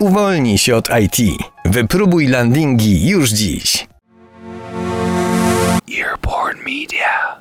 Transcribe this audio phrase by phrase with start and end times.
[0.00, 1.38] Uwolnij się od IT.
[1.64, 3.86] Wypróbuj landingi już dziś.
[5.98, 7.40] Earborn Media.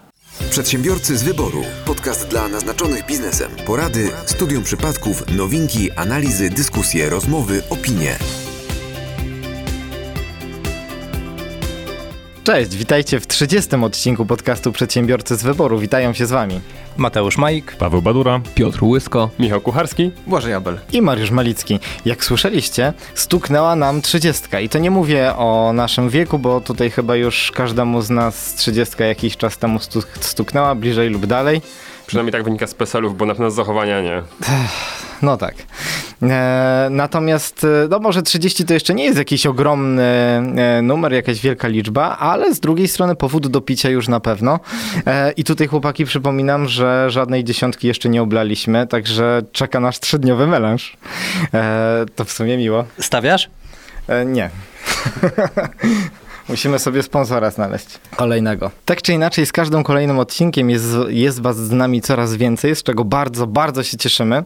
[0.50, 1.64] Przedsiębiorcy z wyboru.
[1.86, 3.52] Podcast dla naznaczonych biznesem.
[3.66, 8.18] Porady, studium przypadków, nowinki, analizy, dyskusje, rozmowy, opinie.
[12.46, 13.76] Cześć, witajcie w 30.
[13.76, 15.80] odcinku podcastu Przedsiębiorcy z wyboru.
[15.80, 16.60] Witają się z wami
[16.98, 20.12] Mateusz Majk, Paweł Badura, Piotr Łysko, Michał Kucharski.
[20.28, 20.80] Błażej Abel.
[20.94, 21.80] i Mariusz Malicki.
[22.06, 24.44] Jak słyszeliście, stuknęła nam 30.
[24.64, 28.96] I to nie mówię o naszym wieku, bo tutaj chyba już każdemu z nas 30
[29.04, 31.62] jakiś czas temu stu- stuknęła, bliżej lub dalej.
[32.08, 34.22] Przynajmniej tak wynika z PESEL-ów, bo na pewno z zachowania nie.
[35.22, 35.56] No tak.
[36.24, 41.42] E, natomiast, e, no może 30 to jeszcze nie jest jakiś ogromny e, numer, jakaś
[41.42, 44.60] wielka liczba, ale z drugiej strony powód do picia już na pewno.
[45.08, 50.48] E, I tutaj chłopaki przypominam, że żadnej dziesiątki jeszcze nie oblaliśmy, także czeka nasz trzydniowy
[50.48, 50.98] melanż.
[52.16, 52.86] To w sumie miło.
[53.00, 53.50] Stawiasz?
[54.26, 54.50] Nie.
[56.50, 57.88] Musimy sobie sponsora znaleźć.
[58.16, 58.72] Kolejnego.
[58.86, 62.84] Tak czy inaczej, z każdym kolejnym odcinkiem jest, jest was z nami coraz więcej, z
[62.84, 64.44] czego bardzo, bardzo się cieszymy.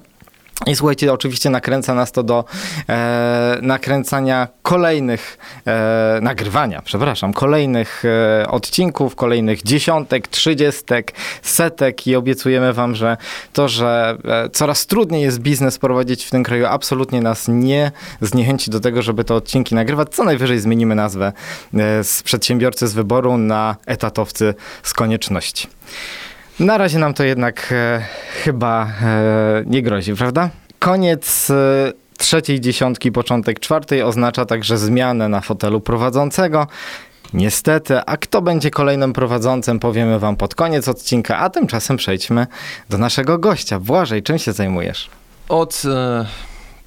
[0.66, 2.46] I słuchajcie, oczywiście nakręca nas to do
[2.90, 12.74] e, nakręcania kolejnych, e, nagrywania, przepraszam, kolejnych e, odcinków, kolejnych dziesiątek, trzydziestek, setek i obiecujemy
[12.74, 13.18] wam, że
[13.54, 18.72] to, że e, coraz trudniej jest biznes prowadzić w tym kraju, absolutnie nas nie zniechęci
[18.72, 20.10] do tego, żeby te odcinki nagrywać.
[20.10, 21.34] Co najwyżej zmienimy nazwę
[21.74, 25.68] e, z przedsiębiorcy z wyboru na etatowcy z konieczności.
[26.60, 28.06] Na razie nam to jednak e,
[28.44, 30.50] chyba e, nie grozi, prawda?
[30.80, 36.68] Koniec e, trzeciej dziesiątki, początek czwartej oznacza także zmianę na fotelu prowadzącego.
[37.34, 42.48] Niestety, a kto będzie kolejnym prowadzącym, powiemy wam pod koniec odcinka, a tymczasem przejdźmy
[42.90, 43.80] do naszego gościa.
[43.80, 45.10] Błażej, czym się zajmujesz?
[45.50, 46.26] Od e,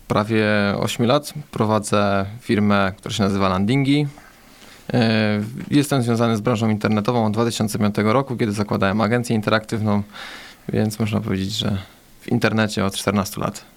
[0.09, 0.47] prawie
[0.79, 4.07] 8 lat prowadzę firmę, która się nazywa Landingi.
[4.95, 5.41] E,
[5.71, 10.03] jestem związany z branżą internetową od 2005 roku, kiedy zakładałem agencję interaktywną,
[10.69, 11.79] więc można powiedzieć, że
[12.21, 13.72] w internecie od 14 lat.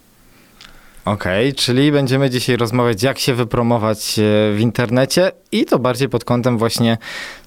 [1.06, 4.22] Okej, czyli będziemy dzisiaj rozmawiać, jak się wypromować e,
[4.52, 6.98] w internecie i to bardziej pod kątem właśnie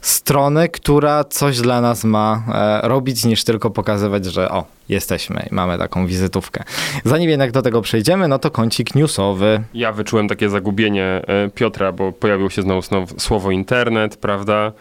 [0.02, 5.56] strony, która coś dla nas ma e, robić, niż tylko pokazywać, że o, jesteśmy i
[5.56, 6.64] mamy taką wizytówkę.
[7.06, 9.64] Zanim jednak do tego przejdziemy, no to kącik newsowy.
[9.74, 14.72] Ja wyczułem takie zagubienie e, Piotra, bo pojawiło się znowu słowo internet, prawda?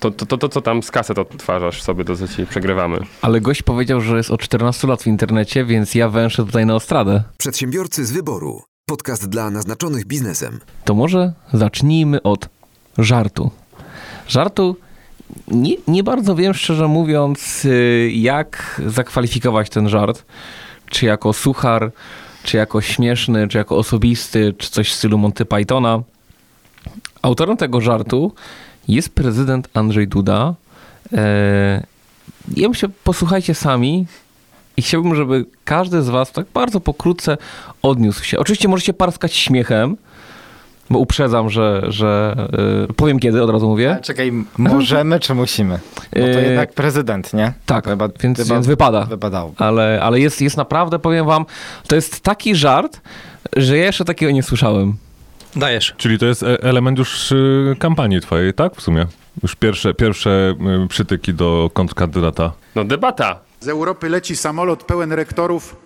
[0.00, 2.98] To, to, to, to co tam z kaset odtwarzasz sobie, to co ci przegrywamy.
[3.22, 6.74] Ale gość powiedział, że jest od 14 lat w internecie, więc ja węszę tutaj na
[6.74, 7.22] ostradę.
[7.38, 8.62] Przedsiębiorcy z wyboru.
[8.86, 10.60] Podcast dla naznaczonych biznesem.
[10.84, 12.48] To może zacznijmy od
[12.98, 13.50] żartu.
[14.28, 14.76] Żartu
[15.48, 20.24] nie, nie bardzo wiem, szczerze mówiąc, y, jak zakwalifikować ten żart.
[20.86, 21.92] Czy jako suchar,
[22.42, 26.02] czy jako śmieszny, czy jako osobisty, czy coś w stylu Monty Pythona.
[27.22, 28.32] Autorem tego żartu
[28.88, 30.54] jest prezydent Andrzej Duda.
[31.12, 31.82] E,
[32.56, 34.06] Ja myślę, posłuchajcie sami
[34.76, 37.36] i chciałbym, żeby każdy z was tak bardzo pokrótce
[37.82, 38.38] odniósł się.
[38.38, 39.96] Oczywiście możecie parskać śmiechem,
[40.90, 42.36] bo uprzedzam, że, że
[42.90, 43.96] y, powiem kiedy, od razu mówię.
[43.96, 45.78] A, czekaj, możemy czy musimy?
[46.12, 47.52] Bo to E, jednak prezydent, nie?
[47.66, 49.04] tak, chyba, więc- chyba więc wypada.
[49.04, 49.52] Wypadało.
[49.56, 51.46] Ale, ale jest, jest naprawdę, powiem wam,
[51.88, 53.00] to jest taki żart,
[53.56, 54.94] że ja jeszcze takiego nie słyszałem.
[55.56, 55.94] Dajesz.
[55.96, 58.76] Czyli to jest e- element już y, kampanii twojej, tak?
[58.76, 59.06] W sumie.
[59.42, 62.52] Już pierwsze, pierwsze y, przytyki do kontrkandydata.
[62.74, 63.38] No debata.
[63.60, 65.76] Z Europy leci samolot pełen rektorów.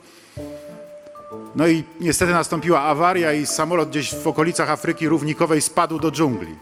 [1.57, 6.55] No i niestety nastąpiła awaria i samolot gdzieś w okolicach Afryki Równikowej spadł do dżungli.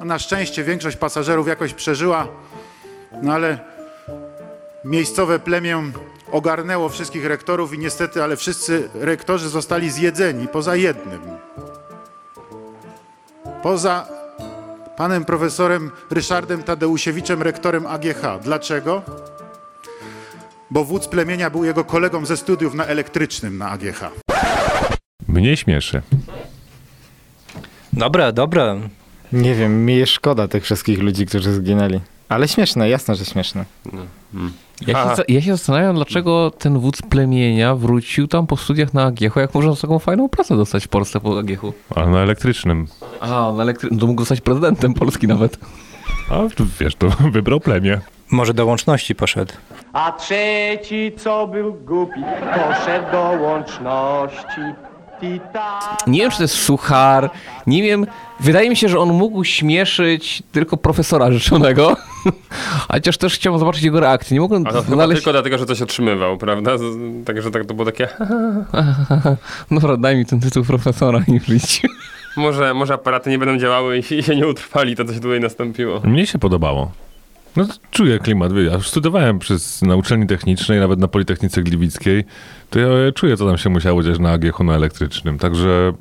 [0.00, 2.28] No na szczęście większość pasażerów jakoś przeżyła,
[3.22, 3.58] no ale
[4.84, 5.82] miejscowe plemię
[6.32, 11.20] ogarnęło wszystkich rektorów i niestety, ale wszyscy rektorzy zostali zjedzeni, poza jednym.
[13.62, 14.06] Poza
[14.96, 18.22] panem profesorem Ryszardem Tadeusiewiczem, rektorem AGH.
[18.42, 19.02] Dlaczego?
[20.70, 24.00] bo wódz plemienia był jego kolegą ze studiów na elektrycznym na AGH.
[25.28, 26.02] Mnie śmieszy.
[27.92, 28.76] Dobra, dobra.
[29.32, 32.00] Nie wiem, mi jest szkoda tych wszystkich ludzi, którzy zginęli.
[32.30, 33.64] Ale śmieszne, jasne, że śmieszne.
[34.86, 35.14] Ja się, Aha.
[35.14, 39.54] za- ja się zastanawiam, dlaczego ten wódz plemienia wrócił tam po studiach na AGH, jak
[39.54, 41.60] można taką fajną pracę dostać w Polsce po AGH.
[41.96, 42.86] Ale na elektrycznym.
[43.20, 43.88] A, na elektry...
[43.92, 45.58] no to mógł zostać prezydentem Polski nawet.
[46.30, 46.38] A
[46.80, 48.00] wiesz, to wybrał plemię.
[48.30, 49.52] Może do łączności poszedł.
[49.92, 52.20] A trzeci, co był głupi,
[52.54, 54.60] poszedł do łączności.
[56.06, 57.30] Nie wiem, czy to jest suchar,
[57.66, 58.06] nie wiem.
[58.40, 61.96] Wydaje mi się, że on mógł śmieszyć tylko profesora życzonego,
[62.92, 64.34] chociaż też chciałbym zobaczyć jego reakcję.
[64.34, 65.22] Nie mogłem A to chyba znaleźć...
[65.22, 66.70] tylko dlatego, że coś otrzymywał, prawda?
[67.24, 68.08] Także tak to było takie...
[69.70, 71.82] Dobra, daj mi ten tytuł profesora i żyć.
[72.36, 76.00] Może, może aparaty nie będą działały i się nie utrwali to, co się tutaj nastąpiło.
[76.04, 76.92] Mnie się podobało.
[77.56, 82.24] No czuję klimat, wie, ja już studiowałem przez, na uczelni technicznej, nawet na Politechnice Gliwickiej,
[82.70, 85.92] to ja czuję, co tam się musiało dziać na AGH na elektrycznym, także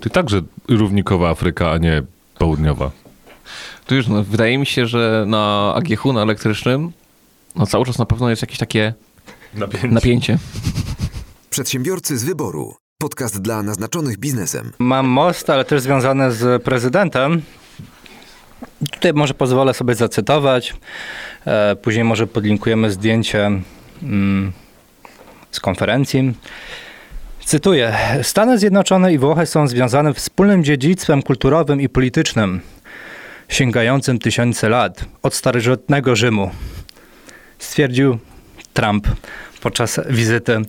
[0.00, 2.02] to także równikowa Afryka, a nie
[2.38, 2.90] południowa.
[3.86, 6.92] To już, no, wydaje mi się, że na AGH, na elektrycznym,
[7.56, 8.94] no cały czas na pewno jest jakieś takie
[9.54, 9.88] Napięcie.
[9.88, 10.38] napięcie.
[11.50, 12.74] Przedsiębiorcy z wyboru.
[12.98, 14.72] Podcast dla naznaczonych biznesem.
[14.78, 17.42] Mam most, ale też związany z prezydentem.
[18.92, 20.74] Tutaj może pozwolę sobie zacytować.
[21.46, 23.50] E, Później może podlinkujemy zdjęcie
[24.02, 24.52] mm,
[25.50, 26.34] z konferencji.
[27.44, 27.96] Cytuję.
[28.22, 32.60] Stany Zjednoczone i Włochy są związane wspólnym dziedzictwem kulturowym i politycznym,
[33.48, 36.50] sięgającym tysiące lat od starożytnego Rzymu,
[37.58, 38.18] stwierdził
[38.74, 39.08] Trump
[39.60, 40.62] podczas wizyty e,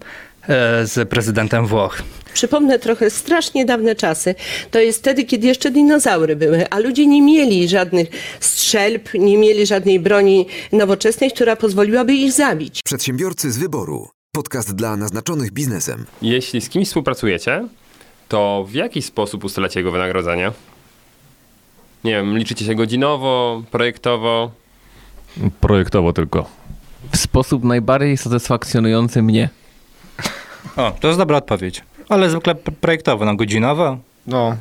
[0.86, 2.02] z prezydentem Włoch.
[2.34, 4.36] Przypomnę trochę strasznie dawne czasy.
[4.72, 8.08] To jest wtedy, kiedy jeszcze dinozaury były, a ludzie nie mieli żadnych
[8.40, 12.80] strzelb, nie mieli żadnej broni nowoczesnej, która pozwoliłaby ich zabić.
[12.86, 14.08] Przedsiębiorcy z wyboru.
[14.36, 16.06] Podcast dla naznaczonych biznesem.
[16.22, 17.68] Jeśli z kimś współpracujecie,
[18.30, 20.52] to w jaki sposób ustalacie jego wynagrodzenie?
[22.04, 24.52] Nie wiem, liczycie się godzinowo, projektowo?
[25.60, 26.50] Projektowo tylko.
[27.12, 29.50] W sposób najbardziej satysfakcjonujący mnie.
[30.76, 31.82] O, to jest dobra odpowiedź.
[32.14, 33.98] Ale zwykle projektowo, no godzinowo.
[34.28, 34.58] No,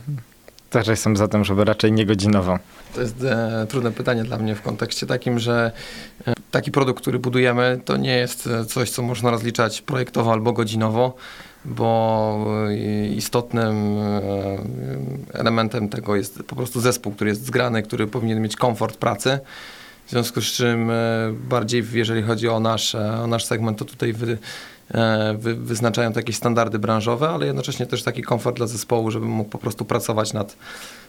[0.71, 2.59] też jestem za tym, żeby raczej nie godzinowo.
[2.95, 5.73] To jest e, trudne pytanie dla mnie w kontekście takim, że
[6.27, 10.53] e, taki produkt, który budujemy, to nie jest e, coś, co można rozliczać projektowo albo
[10.53, 11.15] godzinowo,
[11.65, 18.43] bo e, istotnym e, elementem tego jest po prostu zespół, który jest zgrany, który powinien
[18.43, 19.39] mieć komfort pracy.
[20.07, 20.95] W związku z czym e,
[21.49, 24.39] bardziej, jeżeli chodzi o nasz, e, o nasz segment, to tutaj wy,
[25.39, 29.51] wy, wyznaczają to jakieś standardy branżowe, ale jednocześnie też taki komfort dla zespołu, żeby mógł
[29.51, 30.57] po prostu pracować nad,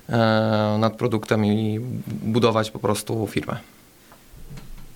[0.09, 3.57] e, nad produktem i budować po prostu firmę.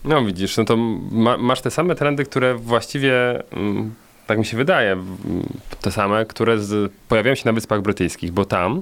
[0.03, 0.77] No widzisz, no to
[1.11, 3.93] ma, masz te same trendy, które właściwie, mm,
[4.27, 4.97] tak mi się wydaje,
[5.81, 8.81] te same, które z, pojawiają się na Wyspach Brytyjskich, bo tam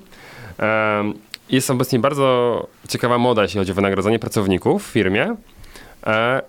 [0.58, 1.14] em,
[1.50, 5.36] jest obecnie bardzo ciekawa moda, jeśli chodzi o wynagrodzenie pracowników w firmie, e,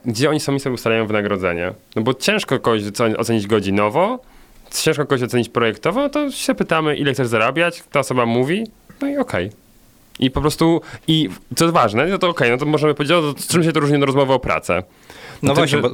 [0.04, 1.72] gdzie oni sami sobie ustalają wynagrodzenie.
[1.96, 4.18] No bo ciężko kogoś ocen- ocenić godzinowo,
[4.70, 8.64] ciężko kogoś ocenić projektowo, to się pytamy, ile chcesz zarabiać, ta osoba mówi,
[9.00, 9.50] no i okej.
[10.18, 13.52] I po prostu, i co jest ważne, no to okej, no to możemy powiedzieć, to
[13.52, 14.82] czym się to różni od rozmowy o pracę.
[15.42, 15.90] No tym, właśnie, że, bo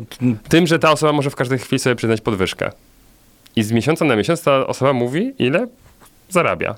[0.48, 2.70] tym, że ta osoba może w każdej chwili sobie przyznać podwyżkę.
[3.56, 5.66] I z miesiąca na miesiąc ta osoba mówi, ile
[6.28, 6.74] zarabia.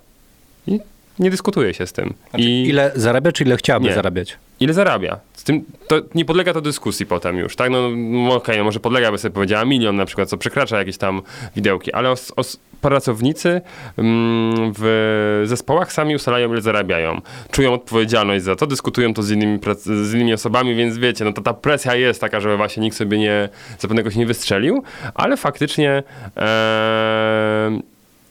[0.67, 0.81] I
[1.19, 2.15] nie dyskutuje się z tym.
[2.31, 3.95] znaczy, I ile zarabia, czy ile chciałby Nie.
[3.95, 4.37] zarabiać?
[4.61, 5.19] ile zarabia.
[5.33, 7.71] Z tym to nie podlega to dyskusji potem już, tak?
[7.71, 10.97] No, no okej, no może podlega, by sobie powiedziała milion na przykład, co przekracza jakieś
[10.97, 11.23] tam
[11.57, 13.61] widełki, ale os, os, pracownicy
[13.99, 17.21] mm, w zespołach sami ustalają, ile zarabiają.
[17.51, 21.43] Czują odpowiedzialność za to, dyskutują to z innymi, z innymi osobami, więc wiecie, no to
[21.43, 24.83] ta presja jest taka, żeby właśnie nikt sobie nie, zapewnego się nie wystrzelił,
[25.15, 26.03] ale faktycznie
[26.37, 27.83] em,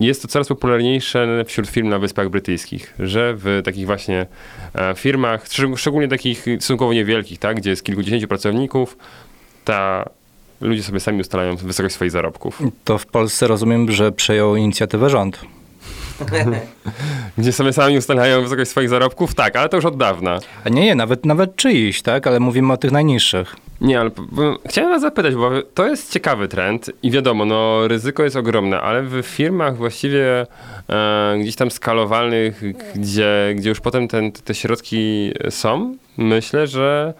[0.07, 4.25] jest to coraz popularniejsze wśród firm na Wyspach Brytyjskich, że w takich właśnie
[4.75, 8.97] e, firmach, szczeg- szczególnie takich stosunkowo niewielkich, tak, gdzie jest kilkudziesięciu pracowników,
[9.65, 10.09] ta
[10.61, 12.61] ludzie sobie sami ustalają wysokość swoich zarobków.
[12.83, 15.39] To w Polsce rozumiem, że przejął inicjatywę rząd.
[17.37, 19.35] Gdzie sobie sami ustalają wysokość swoich zarobków?
[19.35, 20.39] Tak, ale to już od dawna.
[20.65, 22.27] A nie, nie, nawet, nawet czyjś, tak?
[22.27, 23.55] Ale mówimy o tych najniższych.
[23.81, 24.11] Nie, ale
[24.69, 29.03] chciałem was zapytać, bo to jest ciekawy trend i wiadomo, no ryzyko jest ogromne, ale
[29.03, 30.45] w firmach właściwie
[30.89, 32.61] e, gdzieś tam skalowalnych,
[32.95, 37.13] gdzie, gdzie już potem ten, te środki są, myślę, że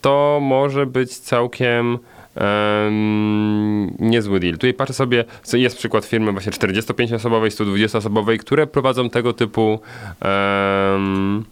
[0.00, 1.98] to może być całkiem
[2.34, 4.52] em, niezły deal.
[4.52, 9.80] Tutaj patrzę sobie, jest przykład firmy właśnie 45-osobowej, 120-osobowej, które prowadzą tego typu
[10.20, 11.44] em,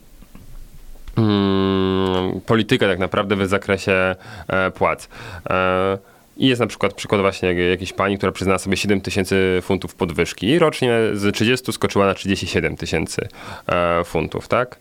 [1.19, 4.17] mm, politykę tak naprawdę w zakresie
[4.49, 5.09] e, płac.
[5.51, 5.99] E,
[6.37, 9.95] I jest na przykład przykład właśnie jak- jakiejś pani, która przyznała sobie 7 tysięcy funtów
[9.95, 13.29] podwyżki i rocznie z 30 skoczyła na 37 tysięcy
[13.69, 14.79] e, funtów, tak?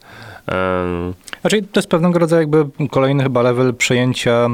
[0.47, 4.47] Em, Znaczy, to jest pewnego rodzaju jakby kolejny chyba level przejęcia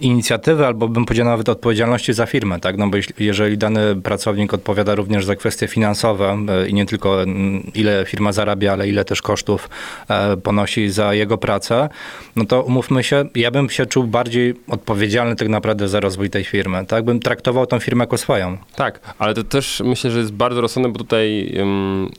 [0.00, 2.78] inicjatywy, albo bym powiedział nawet odpowiedzialności za firmę, tak?
[2.78, 7.70] No bo jeżeli dany pracownik odpowiada również za kwestie finansowe e, i nie tylko mm,
[7.74, 9.70] ile firma zarabia, ale ile też kosztów
[10.08, 11.88] e, ponosi za jego pracę,
[12.36, 16.44] no to umówmy się, ja bym się czuł bardziej odpowiedzialny tak naprawdę za rozwój tej
[16.44, 17.04] firmy, tak?
[17.04, 18.58] Bym traktował tą firmę jako swoją.
[18.74, 21.54] Tak, ale to też myślę, że jest bardzo rozsądne, bo tutaj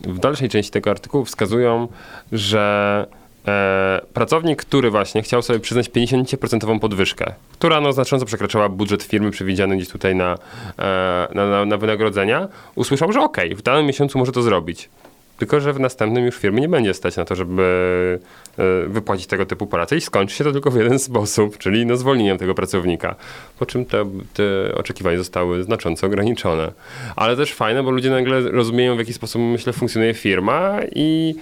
[0.03, 1.87] w dalszej części tego artykułu wskazują,
[2.31, 3.05] że
[3.47, 9.31] E, pracownik, który właśnie chciał sobie przyznać 50% podwyżkę, która no, znacząco przekraczała budżet firmy
[9.31, 10.37] przewidziany gdzieś tutaj na,
[10.79, 14.89] e, na, na, na wynagrodzenia, usłyszał, że okej, okay, w danym miesiącu może to zrobić.
[15.37, 18.19] Tylko, że w następnym już firmy nie będzie stać na to, żeby
[18.57, 21.97] e, wypłacić tego typu pracę i skończy się to tylko w jeden sposób, czyli no
[21.97, 23.15] zwolnieniem tego pracownika.
[23.59, 26.71] Po czym te, te oczekiwania zostały znacząco ograniczone.
[27.15, 31.35] Ale też fajne, bo ludzie nagle rozumieją, w jaki sposób, myślę, funkcjonuje firma i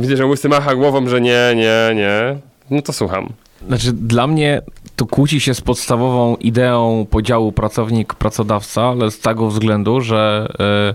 [0.00, 2.36] Widzę, że łysy macha głową, że nie, nie, nie.
[2.70, 3.32] No to słucham.
[3.66, 4.62] Znaczy, dla mnie
[4.96, 10.52] to kłóci się z podstawową ideą podziału pracownik-pracodawca, ale z tego względu, że
[10.90, 10.94] y,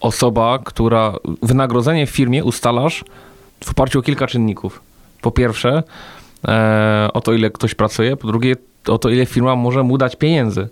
[0.00, 3.04] osoba, która wynagrodzenie w firmie ustalasz
[3.64, 4.82] w oparciu o kilka czynników.
[5.20, 5.82] Po pierwsze,
[6.48, 8.56] e, o to, ile ktoś pracuje, po drugie,
[8.88, 10.68] o to, ile firma może mu dać pieniędzy.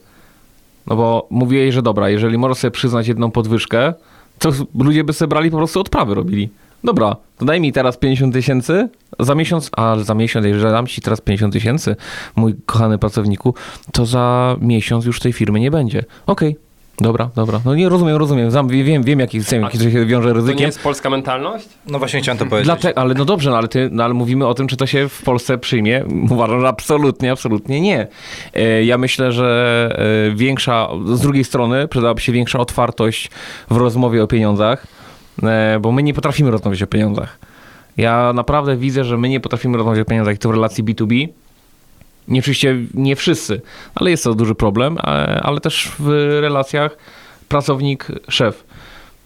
[0.87, 3.95] No bo mówię jej, że dobra, jeżeli może sobie przyznać jedną podwyżkę,
[4.39, 6.49] to ludzie by sobie brali po prostu odprawy robili.
[6.85, 8.89] Dobra, to daj mi teraz 50 tysięcy
[9.21, 11.97] za miesiąc, a za miesiąc, jeżeli dam ci teraz 50 tysięcy,
[12.37, 13.55] mój kochany pracowniku,
[13.93, 16.05] to za miesiąc już tej firmy nie będzie.
[16.27, 16.67] Okej, okay.
[17.01, 17.61] Dobra, dobra.
[17.65, 18.51] No nie rozumiem, rozumiem.
[18.51, 20.57] Znam, wiem, wiem, jaki, wiem, jaki się wiąże ryzykiem.
[20.57, 21.69] To nie jest polska mentalność?
[21.87, 22.67] No właśnie chciałem to powiedzieć.
[22.67, 25.09] Dlatego, ale no dobrze, no ale, ty, no ale mówimy o tym, czy to się
[25.09, 26.05] w Polsce przyjmie.
[26.31, 28.07] Uważam, że absolutnie, absolutnie nie.
[28.55, 29.89] E, ja myślę, że
[30.33, 33.31] e, większa, z drugiej strony przydałaby się większa otwartość
[33.71, 34.87] w rozmowie o pieniądzach
[35.81, 37.39] bo my nie potrafimy rozmawiać o pieniądzach.
[37.97, 41.29] Ja naprawdę widzę, że my nie potrafimy rozmawiać o pieniądzach i to w relacji B2B.
[42.29, 43.61] Nie oczywiście nie wszyscy,
[43.95, 46.09] ale jest to duży problem, ale, ale też w
[46.41, 46.97] relacjach
[47.49, 48.65] pracownik-szef.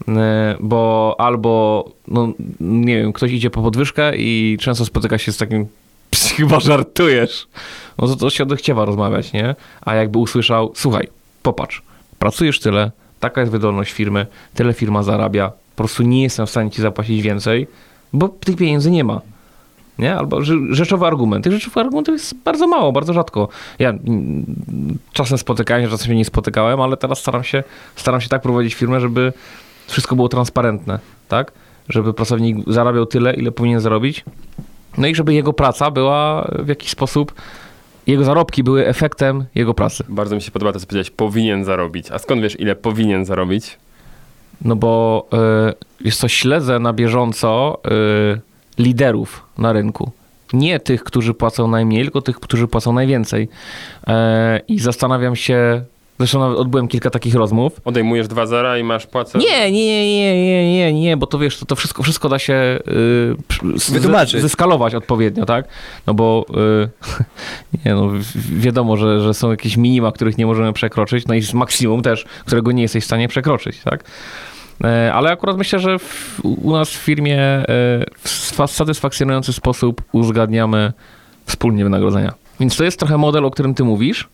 [0.08, 5.36] E, bo albo, no nie wiem, ktoś idzie po podwyżkę i często spotyka się z
[5.36, 5.66] takim
[6.36, 7.48] chyba żartujesz.
[7.98, 9.54] No to, to się odechciewa rozmawiać, nie?
[9.80, 11.08] A jakby usłyszał, słuchaj,
[11.42, 11.82] popatrz,
[12.18, 12.90] pracujesz tyle,
[13.20, 17.22] taka jest wydolność firmy, tyle firma zarabia, po prostu nie jestem w stanie ci zapłacić
[17.22, 17.66] więcej,
[18.12, 19.20] bo tych pieniędzy nie ma.
[19.98, 20.16] Nie?
[20.16, 21.44] Albo rzeczowy argument.
[21.44, 23.48] Tych rzeczowych argumentów jest bardzo mało, bardzo rzadko.
[23.78, 23.92] Ja
[25.12, 27.64] czasem spotykałem się, czasem się nie spotykałem, ale teraz staram się,
[27.96, 29.32] staram się tak prowadzić firmę, żeby
[29.86, 30.98] wszystko było transparentne,
[31.28, 31.52] tak?
[31.88, 34.24] Żeby pracownik zarabiał tyle, ile powinien zarobić.
[34.98, 37.34] No i żeby jego praca była w jakiś sposób
[38.06, 40.04] jego zarobki były efektem jego pracy.
[40.08, 42.10] Bardzo mi się podoba to, co powiedziałeś, powinien zarobić.
[42.10, 43.78] A skąd wiesz, ile powinien zarobić?
[44.64, 45.26] No bo
[46.00, 47.80] y, jest to śledzę na bieżąco
[48.36, 50.10] y, liderów na rynku.
[50.52, 53.48] Nie tych, którzy płacą najmniej, tylko tych, którzy płacą najwięcej.
[54.06, 55.84] E, I zastanawiam się,
[56.20, 57.80] Zresztą nawet odbyłem kilka takich rozmów.
[57.84, 59.38] Odejmujesz dwa zera i masz płacę?
[59.38, 62.78] Nie, nie, nie, nie, nie, nie, bo to wiesz, to, to wszystko, wszystko da się
[63.62, 64.40] yy, Wytłumaczyć.
[64.40, 65.68] zeskalować odpowiednio, tak?
[66.06, 66.88] No bo yy,
[67.84, 68.10] nie, no,
[68.52, 72.72] wiadomo, że, że są jakieś minima, których nie możemy przekroczyć, no i maksimum też, którego
[72.72, 74.04] nie jesteś w stanie przekroczyć, tak?
[74.84, 77.66] E, ale akurat myślę, że w, u nas w firmie e,
[78.18, 80.92] w satysfakcjonujący sposób uzgadniamy
[81.46, 82.34] wspólnie wynagrodzenia.
[82.60, 84.28] Więc to jest trochę model, o którym ty mówisz,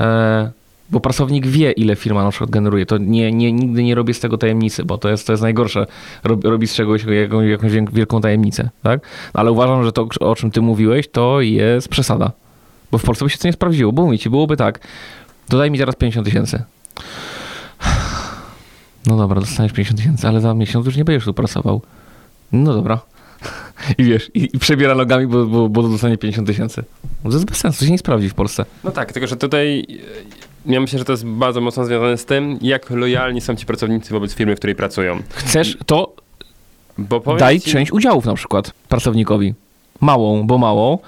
[0.00, 0.50] e,
[0.90, 2.86] bo pracownik wie, ile firma na przykład generuje.
[2.86, 5.86] To nie, nie, nigdy nie robię z tego tajemnicy, bo to jest, to jest najgorsze.
[6.24, 9.00] Rob, robi z czegoś jakąś, jakąś wielką tajemnicę, tak?
[9.32, 12.32] Ale uważam, że to, o czym ty mówiłeś, to jest przesada.
[12.92, 13.92] Bo w Polsce by się to nie sprawdziło.
[13.92, 14.80] Bo mówicie, byłoby tak,
[15.48, 16.62] dodaj mi teraz 50 tysięcy.
[19.06, 21.80] No dobra, dostaniesz 50 tysięcy, ale za miesiąc już nie będziesz tu pracował.
[22.52, 23.00] No dobra.
[23.98, 26.84] I wiesz, i, i przebiera nogami, bo, bo, bo dostanie 50 tysięcy.
[27.24, 28.64] No to jest bez sensu, to się nie sprawdzi w Polsce.
[28.84, 29.86] No tak, tylko że tutaj
[30.66, 34.10] ja myślę, że to jest bardzo mocno związane z tym, jak lojalni są ci pracownicy
[34.10, 35.22] wobec firmy, w której pracują.
[35.30, 36.14] Chcesz, to
[37.38, 37.70] daj ci...
[37.70, 39.54] część udziałów na przykład pracownikowi.
[40.00, 40.98] Małą, bo małą,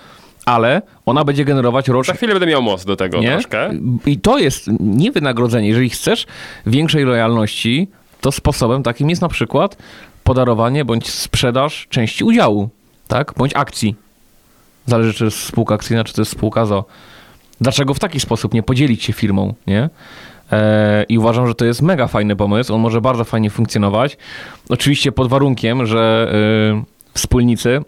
[0.46, 2.12] ale ona będzie generować rocznie.
[2.12, 3.32] Za chwilę będę miał most do tego nie?
[3.32, 3.70] troszkę.
[4.06, 5.68] I to jest nie wynagrodzenie.
[5.68, 6.26] Jeżeli chcesz
[6.66, 7.88] większej lojalności,
[8.20, 9.76] to sposobem takim jest na przykład
[10.24, 12.68] podarowanie bądź sprzedaż części udziału,
[13.08, 13.32] tak?
[13.36, 13.94] Bądź akcji.
[14.86, 16.84] Zależy, czy to jest spółka akcyjna, czy to jest spółka ZO.
[17.60, 19.90] Dlaczego w taki sposób nie podzielić się firmą, nie?
[20.52, 22.74] E, I uważam, że to jest mega fajny pomysł.
[22.74, 24.16] On może bardzo fajnie funkcjonować.
[24.68, 26.32] Oczywiście pod warunkiem, że
[26.72, 26.82] e,
[27.14, 27.80] wspólnicy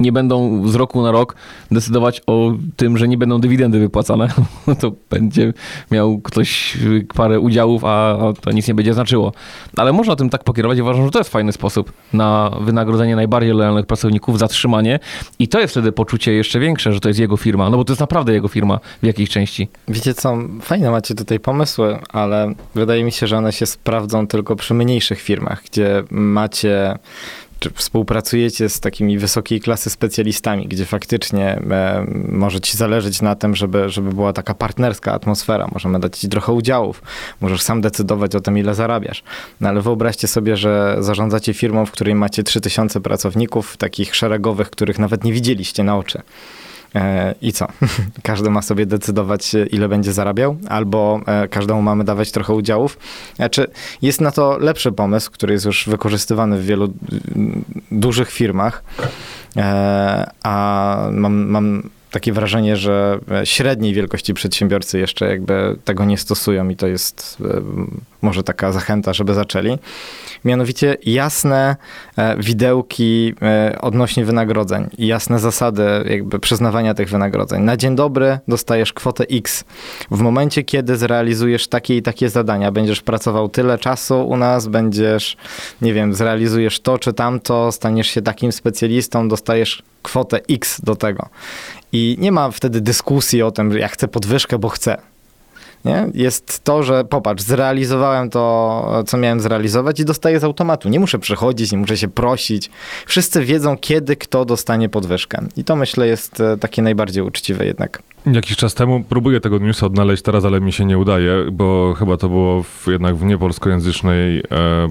[0.00, 1.34] nie będą z roku na rok
[1.70, 4.28] decydować o tym, że nie będą dywidendy wypłacane.
[4.80, 5.52] To będzie
[5.90, 6.78] miał ktoś
[7.14, 9.32] parę udziałów, a to nic nie będzie znaczyło.
[9.76, 10.80] Ale można tym tak pokierować.
[10.80, 15.00] Uważam, że to jest fajny sposób na wynagrodzenie najbardziej lojalnych pracowników, zatrzymanie
[15.38, 17.92] i to jest wtedy poczucie jeszcze większe, że to jest jego firma, no bo to
[17.92, 19.68] jest naprawdę jego firma w jakiejś części.
[19.88, 24.56] Wiecie co, fajne macie tutaj pomysły, ale wydaje mi się, że one się sprawdzą tylko
[24.56, 26.98] przy mniejszych firmach, gdzie macie
[27.64, 33.56] czy współpracujecie z takimi wysokiej klasy specjalistami, gdzie faktycznie e, może ci zależeć na tym,
[33.56, 35.68] żeby, żeby była taka partnerska atmosfera.
[35.72, 37.02] Możemy dać ci trochę udziałów,
[37.40, 39.22] możesz sam decydować o tym, ile zarabiasz.
[39.60, 44.98] No ale wyobraźcie sobie, że zarządzacie firmą, w której macie 3000 pracowników, takich szeregowych, których
[44.98, 46.22] nawet nie widzieliście na oczy.
[46.94, 47.66] E, I co?
[48.22, 52.98] Każdy ma sobie decydować, ile będzie zarabiał, albo e, każdemu mamy dawać trochę udziałów.
[53.36, 53.66] Znaczy,
[54.02, 56.92] jest na to lepszy pomysł, który jest już wykorzystywany w wielu
[57.36, 58.84] mm, dużych firmach,
[59.56, 66.68] e, a mam, mam takie wrażenie, że średniej wielkości przedsiębiorcy jeszcze jakby tego nie stosują
[66.68, 67.42] i to jest
[68.24, 69.78] może taka zachęta, żeby zaczęli
[70.44, 71.76] mianowicie jasne
[72.16, 77.62] e, widełki e, odnośnie wynagrodzeń i jasne zasady jakby przyznawania tych wynagrodzeń.
[77.62, 79.64] Na dzień dobry dostajesz kwotę X.
[80.10, 85.36] W momencie, kiedy zrealizujesz takie i takie zadania, będziesz pracował tyle czasu u nas, będziesz,
[85.82, 91.28] nie wiem, zrealizujesz to czy tamto, staniesz się takim specjalistą, dostajesz kwotę X do tego.
[91.92, 94.96] I nie ma wtedy dyskusji o tym, że ja chcę podwyżkę, bo chcę
[95.84, 96.06] nie?
[96.14, 100.88] Jest to, że popatrz, zrealizowałem to, co miałem zrealizować i dostaję z automatu.
[100.88, 102.70] Nie muszę przychodzić, nie muszę się prosić.
[103.06, 105.42] Wszyscy wiedzą, kiedy kto dostanie podwyżkę.
[105.56, 108.02] I to myślę jest e, takie najbardziej uczciwe jednak.
[108.26, 112.16] Jakiś czas temu próbuję tego newsa odnaleźć teraz, ale mi się nie udaje, bo chyba
[112.16, 114.42] to było w, jednak w niepolskojęzycznej e,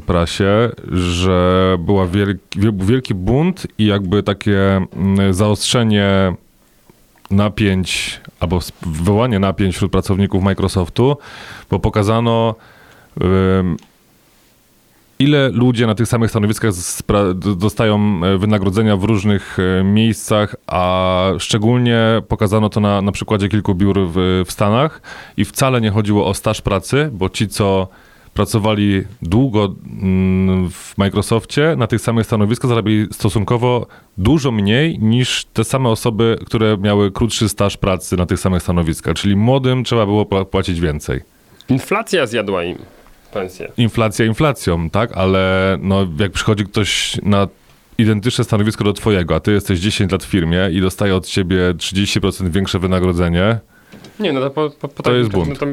[0.06, 6.34] prasie, że była wielki, wielki bunt i jakby takie mm, zaostrzenie
[7.34, 11.18] napięć albo wywołanie napięć wśród pracowników Microsoftu,
[11.70, 12.56] bo pokazano
[15.20, 16.72] ile ludzie na tych samych stanowiskach
[17.56, 23.76] dostają e, wynagrodzenia w różnych e, miejscach, a szczególnie pokazano to na, na przykładzie kilku
[23.76, 25.02] biur w, w Stanach
[25.38, 27.88] i wcale nie chodziło o staż pracy, bo ci, co
[28.34, 33.88] pracowali długo mm, w Microsoftie na tych samych stanowiskach, zarabiali stosunkowo
[34.18, 39.16] dużo mniej niż te same osoby, które miały krótszy staż pracy na tych samych stanowiskach.
[39.16, 41.22] Czyli młodym trzeba było płacić więcej.
[41.70, 42.78] Inflacja zjadła im
[43.34, 43.72] pensję.
[43.78, 47.48] Inflacja inflacją, tak, ale no, jak przychodzi ktoś na
[47.98, 51.74] identyczne stanowisko do twojego, a ty jesteś 10 lat w firmie i dostaje od ciebie
[51.78, 53.60] 30% większe wynagrodzenie,
[54.20, 55.62] nie, no to, po, po, po to jest bunt.
[55.62, 55.68] No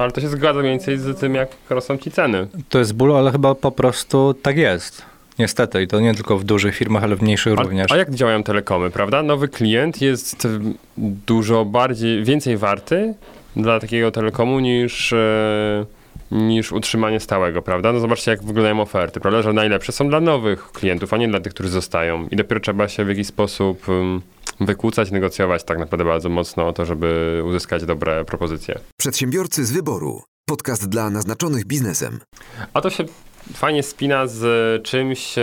[0.00, 2.46] ale to się zgadza mniej więcej z tym, jak rosną ci ceny.
[2.68, 5.02] To jest ból, ale chyba po prostu tak jest.
[5.38, 7.92] Niestety, i to nie tylko w dużych firmach, ale w mniejszych a, również.
[7.92, 9.22] A jak działają telekomy, prawda?
[9.22, 10.48] Nowy klient jest
[11.26, 13.14] dużo bardziej, więcej warty
[13.56, 15.86] dla takiego telekomu niż, e,
[16.30, 17.92] niż utrzymanie stałego, prawda?
[17.92, 19.42] No zobaczcie, jak wyglądają oferty, prawda?
[19.42, 22.28] Że najlepsze są dla nowych klientów, a nie dla tych, którzy zostają.
[22.30, 23.86] I dopiero trzeba się w jakiś sposób
[24.60, 28.78] wykłócać, negocjować tak naprawdę bardzo mocno o to, żeby uzyskać dobre propozycje.
[28.96, 30.22] Przedsiębiorcy z wyboru.
[30.48, 32.20] Podcast dla naznaczonych biznesem.
[32.74, 33.04] A to się
[33.54, 35.34] fajnie spina z czymś,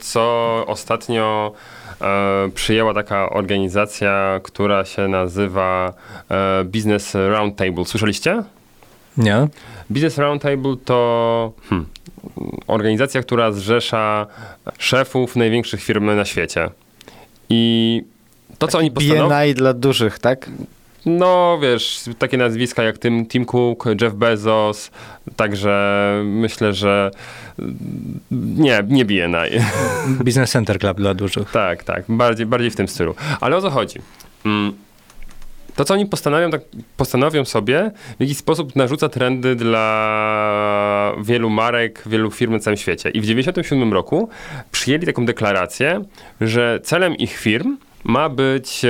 [0.00, 1.52] co ostatnio
[2.00, 5.92] e, przyjęła taka organizacja, która się nazywa
[6.30, 7.84] e, Business Roundtable.
[7.84, 8.42] Słyszeliście?
[9.16, 9.48] Nie.
[9.90, 11.86] Business Roundtable to hmm,
[12.66, 14.26] organizacja, która zrzesza
[14.78, 16.70] szefów największych firm na świecie.
[17.50, 18.02] I
[18.58, 19.28] to, co oni postanowili...
[19.28, 20.50] BNI dla dużych, tak?
[21.06, 24.90] No, wiesz, takie nazwiska jak Tim, Tim Cook, Jeff Bezos,
[25.36, 27.10] także myślę, że
[28.30, 29.60] nie, nie BNI.
[30.24, 31.50] Business Center Club dla dużych.
[31.50, 33.14] Tak, tak, bardziej, bardziej w tym stylu.
[33.40, 33.98] Ale o co chodzi?
[34.44, 34.72] Mm,
[35.76, 36.60] to, co oni postanowią, tak
[36.96, 43.08] postanowią sobie, w jakiś sposób narzuca trendy dla wielu marek, wielu firm na całym świecie.
[43.08, 44.28] I w 1997 roku
[44.72, 46.04] przyjęli taką deklarację,
[46.40, 48.82] że celem ich firm ma być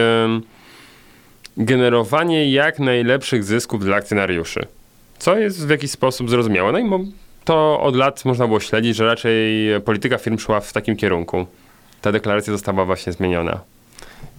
[1.56, 4.66] generowanie jak najlepszych zysków dla akcjonariuszy.
[5.18, 6.72] Co jest w jakiś sposób zrozumiałe.
[6.72, 7.12] No i
[7.44, 11.46] to od lat można było śledzić, że raczej polityka firm szła w takim kierunku.
[12.00, 13.60] Ta deklaracja została właśnie zmieniona.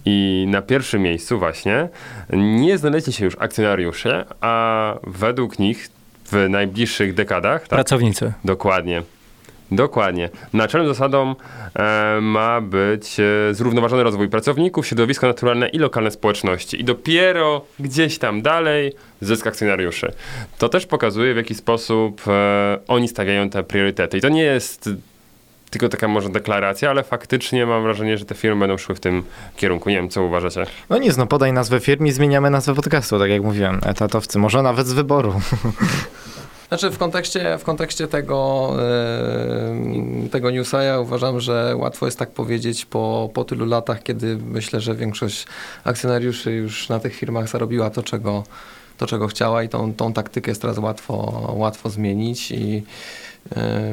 [0.04, 1.88] I na pierwszym miejscu właśnie
[2.32, 5.88] nie znaleźli się już akcjonariusze, a według nich
[6.32, 7.60] w najbliższych dekadach...
[7.60, 8.32] Tak, Pracownicy.
[8.44, 9.02] Dokładnie.
[9.70, 10.30] Dokładnie.
[10.52, 11.34] Naczelną zasadą
[11.74, 16.80] e, ma być e, zrównoważony rozwój pracowników, środowisko naturalne i lokalne społeczności.
[16.80, 20.12] I dopiero gdzieś tam dalej zysk akcjonariuszy.
[20.58, 24.18] To też pokazuje, w jaki sposób e, oni stawiają te priorytety.
[24.18, 24.90] I to nie jest
[25.70, 29.22] tylko taka może deklaracja, ale faktycznie mam wrażenie, że te firmy będą szły w tym
[29.56, 29.90] kierunku.
[29.90, 30.66] Nie wiem, co uważacie?
[30.90, 33.80] No nic, no podaj nazwę firm i zmieniamy nazwę podcastu, tak jak mówiłem.
[33.86, 35.32] Etatowcy, może nawet z wyboru.
[36.68, 38.72] Znaczy w kontekście, w kontekście tego,
[40.22, 44.36] yy, tego newsa ja uważam, że łatwo jest tak powiedzieć po, po tylu latach, kiedy
[44.36, 45.46] myślę, że większość
[45.84, 48.44] akcjonariuszy już na tych firmach zarobiła to, czego,
[48.98, 52.82] to, czego chciała i tą, tą taktykę jest teraz łatwo, łatwo zmienić i yy,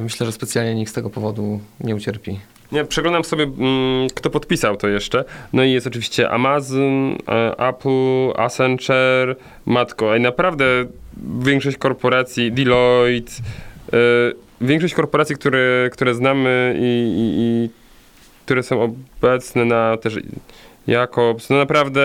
[0.01, 2.39] myślę, że specjalnie nikt z tego powodu nie ucierpi.
[2.71, 5.23] Nie, przeglądam sobie, mm, kto podpisał to jeszcze.
[5.53, 10.15] No i jest oczywiście Amazon, e, Apple, Accenture, Matko.
[10.15, 10.65] I naprawdę
[11.39, 13.31] większość korporacji, Deloitte,
[13.93, 13.97] e,
[14.61, 16.83] większość korporacji, które, które znamy i,
[17.17, 17.69] i, i
[18.45, 18.81] które są
[19.21, 20.19] obecne na też
[20.87, 22.01] Jakobs, no naprawdę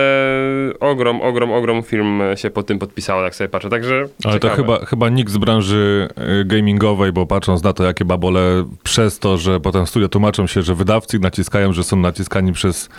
[0.79, 4.39] ogrom, ogrom, ogrom firm się po tym podpisało, tak sobie patrzę, także Ale ciekawe.
[4.39, 6.07] to chyba, chyba nikt z branży
[6.41, 10.61] y, gamingowej, bo patrząc na to, jakie babole przez to, że potem studia tłumaczą się,
[10.61, 12.89] że wydawcy naciskają, że są naciskani przez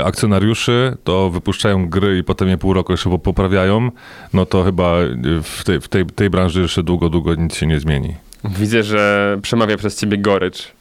[0.00, 3.90] y, akcjonariuszy, to wypuszczają gry i potem je pół roku jeszcze po- poprawiają,
[4.32, 7.66] no to chyba y, w tej, w tej, tej branży jeszcze długo, długo nic się
[7.66, 8.14] nie zmieni.
[8.44, 10.72] Widzę, że przemawia przez ciebie gorycz.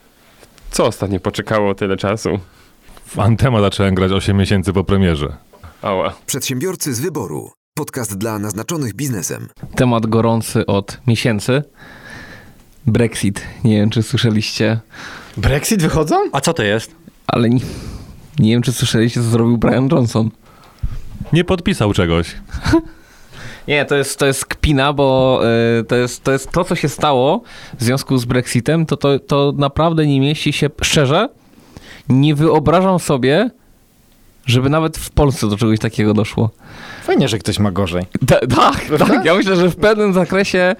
[0.72, 2.40] Co ostatnio poczekało tyle czasu?
[3.06, 5.38] W Antema zacząłem grać 8 miesięcy po premierze.
[5.82, 6.14] Ała.
[6.26, 7.52] Przedsiębiorcy z wyboru.
[7.78, 9.50] Podcast dla naznaczonych biznesem.
[9.76, 11.64] Temat gorący od miesięcy.
[12.88, 13.42] Brexit.
[13.64, 14.80] Nie wiem, czy słyszeliście,
[15.38, 16.16] Brexit wychodzą?
[16.32, 16.96] A co to jest?
[17.28, 17.60] ale nie,
[18.40, 20.30] nie wiem, czy słyszeliście, co zrobił Brian Johnson.
[21.34, 22.36] Nie podpisał czegoś.
[23.68, 25.40] Nie, to jest, to jest kpina, bo
[25.80, 27.42] y, to, jest, to jest to, co się stało
[27.80, 31.30] w związku z Brexitem, to, to, to naprawdę nie mieści się, szczerze,
[32.10, 33.50] nie wyobrażam sobie,
[34.46, 36.50] żeby nawet w Polsce do czegoś takiego doszło.
[37.04, 38.06] Fajnie, że ktoś ma gorzej.
[38.28, 40.76] Ta, tak, tak, ja myślę, że w pewnym zakresie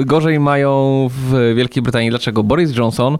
[0.00, 2.10] y, gorzej mają w Wielkiej Brytanii.
[2.10, 2.42] Dlaczego?
[2.42, 3.18] Boris Johnson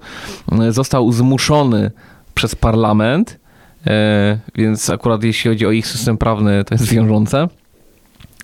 [0.69, 1.91] y, został zmuszony
[2.35, 3.39] przez parlament,
[3.87, 3.91] y,
[4.55, 7.49] więc akurat jeśli chodzi o ich system prawny, to jest wiążące,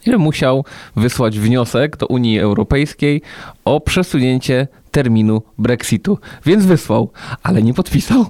[0.07, 0.65] i musiał
[0.97, 3.23] wysłać wniosek do Unii Europejskiej
[3.65, 6.19] o przesunięcie terminu Brexitu.
[6.47, 7.11] Więc wysłał,
[7.43, 8.27] ale nie podpisał.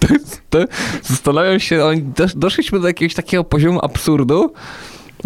[0.00, 0.58] To jest, to
[1.02, 1.84] zastanawiam się,
[2.36, 4.52] doszliśmy do jakiegoś takiego poziomu absurdu,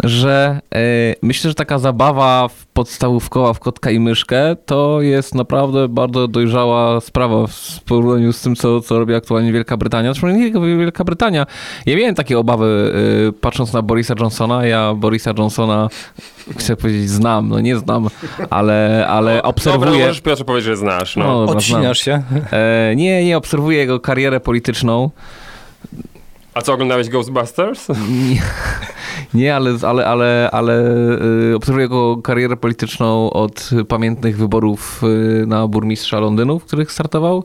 [0.03, 0.79] że e,
[1.21, 7.01] myślę, że taka zabawa w podstawówkowa w kotka i myszkę to jest naprawdę bardzo dojrzała
[7.01, 10.13] sprawa w porównaniu z tym, co, co robi aktualnie Wielka Brytania.
[10.13, 11.45] Zresztą nie tylko Wielka Brytania.
[11.85, 12.93] Ja miałem takie obawy,
[13.29, 14.65] e, patrząc na Borisa Johnsona.
[14.65, 15.89] Ja Borisa Johnsona,
[16.57, 18.07] chcę powiedzieć, znam, no nie znam,
[18.49, 19.91] ale, ale Dobra, obserwuję.
[19.99, 21.15] możesz Piotrze powiedzieć, że znasz.
[21.15, 21.23] No.
[21.23, 22.23] No, dobra, Odcinasz się?
[22.51, 25.09] E, nie, nie obserwuję jego karierę polityczną.
[26.53, 27.87] A co, oglądałeś Ghostbusters?
[28.33, 28.41] Nie,
[29.33, 30.91] nie ale, ale, ale, ale
[31.51, 37.43] y, obserwuję jego karierę polityczną od pamiętnych wyborów y, na burmistrza Londynu, w których startował,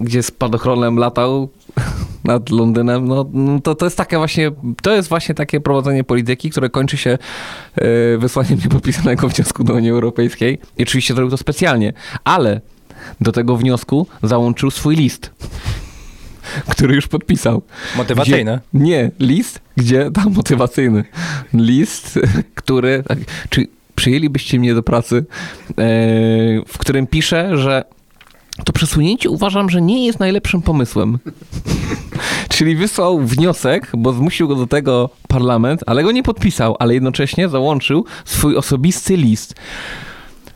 [0.00, 1.48] gdzie spadochronem latał
[2.24, 3.08] nad Londynem.
[3.08, 4.50] No, no to, to jest takie właśnie,
[4.82, 7.18] to jest właśnie takie prowadzenie polityki, które kończy się
[8.14, 10.58] y, wysłaniem niepodpisanego wniosku do Unii Europejskiej.
[10.78, 11.92] I oczywiście zrobił to specjalnie,
[12.24, 12.60] ale
[13.20, 15.30] do tego wniosku załączył swój list
[16.70, 17.62] który już podpisał.
[17.96, 18.60] Motywacyjne?
[18.74, 21.04] Gdzie, nie, list, gdzie, tam motywacyjny.
[21.54, 22.18] List,
[22.54, 23.18] który, tak,
[23.50, 25.74] czy przyjęlibyście mnie do pracy, e,
[26.66, 27.84] w którym pisze, że
[28.64, 31.18] to przesunięcie uważam, że nie jest najlepszym pomysłem.
[32.54, 37.48] Czyli wysłał wniosek, bo zmusił go do tego parlament, ale go nie podpisał, ale jednocześnie
[37.48, 39.54] załączył swój osobisty list.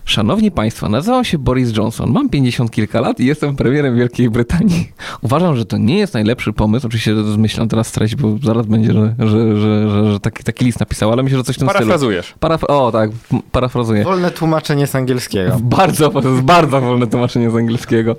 [0.04, 4.92] Szanowni Państwo, nazywam się Boris Johnson, mam 50 kilka lat i jestem premierem Wielkiej Brytanii.
[5.22, 6.86] Uważam, że to nie jest najlepszy pomysł.
[6.86, 10.80] Oczywiście zmyślam teraz treść, bo zaraz będzie, że, że, że, że, że taki, taki list
[10.80, 11.80] napisał, ale myślę, że coś w tym stylu.
[11.80, 12.34] Parafrazujesz.
[12.40, 13.10] Paraf o, tak,
[13.52, 14.04] parafrazuję.
[14.04, 15.58] Wolne tłumaczenie z angielskiego.
[15.78, 18.16] Bardzo, to jest bardzo wolne tłumaczenie z angielskiego.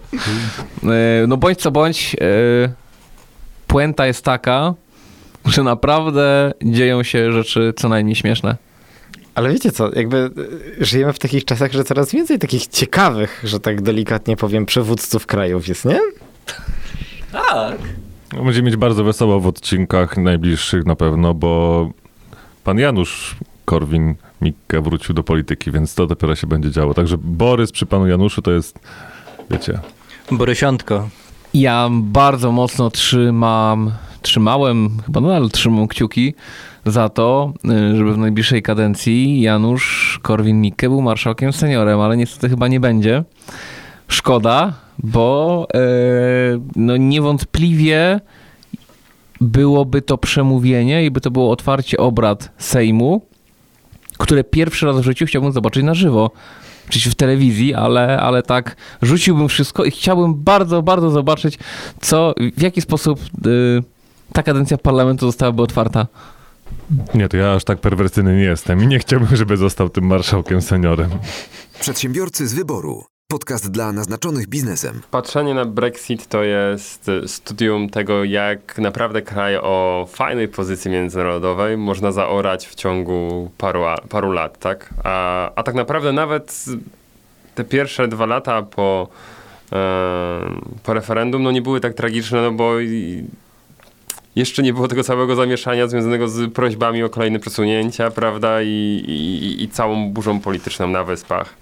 [0.84, 2.70] E, No bądź co bądź, e,
[3.68, 4.74] puenta jest taka,
[5.46, 8.56] że naprawdę dzieją się rzeczy co najmniej śmieszne.
[9.36, 10.30] Ale wiecie co, jakby
[10.82, 15.26] y, żyjemy w takich czasach, że coraz więcej takich ciekawych, że tak delikatnie powiem, przywódców
[15.26, 16.00] krajów jest, nie?
[17.32, 17.78] Tak.
[18.44, 21.90] Będziemy mieć bardzo wesoło w odcinkach najbliższych na pewno, bo
[22.64, 26.94] pan Janusz Korwin-Mikke wrócił do polityki, więc to dopiero się będzie działo.
[26.94, 28.80] Także Borys przy panu Januszu to jest,
[29.52, 29.80] wiecie,
[30.32, 31.10] Borysiątko.
[31.54, 33.92] Ja bardzo mocno trzymam,
[34.24, 36.34] trzymałem, chyba nadal trzymam kciuki
[36.86, 42.68] za to, y, żeby w najbliższej kadencji Janusz Korwin-Mikke był marszałkiem seniorem, ale niestety chyba
[42.68, 43.24] nie będzie.
[44.08, 45.80] Szkoda, bo e,
[46.76, 48.20] no niewątpliwie
[49.42, 53.22] byłoby to przemówienie i by to było otwarcie obrad Sejmu,
[54.18, 56.32] które pierwszy raz w życiu chciałbym zobaczyć na żywo.
[56.88, 61.60] oczywiście w telewizji, ale, ale tak rzuciłbym wszystko i chciałbym bardzo, bardzo zobaczyć,
[62.02, 63.84] co, w jaki sposób y,
[64.34, 66.08] ta kadencja parlamentu zostałaby otwarta.
[67.16, 70.62] Nie, to ja aż tak perwersyjny nie jestem i nie chciałbym, żeby został tym marszałkiem
[70.62, 71.10] seniorem.
[71.80, 73.04] Przedsiębiorcy z wyboru.
[73.28, 75.02] Podcast dla naznaczonych biznesem.
[75.12, 82.12] Patrzenie na Brexit to jest studium tego, jak naprawdę kraj o fajnej pozycji międzynarodowej można
[82.12, 84.94] zaorać w ciągu paru, paru lat, tak?
[85.04, 86.66] A, a tak naprawdę nawet
[87.56, 89.08] te pierwsze dwa lata po,
[89.72, 90.40] e,
[90.84, 93.24] po referendum no nie były tak tragiczne, no bo i,
[94.36, 99.64] jeszcze nie było tego całego zamieszania związanego z prośbami o kolejne przesunięcia, prawda, i, i,
[99.64, 101.54] i całą burzą polityczną na wyspach.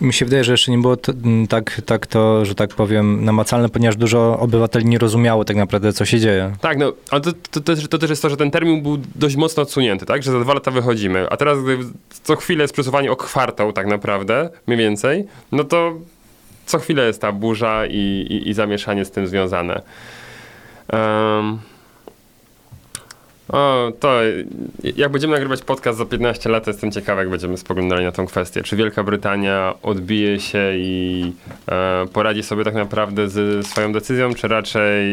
[0.00, 1.12] Mi się wydaje, że jeszcze nie było to,
[1.48, 6.04] tak, tak to, że tak powiem, namacalne, ponieważ dużo obywateli nie rozumiało tak naprawdę, co
[6.04, 6.52] się dzieje.
[6.60, 9.36] Tak, no, ale to, to, to, to też jest to, że ten termin był dość
[9.36, 11.78] mocno odsunięty, tak, że za dwa lata wychodzimy, a teraz gdy
[12.22, 15.94] co chwilę jest przesuwanie o kwartał tak naprawdę, mniej więcej, no to
[16.66, 19.82] co chwilę jest ta burza i, i, i zamieszanie z tym związane.
[20.92, 21.58] Um,
[23.48, 24.20] o, to
[24.96, 28.62] jak będziemy nagrywać podcast za 15 lat, jestem ciekawy, jak będziemy spoglądali na tą kwestię.
[28.62, 31.32] Czy Wielka Brytania odbije się i
[31.68, 35.08] e, poradzi sobie tak naprawdę z swoją decyzją, czy raczej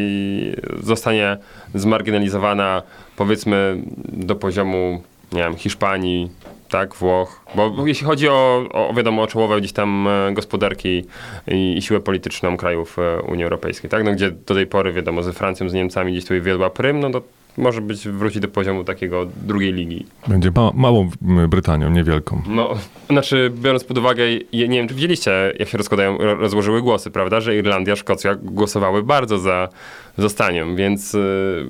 [0.84, 1.38] zostanie
[1.76, 2.84] zmarginalizowana,
[3.16, 6.30] powiedzmy, do poziomu, nie wiem, Hiszpanii,
[6.70, 7.42] tak, Włoch.
[7.56, 11.06] Bo jeśli chodzi o, o wiadomo, o czołowe gdzieś tam e, gospodarki
[11.48, 15.24] i, i siłę polityczną krajów e, Unii Europejskiej, tak, no gdzie do tej pory, wiadomo,
[15.24, 17.22] ze Francją, z Niemcami gdzieś tutaj wiodła prym, no to
[17.58, 20.06] może być wrócić do poziomu takiego drugiej ligi.
[20.28, 21.10] Będzie ma małą
[21.50, 22.42] Brytanią, niewielką.
[22.48, 22.74] No,
[23.10, 27.56] znaczy biorąc pod uwagę, nie wiem czy widzieliście, jak się rozkładają, rozłożyły głosy, prawda, że
[27.56, 29.70] Irlandia, Szkocja głosowały bardzo za
[30.18, 31.70] zostaniem, więc yy,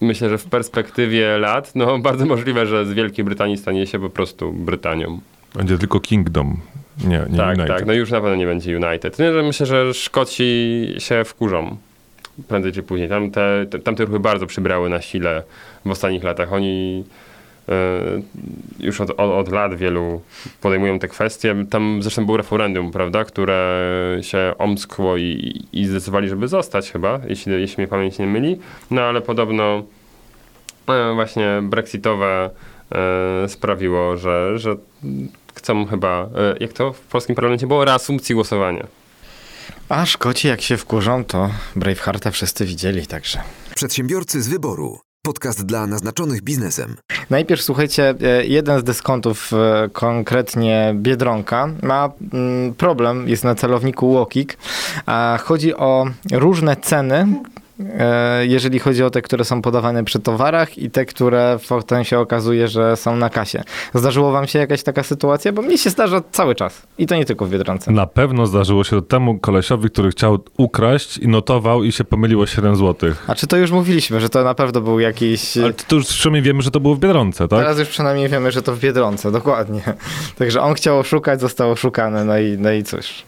[0.00, 4.10] myślę, że w perspektywie lat, no bardzo możliwe, że z Wielkiej Brytanii stanie się po
[4.10, 5.20] prostu Brytanią.
[5.54, 6.56] Będzie tylko Kingdom.
[7.04, 7.76] Nie, nie tak, United.
[7.76, 9.16] tak, no już na pewno nie będzie United.
[9.44, 11.76] Myślę, że Szkoci się wkurzą
[12.48, 13.08] prędzej czy później.
[13.08, 15.42] Tam te, te ruchy bardzo przybrały na sile
[15.84, 16.52] w ostatnich latach.
[16.52, 17.04] Oni
[17.68, 17.72] y,
[18.80, 20.22] już od, od, od, lat wielu
[20.60, 21.54] podejmują te kwestie.
[21.70, 23.88] Tam zresztą był referendum, prawda, które
[24.22, 28.58] się omskło i, i zdecydowali, żeby zostać chyba, jeśli, jeśli mnie pamięć nie myli.
[28.90, 29.82] No ale podobno
[30.88, 32.50] y, właśnie brexitowe
[33.44, 34.76] y, sprawiło, że, że
[35.54, 36.28] chcą chyba,
[36.60, 38.86] jak to w polskim parlamencie było, reasumpcji głosowania.
[39.88, 43.40] A Szkoci jak się wkurzą, to Bravehearta wszyscy widzieli także.
[43.74, 44.98] Przedsiębiorcy z wyboru.
[45.22, 46.96] Podcast dla naznaczonych biznesem.
[47.30, 54.10] Najpierw słuchajcie, e, jeden z dyskontów, e, konkretnie Biedronka, ma mm, problem, jest na celowniku
[54.10, 54.58] Łokik,
[55.42, 57.26] chodzi o różne ceny,
[58.42, 62.68] jeżeli chodzi o te, które są podawane przy towarach i te, które potem się okazuje,
[62.68, 63.62] że są na kasie.
[63.94, 65.52] Zdarzyło wam się jakaś taka sytuacja?
[65.52, 66.82] Bo mi się zdarza cały czas.
[66.98, 67.90] I to nie tylko w Biedronce.
[67.90, 72.76] Na pewno zdarzyło się temu kolesiowi, który chciał ukraść i notował i się pomyliło 7
[72.76, 73.10] zł.
[73.26, 75.56] A czy to już mówiliśmy, że to na pewno był jakiś...
[75.56, 77.60] Ale to już przynajmniej wiemy, że to było w Biedronce, tak?
[77.60, 79.82] Teraz już przynajmniej wiemy, że to w Biedronce, dokładnie.
[80.38, 83.24] Także on chciał oszukać, został oszukany, no i, no i cóż.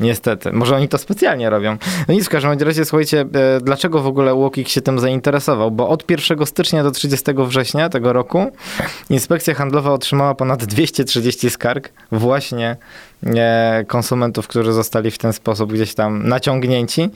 [0.00, 0.52] Niestety.
[0.52, 1.76] Może oni to specjalnie robią.
[2.08, 5.70] No nic, w każdym razie, słuchajcie, e, dlaczego w ogóle Łokik się tym zainteresował?
[5.70, 8.52] Bo od 1 stycznia do 30 września tego roku
[9.10, 12.76] Inspekcja Handlowa otrzymała ponad 230 skarg właśnie
[13.26, 17.10] e, konsumentów, którzy zostali w ten sposób gdzieś tam naciągnięci.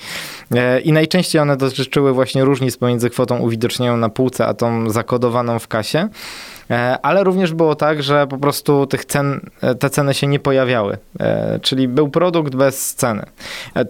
[0.54, 5.58] E, I najczęściej one dotyczyły właśnie różnic pomiędzy kwotą uwidocznioną na półce, a tą zakodowaną
[5.58, 6.08] w kasie.
[6.70, 10.38] E, ale również było tak, że po prostu tych cen, e, te ceny się nie
[10.38, 13.26] pojawiały, e, czyli był produkt bez ceny.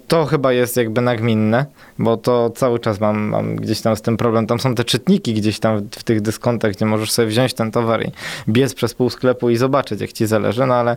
[0.09, 1.67] To chyba jest jakby nagminne,
[1.99, 4.47] bo to cały czas mam, mam gdzieś tam z tym problem.
[4.47, 8.07] Tam są te czytniki gdzieś tam w tych dyskontach, gdzie możesz sobie wziąć ten towar
[8.07, 8.13] i
[8.49, 10.97] biec przez pół sklepu i zobaczyć, jak ci zależy, no ale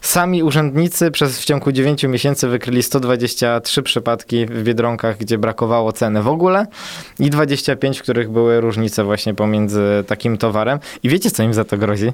[0.00, 6.22] sami urzędnicy przez w ciągu 9 miesięcy wykryli 123 przypadki w Biedronkach, gdzie brakowało ceny
[6.22, 6.66] w ogóle
[7.18, 11.64] i 25, w których były różnice właśnie pomiędzy takim towarem i wiecie, co im za
[11.64, 12.12] to grozi?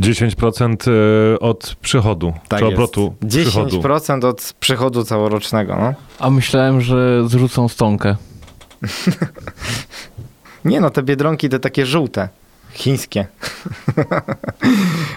[0.00, 0.90] 10%
[1.34, 3.36] e, od przychodu, tak czy obrotu jest.
[3.36, 4.28] 10% przychodu.
[4.28, 5.76] od przychodu całorocznego.
[5.76, 5.94] No.
[6.18, 8.16] A myślałem, że zrzucą stonkę.
[10.64, 12.28] Nie no, te biedronki te takie żółte.
[12.72, 13.26] Chińskie.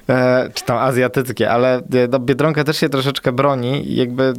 [0.09, 4.33] e, czy tam azjatyckie, ale e, no, Biedronka też się troszeczkę broni jakby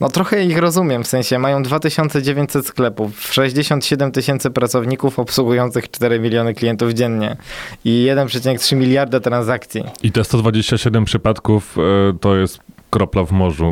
[0.00, 6.54] no trochę ich rozumiem, w sensie mają 2900 sklepów, 67 tysięcy pracowników obsługujących 4 miliony
[6.54, 7.36] klientów dziennie
[7.84, 9.84] i 1,3 miliarda transakcji.
[10.02, 12.58] I te 127 przypadków e, to jest
[12.90, 13.70] kropla w morzu.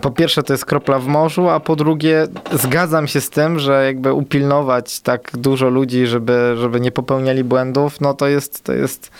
[0.00, 3.84] Po pierwsze to jest kropla w morzu, a po drugie zgadzam się z tym, że
[3.86, 9.10] jakby upilnować tak dużo ludzi, żeby, żeby nie popełniali błędów, no to jest, to jest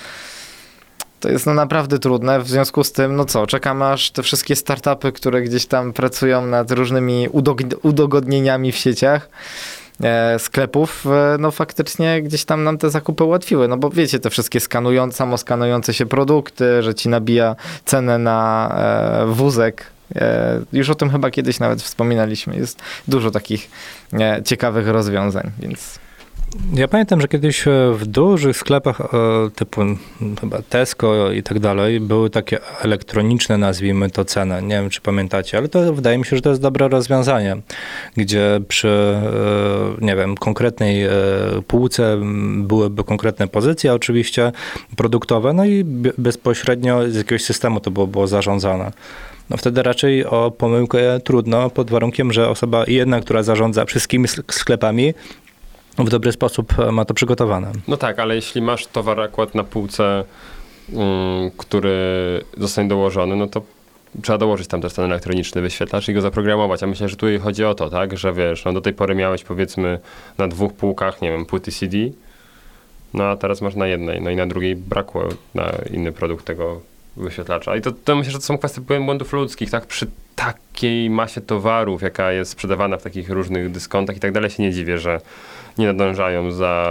[1.23, 2.41] to jest no naprawdę trudne.
[2.41, 6.47] W związku z tym, no co, czekamy aż te wszystkie startupy, które gdzieś tam pracują
[6.47, 9.29] nad różnymi udog- udogodnieniami w sieciach
[10.03, 14.31] e, sklepów, e, no faktycznie gdzieś tam nam te zakupy ułatwiły, no bo wiecie, te
[14.31, 18.73] wszystkie skanujące, samoskanujące się produkty, że ci nabija cenę na
[19.23, 19.87] e, wózek,
[20.73, 23.71] już o tym chyba kiedyś nawet wspominaliśmy, jest dużo takich
[24.45, 25.99] ciekawych rozwiązań, więc...
[26.75, 29.07] Ja pamiętam, że kiedyś e, w dużych sklepach e,
[29.55, 29.81] typu
[30.41, 34.63] chyba Tesco i tak dalej były takie elektroniczne, nazwijmy to ceny.
[34.63, 37.57] Nie wiem, czy pamiętacie, ale to wydaje mi się, że to jest dobre rozwiązanie,
[38.17, 41.07] gdzie przy, e, nie wiem, konkretnej
[41.67, 42.21] półce
[42.57, 44.53] byłyby konkretne pozycje oczywiście
[44.97, 48.93] produktowe, no i be- bezpośrednio z jakiegoś systemu to było, było zarządzane.
[49.51, 54.53] No wtedy raczej o pomyłkę trudno, pod warunkiem, że osoba jedna, która zarządza wszystkimi sk-
[54.53, 55.15] sklepami,
[55.99, 57.73] w dobry sposób e, ma to przygotowane.
[57.89, 60.25] No tak, ale jeśli masz towar akurat na półce,
[60.93, 61.99] mm, który
[62.57, 63.63] zostanie dołożony, no to
[64.23, 66.83] trzeba dołożyć tam też ten elektroniczny wyświetlacz i go zaprogramować.
[66.83, 69.45] A myślę, że tutaj chodzi o to, tak, że wiesz, no do tej pory miałeś
[69.45, 69.99] powiedzmy
[70.39, 71.97] na dwóch półkach, nie wiem, płyty CD,
[73.15, 76.81] no a teraz masz na jednej, no i na drugiej brakło na inny produkt tego
[77.17, 77.77] wyświetlacza.
[77.77, 82.03] I to, to myślę, że to są kwestie błędów ludzkich, tak, przy takiej masie towarów,
[82.03, 85.21] jaka jest sprzedawana w takich różnych dyskontach i tak dalej, się nie dziwię, że
[85.79, 86.87] nie nadążają za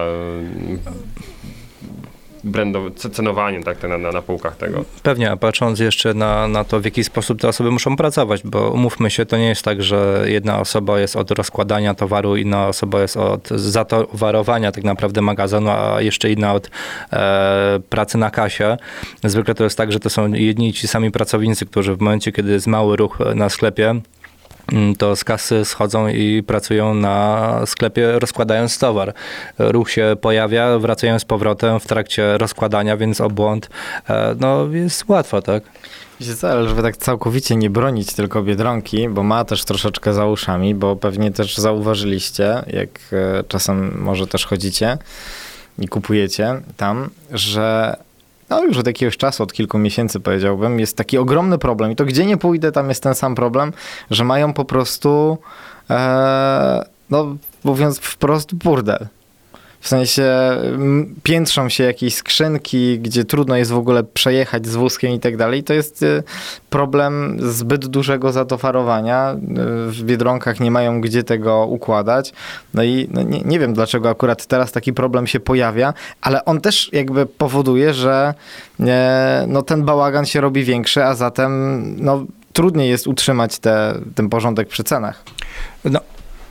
[2.96, 4.86] c- cenowaniem tak, na, na, na półkach tego.
[5.04, 8.72] Pewnie, a patrząc jeszcze na, na to, w jaki sposób te osoby muszą pracować, bo
[8.72, 13.02] umówmy się, to nie jest tak, że jedna osoba jest od rozkładania towaru, inna osoba
[13.02, 16.70] jest od zatowarowania tak naprawdę magazynu, a jeszcze inna od
[17.14, 18.78] e, pracy na kasie.
[19.24, 22.52] Zwykle to jest tak, że to są jedni ci sami pracownicy, którzy w momencie, kiedy
[22.52, 24.02] jest mały ruch na sklepie, mm,
[24.98, 29.14] to z kasy schodzą i pracują na sklepie rozkładając towar.
[29.60, 33.70] Ruch się pojawia, wracają z powrotem w trakcie rozkładania, więc o błąd
[34.10, 35.64] e, no, jest łatwo, tak?
[36.42, 40.96] Ale żeby tak całkowicie nie bronić tylko Biedronki, bo ma też troszeczkę za uszami, bo
[40.96, 44.98] pewnie też zauważyliście, jak e, czasem może też chodzicie
[45.80, 47.96] i kupujecie tam, że
[48.52, 52.06] no już od jakiegoś czasu, od kilku miesięcy powiedziałbym, jest taki ogromny problem i to
[52.06, 53.74] gdzie nie pójdę, tam jest ten sam problem,
[54.12, 55.38] że mają po prostu,
[55.90, 59.08] e, no mówiąc wprost, burdel.
[59.82, 65.12] W sensie m, piętrzą się jakieś skrzynki, gdzie trudno jest w ogóle przejechać z wózkiem
[65.12, 65.64] i tak dalej.
[65.64, 66.24] To jest y,
[66.70, 69.34] problem zbyt dużego zatowarowania.
[69.34, 72.34] Y, W Biedronkach nie mają gdzie tego układać.
[72.74, 76.62] No i no nie, nie wiem, dlaczego akurat teraz taki problem się pojawia, ale on
[76.62, 78.34] też jakby powoduje, że
[79.48, 84.68] no, ten bałagan się robi większy, a zatem no, trudniej jest utrzymać te, ten porządek
[84.68, 85.24] przy cenach.
[85.86, 86.00] No,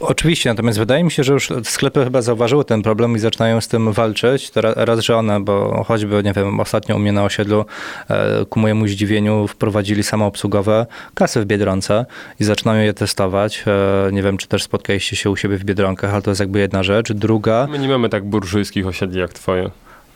[0.01, 3.69] Oczywiście, natomiast wydaje mi się, że już sklepy chyba zauważyły ten problem i zaczynają z
[3.69, 4.51] tym walczyć.
[4.51, 7.65] To ra- raz, że one, bo choćby, nie wiem, ostatnio u mnie na osiedlu
[8.11, 12.07] e, ku mojemu zdziwieniu wprowadzili samoobsługowe kasy w Biedronce
[12.41, 13.65] i zaczynają je testować.
[14.09, 16.59] E, nie wiem, czy też spotkaliście się u siebie w Biedronkach, ale to jest jakby
[16.59, 17.13] jedna rzecz.
[17.13, 19.71] Druga, My nie mamy tak burżujskich osiedli jak twoje.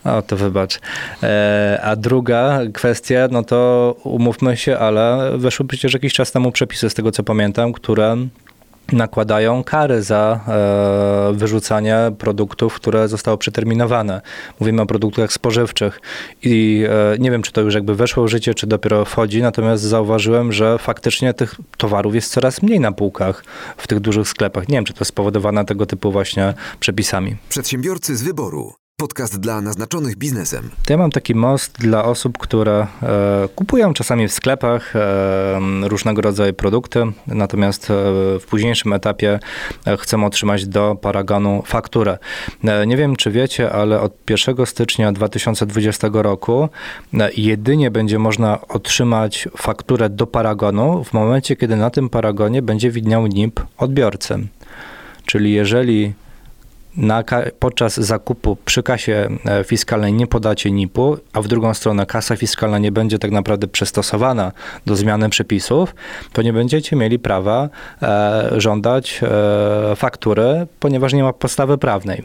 [0.05, 0.81] o, to wybacz.
[1.23, 6.91] E, a druga kwestia, no to umówmy się, ale weszły przecież jakiś czas temu przepisy,
[6.91, 8.17] z tego co pamiętam, które
[8.95, 14.21] nakładają kary za e, wyrzucanie produktów, które zostały przeterminowane.
[14.61, 16.01] Mówimy o produktach spożywczych
[16.43, 19.83] i e, nie wiem, czy to już jakby weszło w życie, czy dopiero wchodzi, natomiast
[19.83, 23.45] zauważyłem, że faktycznie tych towarów jest coraz mniej na półkach
[23.77, 24.69] w tych dużych sklepach.
[24.69, 27.37] Nie wiem, czy to spowodowane tego typu właśnie przepisami.
[27.49, 28.84] Przedsiębiorcy z wyboru.
[28.97, 30.71] Podcast dla naznaczonych biznesem.
[30.87, 36.23] To ja mam taki most dla osób, które e, kupują czasami w sklepach e, różnego
[36.23, 37.95] rodzaju produkty, natomiast e,
[38.39, 39.41] w późniejszym etapie
[39.87, 42.19] e, chcą otrzymać do paragonu fakturę.
[42.65, 46.69] E, nie wiem, czy wiecie, ale od 1 stycznia 2020 roku
[47.15, 52.91] e, jedynie będzie można otrzymać fakturę do paragonu w momencie, kiedy na tym paragonie będzie
[52.91, 54.47] widniał NIP odbiorcy.
[55.27, 56.15] Czyli jeżeli
[56.97, 57.25] na
[57.59, 62.79] podczas zakupu przy kasie e, fiskalnej nie podacie NIP-u, a w drugą stronę kasa fiskalna
[62.79, 64.53] nie będzie tak naprawdę przystosowana
[64.87, 65.95] do zmiany przepisów,
[66.33, 67.69] to nie będziecie mieli prawa
[68.03, 72.25] e, żądać e, faktury, ponieważ nie ma podstawy prawnej.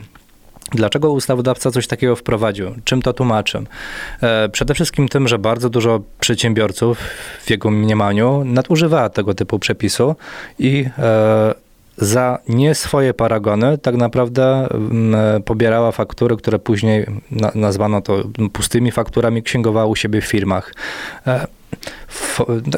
[0.71, 2.75] Dlaczego ustawodawca coś takiego wprowadził?
[2.83, 3.63] Czym to tłumaczy?
[4.21, 6.97] E, Przede wszystkim tym, że bardzo dużo przedsiębiorców
[7.41, 10.15] w jego mniemaniu nadużywa tego typu przepisu
[10.59, 11.53] i e,
[12.01, 18.91] za nie swoje paragony tak naprawdę mm, pobierała faktury, które później na, nazwano to pustymi
[18.91, 20.73] fakturami, księgowała u siebie w firmach.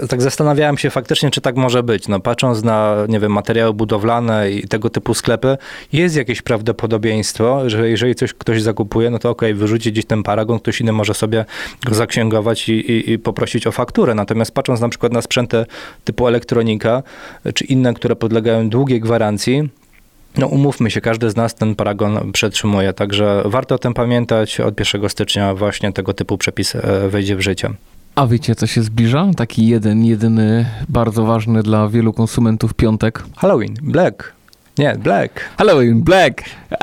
[0.09, 2.07] Tak zastanawiałem się faktycznie, czy tak może być.
[2.07, 5.57] No, patrząc na, nie wiem, materiały budowlane i tego typu sklepy,
[5.93, 10.23] jest jakieś prawdopodobieństwo, że jeżeli coś ktoś zakupuje, no to okej, okay, wyrzuci gdzieś ten
[10.23, 11.45] paragon, ktoś inny może sobie
[11.85, 14.15] go zaksięgować i, i, i poprosić o fakturę.
[14.15, 15.65] Natomiast patrząc na przykład na sprzęty
[16.03, 17.03] typu elektronika,
[17.53, 19.69] czy inne, które podlegają długiej gwarancji,
[20.37, 24.59] no umówmy się, każdy z nas ten paragon przetrzymuje, także warto o tym pamiętać.
[24.59, 27.69] Od 1 stycznia właśnie tego typu przepis e, wejdzie w życie.
[28.15, 29.27] A wiecie, co się zbliża?
[29.37, 33.23] Taki jeden, jedyny, bardzo ważny dla wielu konsumentów piątek.
[33.37, 34.33] Halloween, Black.
[34.77, 35.49] Nie, Black.
[35.57, 36.41] Halloween, Black.
[36.71, 36.77] Uh,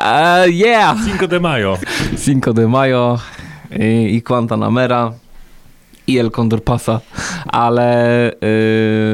[0.55, 0.97] yeah!
[1.07, 1.79] Cinco de Mayo.
[2.25, 3.19] Cinco de Mayo
[3.79, 5.13] i, i Guantanamera
[6.07, 7.01] i El Condor Pasa.
[7.47, 8.33] Ale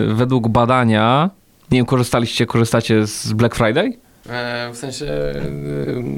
[0.09, 1.31] yy, według badania,
[1.71, 3.99] nie wiem, korzystaliście, korzystacie z Black Friday?
[4.31, 5.07] E, w sensie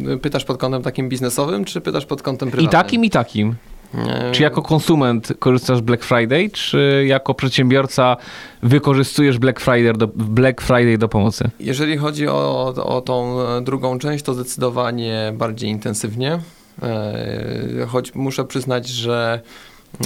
[0.08, 2.82] y, pytasz pod kątem takim biznesowym, czy pytasz pod kątem I prywatnym?
[2.82, 3.54] takim, i takim.
[3.96, 8.16] E, Czy jako konsument korzystasz Black Friday, czy jako przedsiębiorca
[8.62, 11.50] wykorzystujesz Black Friday do, Black Friday do pomocy?
[11.60, 16.38] Jeżeli chodzi o, o tą drugą część, to zdecydowanie bardziej intensywnie.
[16.82, 19.40] E, choć muszę przyznać, że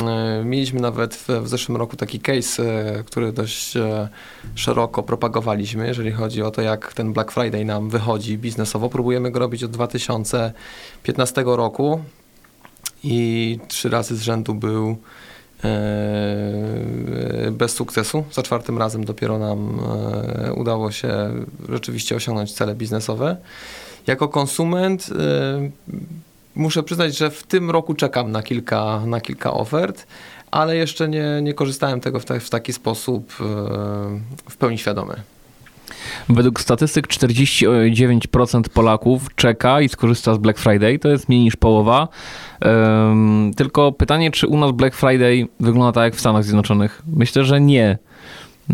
[0.05, 2.63] e, mieliśmy nawet w, w zeszłym roku taki case,
[3.07, 3.75] który dość
[4.55, 8.89] szeroko propagowaliśmy, jeżeli chodzi o to, jak ten Black Friday nam wychodzi biznesowo.
[8.89, 12.01] Próbujemy go robić od 2015 roku
[13.05, 14.97] i trzy razy z rzędu był
[15.65, 18.25] e, bez sukcesu.
[18.33, 19.81] Za czwartym razem dopiero nam
[20.45, 21.31] e, udało się
[21.69, 23.37] rzeczywiście osiągnąć cele biznesowe.
[24.07, 25.71] Jako konsument e,
[26.55, 30.07] muszę przyznać, że w tym roku czekam na kilka, na kilka ofert,
[30.51, 33.33] ale jeszcze nie, nie korzystałem tego w, ta, w taki sposób
[34.51, 35.15] w pełni świadomy.
[36.29, 40.99] Według statystyk 49% Polaków czeka i skorzysta z Black Friday.
[40.99, 42.09] To jest mniej niż połowa.
[42.63, 47.03] Um, tylko pytanie, czy u nas Black Friday wygląda tak jak w Stanach Zjednoczonych?
[47.17, 47.99] Myślę, że nie.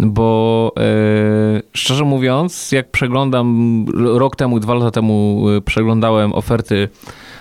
[0.01, 0.83] Bo e,
[1.73, 6.89] szczerze mówiąc, jak przeglądam rok temu, dwa lata temu e, przeglądałem oferty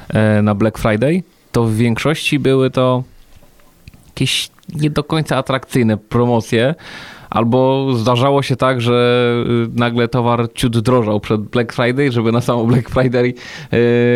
[0.10, 3.04] e, na Black Friday, to w większości były to
[4.08, 6.76] jakieś nie do końca atrakcyjne promocje.
[7.30, 9.34] Albo zdarzało się tak, że
[9.68, 13.34] y, nagle towar ciut drożał przed Black Friday, żeby na samo Black Friday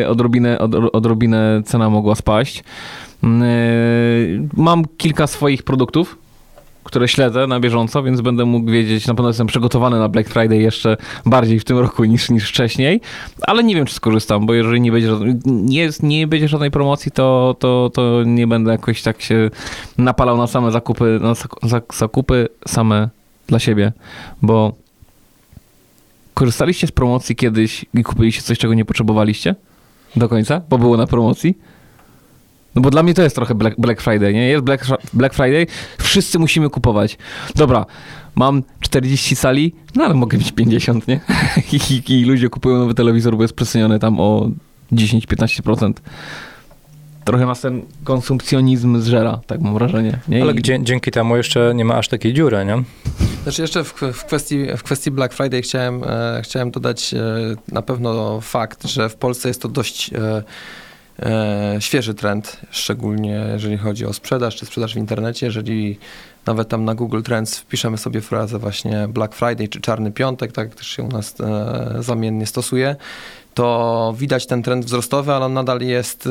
[0.01, 2.64] y, odrobinę, od, odrobinę cena mogła spaść.
[3.24, 3.28] Y,
[4.57, 6.18] mam kilka swoich produktów,
[6.90, 10.58] które śledzę na bieżąco, więc będę mógł wiedzieć, na pewno jestem przygotowany na Black Friday
[10.58, 13.02] jeszcze bardziej w tym roku niż, niż wcześniej,
[13.42, 15.12] ale nie wiem, czy skorzystam, bo jeżeli nie będzie,
[15.46, 19.50] nie, nie będzie żadnej promocji, to, to, to nie będę jakoś tak się
[19.98, 21.34] napalał na same zakupy, na
[21.94, 23.10] zakupy same
[23.48, 23.92] dla siebie,
[24.42, 24.74] bo
[26.34, 29.56] korzystaliście z promocji kiedyś i kupiliście coś, czego nie potrzebowaliście
[30.16, 31.58] do końca, bo było na promocji?
[32.80, 34.48] No bo dla mnie to jest trochę Black, Black Friday, nie?
[34.48, 35.68] Jest Black, Black Friday,
[35.98, 37.18] wszyscy musimy kupować.
[37.56, 37.86] Dobra,
[38.36, 41.20] mam 40 sali, no ale mogę mieć 50, nie?
[41.74, 44.50] I, i, i ludzie kupują nowy telewizor, bo jest przeceniony tam o
[44.92, 45.94] 10-15%.
[47.26, 50.20] Trochę nas ten konsumpcjonizm zżera, tak mam wrażenie.
[50.28, 50.42] Nie?
[50.42, 50.84] Ale I...
[50.84, 52.84] dzięki temu jeszcze nie ma aż takiej dziury, nie?
[53.44, 57.20] Znaczy jeszcze w, w, kwestii, w kwestii Black Friday chciałem, e, chciałem dodać e,
[57.72, 60.44] na pewno fakt, że w Polsce jest to dość e,
[61.80, 65.46] świeży trend, szczególnie jeżeli chodzi o sprzedaż czy sprzedaż w internecie.
[65.46, 66.00] Jeżeli
[66.46, 70.76] nawet tam na Google Trends wpiszemy sobie frazę właśnie Black Friday czy Czarny Piątek, tak
[70.76, 72.96] też się u nas e, zamiennie stosuje,
[73.54, 76.30] to widać ten trend wzrostowy, ale on nadal jest e,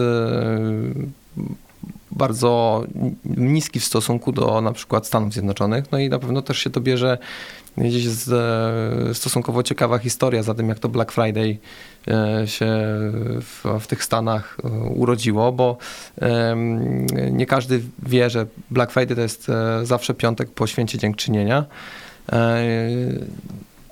[2.11, 2.83] bardzo
[3.25, 5.85] niski w stosunku do na przykład Stanów Zjednoczonych.
[5.93, 7.19] No i na pewno też się to bierze
[7.79, 11.59] gdzieś e, stosunkowo ciekawa historia za tym, jak to Black Friday
[12.09, 12.67] e, się
[13.41, 15.77] w, w tych Stanach e, urodziło, bo
[17.33, 19.47] nie każdy wie, że Black Friday to jest
[19.83, 21.65] zawsze piątek po święcie dziękczynienia.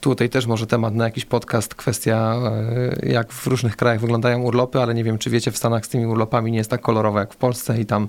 [0.06, 2.36] Tutaj też może temat na jakiś podcast, kwestia
[3.02, 6.06] jak w różnych krajach wyglądają urlopy, ale nie wiem, czy wiecie, w Stanach z tymi
[6.06, 8.08] urlopami nie jest tak kolorowo jak w Polsce i tam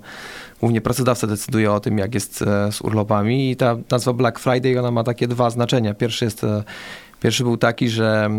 [0.60, 4.92] głównie pracodawca decyduje o tym, jak jest z urlopami i ta nazwa Black Friday, ona
[4.92, 5.94] ma takie dwa znaczenia.
[5.94, 6.46] Pierwszy jest
[7.20, 8.30] Pierwszy był taki, że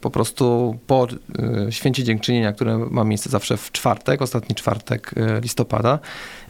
[0.00, 1.06] po prostu po
[1.70, 5.98] święcie dziękczynienia, które ma miejsce zawsze w czwartek, ostatni czwartek listopada,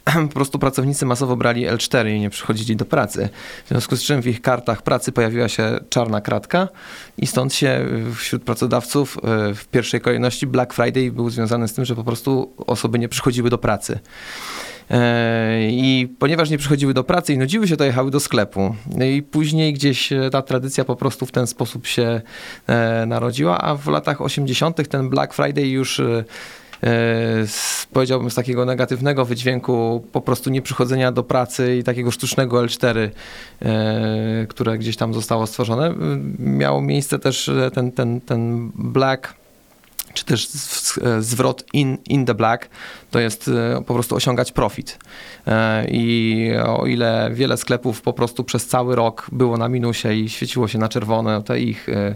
[0.28, 3.28] po prostu pracownicy masowo brali L4 i nie przychodzili do pracy.
[3.64, 6.68] W związku z czym w ich kartach pracy pojawiła się czarna kratka
[7.18, 7.86] i stąd się
[8.16, 9.18] wśród pracodawców
[9.54, 13.50] w pierwszej kolejności Black Friday był związany z tym, że po prostu osoby nie przychodziły
[13.50, 13.98] do pracy.
[15.60, 18.74] I ponieważ nie przychodziły do pracy i nudziły się, to jechały do sklepu.
[19.16, 22.20] I później gdzieś ta tradycja po prostu w ten sposób się
[23.06, 24.88] narodziła, a w latach 80.
[24.88, 26.00] ten Black Friday już
[27.46, 33.10] z, powiedziałbym z takiego negatywnego wydźwięku po prostu nieprzychodzenia do pracy i takiego sztucznego L4,
[33.62, 35.94] e, które gdzieś tam zostało stworzone.
[36.38, 39.41] Miało miejsce też ten, ten, ten black
[40.14, 40.48] czy też
[41.20, 42.68] zwrot in, in the black,
[43.10, 44.98] to jest e, po prostu osiągać profit.
[45.46, 50.28] E, I o ile wiele sklepów po prostu przez cały rok było na minusie i
[50.28, 52.14] świeciło się na czerwone te ich e,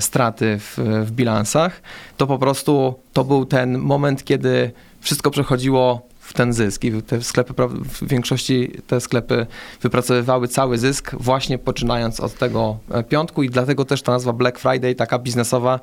[0.00, 1.82] straty w, w bilansach,
[2.16, 4.70] to po prostu to był ten moment, kiedy
[5.00, 9.46] wszystko przechodziło w ten zysk i te sklepy, w większości te sklepy
[9.82, 14.58] wypracowywały cały zysk właśnie poczynając od tego e, piątku i dlatego też ta nazwa Black
[14.58, 15.80] Friday, taka biznesowa,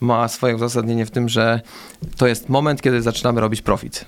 [0.00, 1.60] ma swoje uzasadnienie w tym, że
[2.16, 4.04] to jest moment, kiedy zaczynamy robić profit.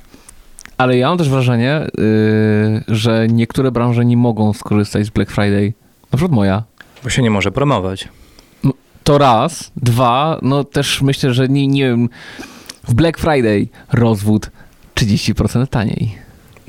[0.79, 5.73] Ale ja mam też wrażenie, yy, że niektóre branże nie mogą skorzystać z Black Friday.
[6.13, 6.63] Na przykład moja.
[7.05, 8.09] Bo się nie może promować.
[8.65, 8.73] No,
[9.05, 9.73] to raz.
[9.77, 12.09] Dwa, no też myślę, że nie, nie wiem,
[12.89, 14.51] w Black Friday rozwód
[15.01, 16.19] 30% taniej.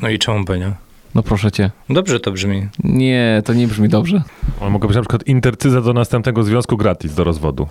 [0.01, 0.71] No i czemu by nie?
[1.15, 1.71] No proszę cię.
[1.89, 2.67] Dobrze to brzmi.
[2.83, 4.21] Nie, to nie brzmi dobrze.
[4.61, 7.67] Ale mogę być na przykład intercyza do następnego związku gratis do rozwodu.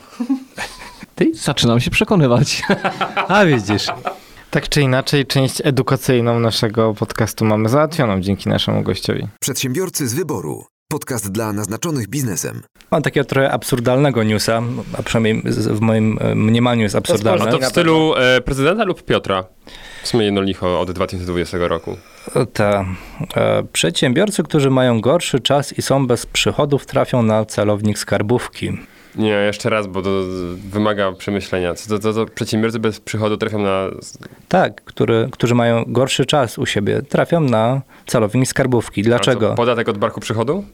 [1.14, 2.62] Ty zaczynam się przekonywać.
[3.28, 3.86] A widzisz.
[4.50, 9.28] Tak czy inaczej, część edukacyjną naszego podcastu mamy załatwioną dzięki naszemu gościowi.
[9.40, 10.64] Przedsiębiorcy z wyboru.
[10.88, 12.62] Podcast dla naznaczonych biznesem.
[12.90, 14.62] Mam takiego trochę absurdalnego newsa,
[14.98, 17.44] a przynajmniej w moim e, mniemaniu jest absurdalne.
[17.44, 19.44] A to w stylu e, prezydenta lub Piotra?
[20.02, 21.96] W sumie jedno licho od 2020 roku.
[22.52, 22.84] Ta.
[23.36, 28.78] E, przedsiębiorcy, którzy mają gorszy czas i są bez przychodów, trafią na celownik skarbówki.
[29.16, 30.10] Nie, jeszcze raz, bo to
[30.70, 31.74] wymaga przemyślenia.
[31.88, 33.88] To, to, to przedsiębiorcy bez przychodu trafią na...
[34.48, 39.02] Tak, który, którzy mają gorszy czas u siebie, trafią na celownik skarbówki.
[39.02, 39.54] Dlaczego?
[39.54, 40.64] podatek od barku przychodu?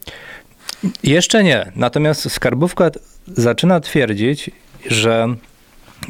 [1.03, 1.73] Jeszcze nie.
[1.77, 2.91] Natomiast skarbówka
[3.27, 4.51] zaczyna twierdzić,
[4.87, 5.35] że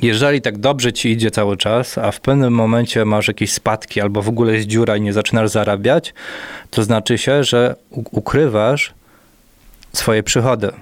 [0.03, 4.23] jeżeli tak dobrze ci idzie cały czas, a w pewnym momencie masz jakieś spadki albo
[4.23, 6.15] w ogóle jest dziura i nie zaczynasz zarabiać,
[6.71, 8.95] to znaczy się, że ukrywasz
[9.93, 10.73] swoje przychody.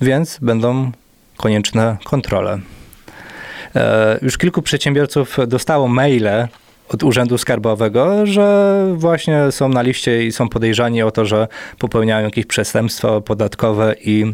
[0.00, 0.92] Więc będą
[1.36, 2.58] konieczne kontrole.
[3.76, 6.48] E, już kilku przedsiębiorców dostało maile
[6.88, 12.24] od Urzędu Skarbowego, że właśnie są na liście i są podejrzani o to, że popełniają
[12.24, 14.32] jakieś przestępstwo podatkowe i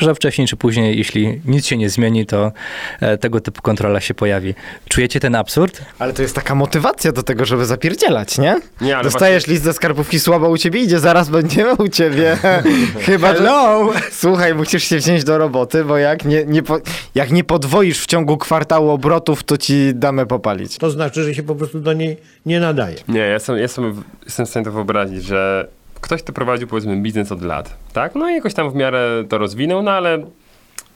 [0.00, 2.52] że wcześniej czy później, jeśli nic się nie zmieni, to
[3.00, 4.54] e, tego typu kontrola się pojawi.
[4.88, 5.82] Czujecie ten absurd?
[5.98, 8.60] Ale to jest taka motywacja do tego, żeby zapierdzielać, nie?
[8.80, 9.52] nie ale Dostajesz właśnie...
[9.52, 12.38] list ze skarbówki słabo u ciebie, idzie, zaraz będziemy u ciebie.
[13.06, 13.92] Chyba, Hello!
[13.92, 14.00] Że...
[14.12, 16.80] Słuchaj, musisz się wziąć do roboty, bo jak nie, nie po...
[17.14, 20.78] jak nie podwoisz w ciągu kwartału obrotów, to ci damy popalić.
[20.78, 22.16] To znaczy, że się po prostu do niej
[22.46, 22.96] nie nadaje.
[23.08, 25.68] Nie, ja jestem, jestem, jestem w stanie to wyobrazić, że
[26.04, 28.14] ktoś to prowadził powiedzmy biznes od lat, tak?
[28.14, 30.18] No i jakoś tam w miarę to rozwinął, no ale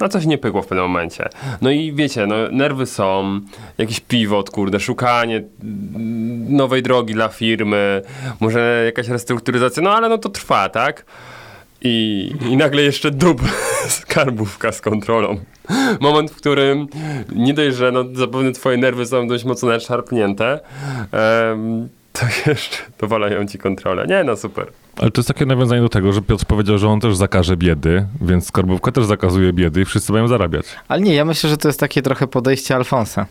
[0.00, 1.28] no coś nie pykło w pewnym momencie.
[1.62, 3.40] No i wiecie, no nerwy są,
[3.78, 5.42] jakiś pivot, kurde, szukanie
[6.48, 8.02] nowej drogi dla firmy,
[8.40, 11.04] może jakaś restrukturyzacja, no ale no to trwa, tak?
[11.82, 13.42] I, i nagle jeszcze dub
[14.00, 15.40] skarbówka z kontrolą.
[16.00, 16.86] Moment, w którym
[17.32, 20.60] nie dość, że no, zapewne twoje nerwy są dość mocno nadszarpnięte,
[21.12, 21.88] um,
[22.20, 24.06] to jeszcze dowalają ci kontrolę.
[24.06, 24.66] Nie, no super.
[24.96, 28.06] Ale to jest takie nawiązanie do tego, że Piotr powiedział, że on też zakaże biedy,
[28.20, 30.66] więc skarbówka też zakazuje biedy i wszyscy mają zarabiać.
[30.88, 33.26] Ale nie, ja myślę, że to jest takie trochę podejście Alfonsa.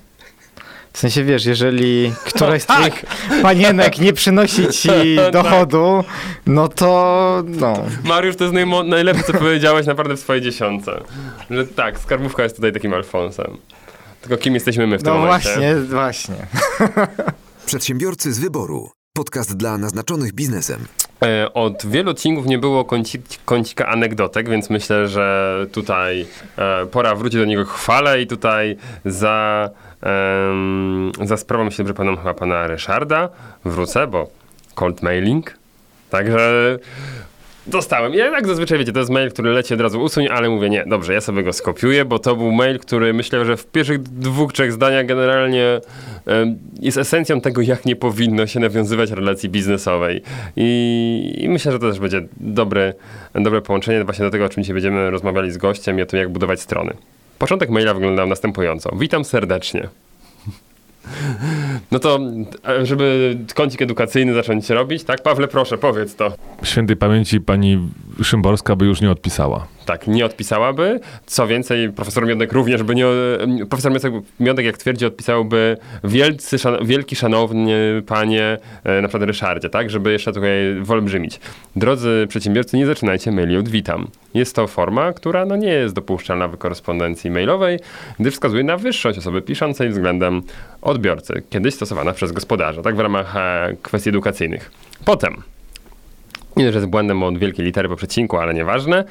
[0.93, 2.83] W sensie, wiesz, jeżeli któraś z tak.
[2.83, 3.05] tych
[3.41, 5.33] panienek nie przynosi ci tak.
[5.33, 6.03] dochodu,
[6.45, 7.85] no to no.
[8.03, 11.01] Mariusz, to jest najlepsze, co powiedziałeś naprawdę w swojej dziesiątce.
[11.49, 13.57] Że tak, skarbówka jest tutaj takim Alfonsem.
[14.21, 15.49] Tylko kim jesteśmy my w tym no momencie?
[15.49, 16.35] No właśnie, właśnie.
[17.67, 18.89] Przedsiębiorcy z wyboru.
[19.13, 20.85] Podcast dla naznaczonych biznesem.
[21.23, 26.25] E, od wielu odcinków nie było kąci, kącika anegdotek, więc myślę, że tutaj
[26.57, 29.69] e, pora wrócić do niego chwale i tutaj za,
[31.25, 33.29] za sprawą, myślę, że panem chyba pana Ryszarda
[33.65, 34.29] wrócę, bo
[34.75, 35.57] cold mailing.
[36.09, 36.79] Także
[37.67, 38.13] Dostałem.
[38.13, 40.83] Ja jak zazwyczaj wiecie, to jest mail, który leci od razu usuń, ale mówię nie,
[40.85, 44.53] dobrze, ja sobie go skopiuję, bo to był mail, który myślę, że w pierwszych dwóch,
[44.53, 45.81] trzech zdaniach generalnie
[46.79, 50.21] jest esencją tego, jak nie powinno się nawiązywać relacji biznesowej.
[50.55, 52.93] I, I, myślę, że to też będzie dobre,
[53.33, 56.19] dobre połączenie właśnie do tego, o czym dzisiaj będziemy rozmawiali z gościem i o tym,
[56.19, 56.93] jak budować strony.
[57.39, 58.95] Początek maila wyglądał następująco.
[58.95, 59.87] Witam serdecznie.
[61.91, 62.19] No to,
[62.83, 65.21] żeby kącik edukacyjny zacząć robić, tak?
[65.23, 66.31] Pawle, proszę, powiedz to.
[66.63, 67.89] Świętej pamięci pani
[68.23, 69.67] Szymborska by już nie odpisała.
[69.87, 70.99] Tak, nie odpisałaby.
[71.25, 73.05] Co więcej, profesor Miodek również by nie.
[73.69, 73.91] Profesor
[74.39, 80.11] Miodek, jak twierdzi, odpisałby wielcy, szan, wielki, szanowny panie, e, na przykład Ryszardzie, tak, żeby
[80.11, 81.39] jeszcze tutaj wyolbrzymić.
[81.75, 84.07] Drodzy przedsiębiorcy, nie zaczynajcie maili od witam.
[84.33, 87.79] Jest to forma, która no, nie jest dopuszczalna w korespondencji mailowej,
[88.19, 90.41] gdyż wskazuje na wyższość osoby piszącej względem
[90.81, 94.71] odbiorcy, kiedyś stosowana przez gospodarza, tak w ramach e, kwestii edukacyjnych.
[95.05, 95.43] Potem
[96.57, 99.03] nie, że jest błędem od wielkiej litery po przecinku, ale nieważne.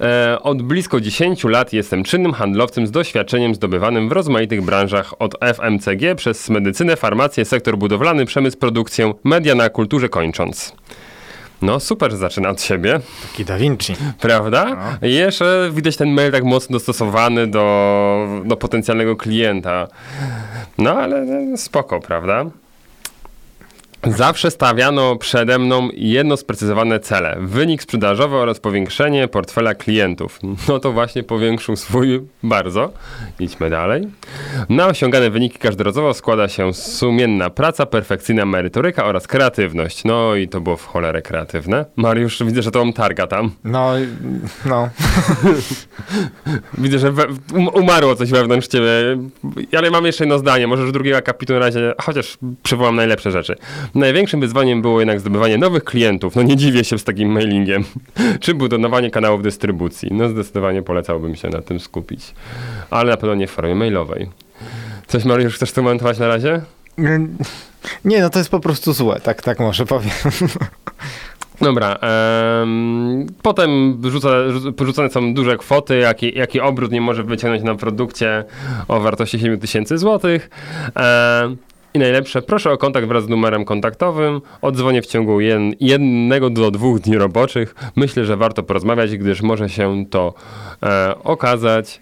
[0.00, 5.34] E, od blisko 10 lat jestem czynnym handlowcem z doświadczeniem zdobywanym w rozmaitych branżach od
[5.40, 10.72] FMCG przez medycynę, farmację, sektor budowlany, przemysł, produkcję, media na kulturze kończąc.
[11.62, 13.00] No super, zaczyna od siebie.
[13.22, 13.94] Taki Da Vinci.
[14.20, 14.64] Prawda?
[15.00, 15.08] No.
[15.08, 19.88] I jeszcze widać ten mail tak mocno dostosowany do, do potencjalnego klienta.
[20.78, 21.26] No ale
[21.56, 22.44] spoko, prawda?
[24.06, 27.36] Zawsze stawiano przede mną jedno sprecyzowane cele.
[27.40, 30.40] Wynik sprzedażowy oraz powiększenie portfela klientów.
[30.68, 32.92] No to właśnie powiększył swój bardzo.
[33.40, 34.08] Idźmy dalej.
[34.68, 40.04] Na osiągane wyniki każdorazowo składa się sumienna praca, perfekcyjna merytoryka oraz kreatywność.
[40.04, 41.84] No i to było w cholerę kreatywne.
[41.96, 43.50] Mariusz, widzę, że to on targa tam.
[43.64, 43.92] No,
[44.66, 44.88] no.
[46.78, 48.86] widzę, że we, um, umarło coś wewnątrz ciebie.
[49.78, 50.66] Ale mam jeszcze jedno zdanie.
[50.66, 53.56] Może już drugiego akapitu na razie, chociaż przywołam najlepsze rzeczy.
[53.94, 56.36] Największym wyzwaniem było jednak zdobywanie nowych klientów.
[56.36, 57.84] No nie dziwię się z takim mailingiem.
[58.40, 60.08] Czy budowanie kanałów dystrybucji.
[60.12, 62.34] No zdecydowanie polecałbym się na tym skupić.
[62.90, 64.28] Ale na pewno nie w formie mailowej.
[65.06, 66.60] Coś Mariusz chcesz komentować na razie?
[68.04, 70.10] Nie, no to jest po prostu złe, tak, tak może powiem.
[71.60, 71.98] Dobra.
[72.60, 74.28] Um, potem rzuca,
[74.76, 78.44] porzucane są duże kwoty, jaki, jaki obrót nie może wyciągnąć na produkcie
[78.88, 80.50] o wartości 7 tysięcy złotych.
[80.96, 81.56] Um,
[81.98, 84.40] i najlepsze, proszę o kontakt wraz z numerem kontaktowym.
[84.62, 87.74] Odzwonię w ciągu jed, jednego do dwóch dni roboczych.
[87.96, 90.34] Myślę, że warto porozmawiać, gdyż może się to
[90.82, 92.00] e, okazać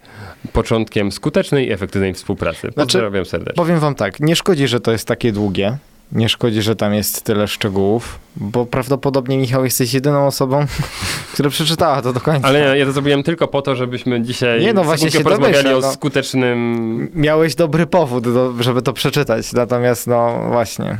[0.52, 2.60] początkiem skutecznej i efektywnej współpracy.
[2.60, 3.54] Znaczy, Pozdrawiam znaczy, serdecznie.
[3.56, 5.78] Powiem wam tak, nie szkodzi, że to jest takie długie.
[6.12, 10.66] Nie szkodzi, że tam jest tyle szczegółów, bo prawdopodobnie, Michał, jesteś jedyną osobą,
[11.32, 12.48] która przeczytała to do końca.
[12.48, 15.64] Ale ja, ja to zrobiłem tylko po to, żebyśmy dzisiaj nie, no właśnie się porozmawiali
[15.64, 15.92] domyślę, o no.
[15.92, 17.10] skutecznym...
[17.14, 20.96] Miałeś dobry powód, do, żeby to przeczytać, natomiast no właśnie,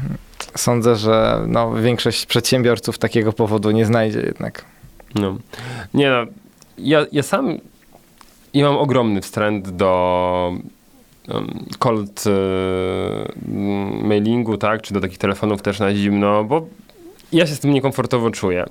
[0.54, 4.64] sądzę, że no, większość przedsiębiorców takiego powodu nie znajdzie jednak.
[5.14, 5.36] No.
[5.94, 6.24] Nie no,
[6.78, 7.58] ja, ja sam
[8.54, 10.52] ja mam ogromny wstręt do
[11.78, 12.30] cold e,
[14.02, 16.66] mailingu, tak, czy do takich telefonów też na zimno, bo
[17.32, 18.64] ja się z tym niekomfortowo czuję.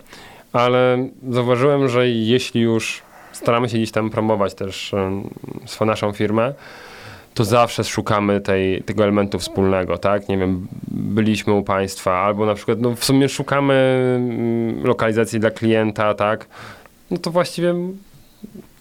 [0.54, 3.02] Ale zauważyłem, że jeśli już
[3.32, 4.96] staramy się gdzieś tam promować też
[5.66, 6.54] swoją naszą firmę,
[7.34, 10.30] to zawsze szukamy tej, tego elementu wspólnego, tak?
[10.30, 14.20] Nie wiem, byliśmy u państwa, albo na przykład, no w sumie szukamy
[14.84, 16.48] lokalizacji dla klienta, tak?
[17.12, 17.74] No to właściwie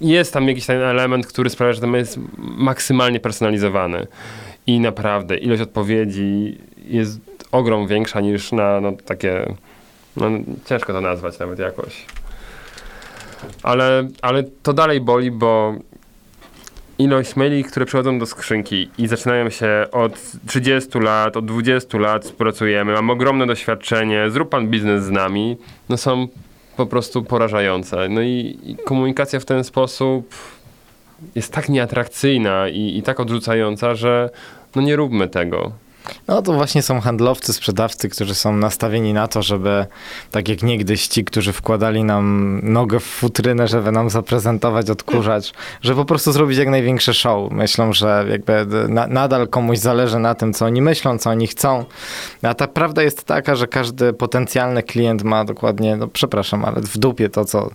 [0.00, 4.06] jest tam jakiś ten element, który sprawia, że ten jest maksymalnie personalizowany.
[4.66, 7.20] I naprawdę ilość odpowiedzi jest
[7.52, 9.54] ogrom większa niż na no, takie.
[10.16, 10.26] No,
[10.66, 12.06] ciężko to nazwać nawet jakoś.
[13.62, 15.74] Ale, ale to dalej boli, bo
[16.98, 20.12] ilość maili, które przychodzą do skrzynki i zaczynają się od
[20.46, 25.56] 30 lat, od 20 lat pracujemy, mam ogromne doświadczenie, zrób pan biznes z nami,
[25.88, 26.28] no są
[26.76, 28.08] po prostu porażające.
[28.08, 30.34] No i, i komunikacja w ten sposób
[31.34, 34.30] jest tak nieatrakcyjna i, i tak odrzucająca, że
[34.74, 35.72] no nie róbmy tego.
[36.28, 39.86] No to właśnie są handlowcy, sprzedawcy, którzy są nastawieni na to, żeby
[40.30, 45.52] tak jak niegdyś ci, którzy wkładali nam nogę w futrynę, żeby nam zaprezentować odkurzacz,
[45.82, 47.52] żeby po prostu zrobić jak największe show.
[47.52, 51.84] Myślą, że jakby na, nadal komuś zależy na tym, co oni myślą, co oni chcą.
[52.42, 56.98] A ta prawda jest taka, że każdy potencjalny klient ma dokładnie, no przepraszam, ale w
[56.98, 57.70] dupie to, co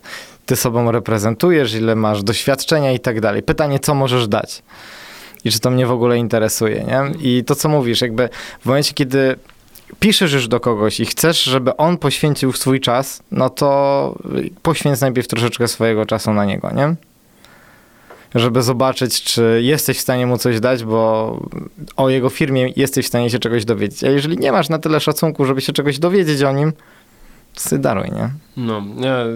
[0.45, 3.43] ty sobą reprezentujesz, ile masz doświadczenia i tak dalej.
[3.43, 4.63] Pytanie, co możesz dać?
[5.45, 7.11] I czy to mnie w ogóle interesuje, nie?
[7.19, 8.29] I to, co mówisz, jakby
[8.61, 9.35] w momencie, kiedy
[9.99, 14.15] piszesz już do kogoś i chcesz, żeby on poświęcił swój czas, no to
[14.61, 16.95] poświęć najpierw troszeczkę swojego czasu na niego, nie?
[18.35, 21.39] Żeby zobaczyć, czy jesteś w stanie mu coś dać, bo
[21.97, 24.03] o jego firmie jesteś w stanie się czegoś dowiedzieć.
[24.03, 26.73] A jeżeli nie masz na tyle szacunku, żeby się czegoś dowiedzieć o nim,
[27.69, 28.29] to daruj, nie?
[28.57, 28.83] No,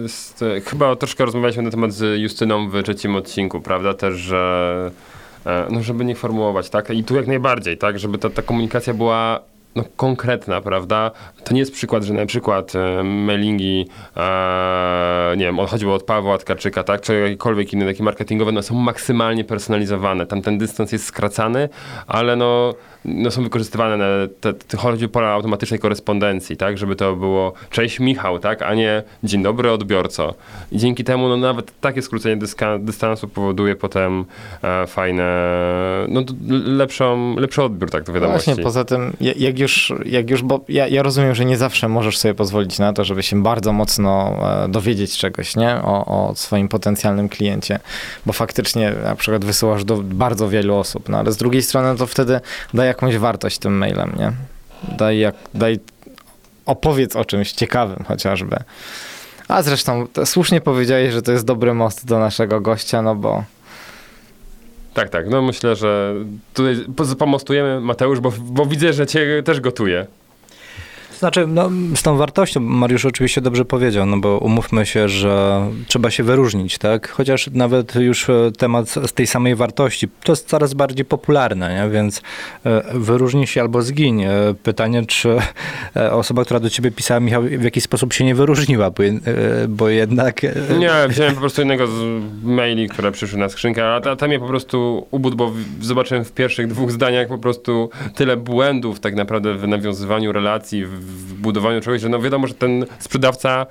[0.02, 3.94] jest, chyba troszkę rozmawialiśmy na temat z Justyną w trzecim odcinku, prawda?
[3.94, 4.90] Też, że
[5.70, 6.90] no żeby nie formułować, tak?
[6.90, 7.98] I tu jak najbardziej, tak?
[7.98, 9.40] Żeby ta, ta komunikacja była
[9.74, 11.10] no, konkretna, prawda?
[11.44, 13.86] To nie jest przykład, że na przykład e, mailingi,
[14.16, 18.74] e, nie wiem, chodziło od Pawła Tkaczyka, tak, czy jakiekolwiek inne takie marketingowe, no są
[18.74, 20.26] maksymalnie personalizowane.
[20.26, 21.68] Tam ten dystans jest skracany,
[22.06, 22.74] ale no,
[23.04, 24.04] no są wykorzystywane na,
[24.40, 28.74] te, te, chodzi o pola automatycznej korespondencji, tak, żeby to było cześć Michał, tak, a
[28.74, 30.34] nie dzień dobry odbiorco.
[30.72, 34.24] I dzięki temu no nawet takie skrócenie dyska, dystansu powoduje potem
[34.62, 35.24] e, fajne,
[36.08, 38.44] no lepszą, lepszy odbiór, tak, do wiadomości.
[38.50, 41.88] Właśnie, poza tym, ja- jak już, jak już bo ja, ja rozumiem, że nie zawsze
[41.88, 45.76] możesz sobie pozwolić na to, żeby się bardzo mocno e, dowiedzieć czegoś, nie?
[45.82, 47.78] O, o swoim potencjalnym kliencie,
[48.26, 52.06] bo faktycznie na przykład wysyłasz do bardzo wielu osób, no ale z drugiej strony to
[52.06, 52.40] wtedy
[52.74, 54.32] daj jakąś wartość tym mailem, nie?
[54.96, 55.78] Daj, jak, daj
[56.66, 58.56] opowiedz o czymś ciekawym chociażby.
[59.48, 63.44] A zresztą słusznie powiedziałeś, że to jest dobry most do naszego gościa, no bo
[64.94, 65.28] Tak, tak.
[65.30, 66.14] No myślę, że
[66.54, 70.06] tutaj po- pomostujemy, Mateusz, bo, bo widzę, że cię też gotuje.
[71.18, 76.10] Znaczy, no, z tą wartością Mariusz oczywiście dobrze powiedział, no bo umówmy się, że trzeba
[76.10, 77.08] się wyróżnić, tak?
[77.08, 81.90] Chociaż nawet już e, temat z tej samej wartości, to jest coraz bardziej popularne, nie?
[81.90, 82.22] więc
[82.66, 84.22] e, wyróżnij się albo zgiń.
[84.22, 84.30] E,
[84.62, 85.38] Pytanie, czy
[86.10, 89.02] osoba, która do ciebie pisała, Michał, w jakiś sposób się nie wyróżniła, bo,
[89.68, 90.42] bo jednak...
[90.78, 94.38] Nie, wziąłem po prostu jednego z maili, które przyszły na skrzynkę, a ta- tam mnie
[94.38, 99.54] po prostu ubudł, bo zobaczyłem w pierwszych dwóch zdaniach po prostu tyle błędów tak naprawdę
[99.54, 103.66] w nawiązywaniu relacji, w, w budowaniu czegoś, że no wiadomo, że ten sprzedawca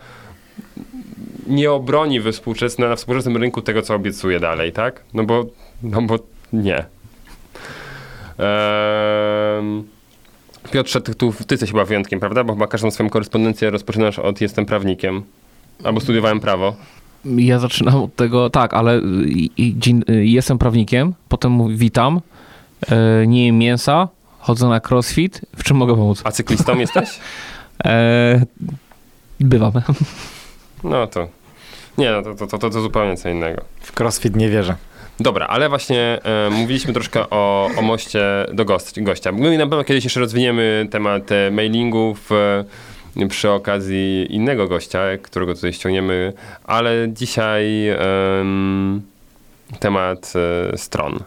[1.47, 5.03] nie obroni współczesne, na współczesnym rynku tego, co obiecuje dalej, tak?
[5.13, 5.45] No bo,
[5.83, 6.19] no bo
[6.53, 6.85] nie.
[8.37, 9.83] Ehm,
[10.71, 12.43] Piotrze, ty, tu, ty jesteś chyba wyjątkiem, prawda?
[12.43, 15.23] Bo chyba każdą swoją korespondencję rozpoczynasz od jestem prawnikiem.
[15.83, 16.75] Albo studiowałem prawo.
[17.25, 19.01] Ja zaczynam od tego, tak, ale
[20.07, 22.21] jestem prawnikiem, potem witam,
[22.89, 24.07] e, nie jem mięsa,
[24.43, 26.21] chodzę na crossfit, w czym mogę pomóc?
[26.23, 27.09] A cyklistą jesteś?
[27.85, 28.45] E,
[29.39, 29.71] bywam.
[30.83, 31.27] No to.
[31.97, 33.61] Nie, no to, to, to, to, zupełnie co innego.
[33.81, 34.75] w crossfit nie wierzę.
[35.19, 38.23] Dobra, ale właśnie e, mówiliśmy troszkę o, o moście
[38.53, 39.31] do gost, gościa.
[39.31, 45.55] My na pewno kiedyś jeszcze rozwiniemy temat e, mailingów e, przy okazji innego gościa, którego
[45.55, 46.33] tutaj ściągniemy,
[46.63, 49.01] ale dzisiaj em,
[49.79, 50.33] temat
[50.73, 51.19] e, stron,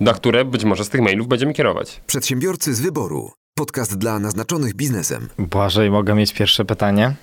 [0.00, 2.00] na które być może z tych mailów będziemy kierować.
[2.06, 3.30] Przedsiębiorcy z wyboru.
[3.54, 5.28] Podcast dla naznaczonych biznesem.
[5.38, 7.14] Błażej, mogę mieć pierwsze pytanie?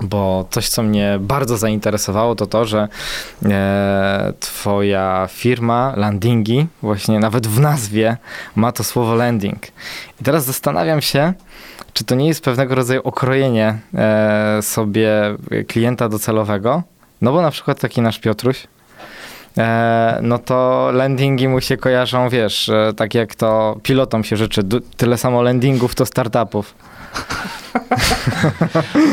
[0.00, 2.88] Bo coś, co mnie bardzo zainteresowało, to to, że
[3.44, 8.16] e, twoja firma Landingi, właśnie nawet w nazwie,
[8.56, 9.66] ma to słowo landing.
[10.20, 11.32] I teraz zastanawiam się,
[11.92, 15.12] czy to nie jest pewnego rodzaju okrojenie e, sobie
[15.68, 16.82] klienta docelowego?
[17.20, 18.66] No bo na przykład taki nasz Piotruś,
[20.22, 24.62] no to landingi mu się kojarzą, wiesz, e, tak jak to pilotom się życzy,
[24.96, 26.74] tyle samo landingów to startupów.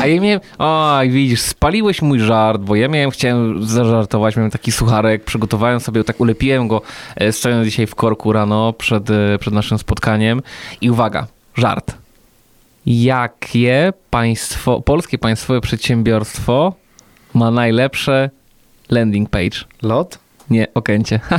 [0.00, 4.72] A ja miałem, o widzisz, spaliłeś mój żart, bo ja miałem, chciałem zażartować, miałem taki
[4.72, 6.82] sucharek, przygotowałem sobie, tak ulepiłem go,
[7.16, 10.42] e, stojąc dzisiaj w korku rano przed, e, przed naszym spotkaniem
[10.80, 11.94] i uwaga, żart.
[12.86, 16.74] Jakie państwo, polskie państwowe przedsiębiorstwo
[17.34, 18.30] ma najlepsze
[18.90, 19.58] landing page?
[19.82, 20.21] Lot?
[20.50, 21.20] Nie, Okęcie.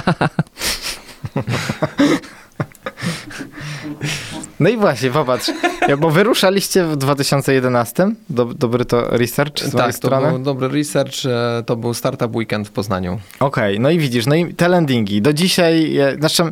[4.60, 5.52] No i właśnie, popatrz,
[5.88, 10.30] ja- bo wyruszaliście w 2011, Dob- dobry to research z Tak, to strony?
[10.30, 13.20] był dobry research, e, to był Startup Weekend w Poznaniu.
[13.40, 15.22] Okej, no i widzisz, no i te landingi.
[15.22, 16.44] Do dzisiaj, znaczy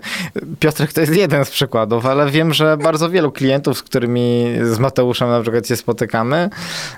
[0.60, 4.80] Piotrek to jest jeden z przykładów, ale wiem, że bardzo wielu klientów, z którymi z
[4.80, 6.50] Mateuszem na przykład się spotykamy,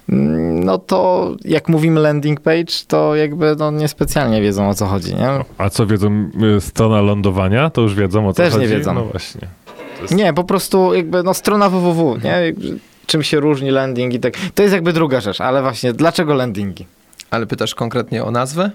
[0.09, 5.15] mm, no to jak mówimy landing page, to jakby no niespecjalnie wiedzą o co chodzi,
[5.15, 5.29] nie?
[5.57, 7.69] A co wiedzą, y, strona lądowania?
[7.69, 8.71] To już wiedzą o co Też nie chodzi?
[8.71, 8.93] wiedzą.
[8.93, 9.42] No właśnie.
[10.11, 12.29] Nie, po prostu jakby no strona www, nie?
[12.29, 14.33] Jakby Czym się różni landing i tak.
[14.55, 16.85] To jest jakby druga rzecz, ale właśnie dlaczego landingi?
[17.31, 18.71] Ale pytasz konkretnie o nazwę?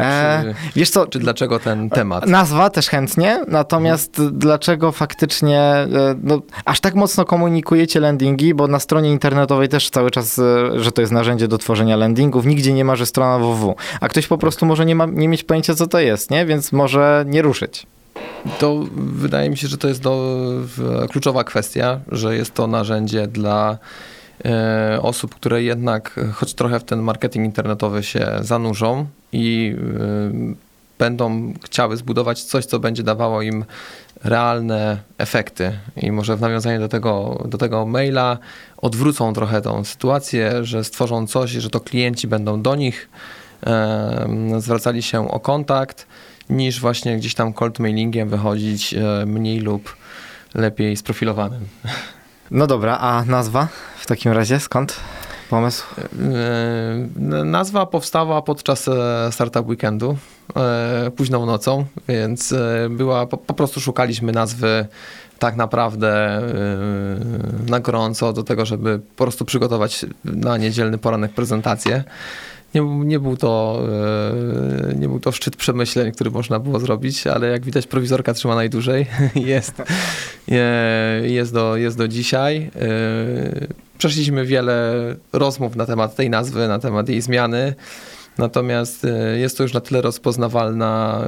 [0.00, 2.26] E, Czy, wiesz co, czy dlaczego ten temat?
[2.26, 5.88] Nazwa też chętnie, natomiast dlaczego faktycznie e,
[6.22, 10.92] no, aż tak mocno komunikujecie landingi, bo na stronie internetowej też cały czas, e, że
[10.92, 14.38] to jest narzędzie do tworzenia landingów, nigdzie nie ma, że strona www, a ktoś po
[14.38, 16.46] prostu może nie, ma, nie mieć pojęcia, co to jest, nie?
[16.46, 17.86] Więc może nie ruszyć.
[18.58, 20.36] To wydaje mi się, że to jest do,
[21.10, 23.78] kluczowa kwestia, że jest to narzędzie dla
[24.44, 29.76] e, osób, które jednak choć trochę w ten marketing internetowy się zanurzą i
[30.50, 33.64] e, będą chciały zbudować coś, co będzie dawało im
[34.24, 35.78] realne efekty.
[35.96, 38.38] I może w nawiązaniu do tego, do tego maila
[38.76, 43.08] odwrócą trochę tą sytuację, że stworzą coś, że to klienci będą do nich
[43.66, 44.28] e,
[44.58, 46.06] zwracali się o kontakt,
[46.52, 49.96] niż właśnie gdzieś tam cold mailingiem wychodzić e, mniej lub
[50.54, 51.60] lepiej sprofilowanym.
[52.50, 54.96] No dobra, a nazwa w takim razie skąd?
[55.50, 55.84] Pomysł?
[55.98, 60.16] E, Nazwa powstała podczas e, Startup Weekendu,
[61.16, 62.54] późną nocą, więc
[62.90, 64.86] była, po, po prostu szukaliśmy nazwy
[65.38, 66.42] tak naprawdę
[67.68, 72.04] na gorąco do tego, żeby po prostu przygotować na niedzielny poranek prezentację.
[72.74, 73.82] Nie, nie, był to,
[74.90, 78.54] e, nie był to szczyt przemyśleń, który można było zrobić, ale jak widać prowizorka trzyma
[78.54, 79.06] najdłużej.
[79.34, 79.82] Jest,
[80.50, 82.70] e, jest, do, jest do dzisiaj.
[82.76, 84.94] E, Przeszliśmy wiele
[85.32, 87.74] rozmów na temat tej nazwy, na temat jej zmiany.
[88.38, 89.06] Natomiast
[89.36, 91.24] jest to już na tyle rozpoznawalna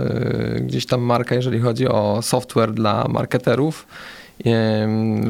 [0.60, 3.86] gdzieś tam marka, jeżeli chodzi o software dla marketerów,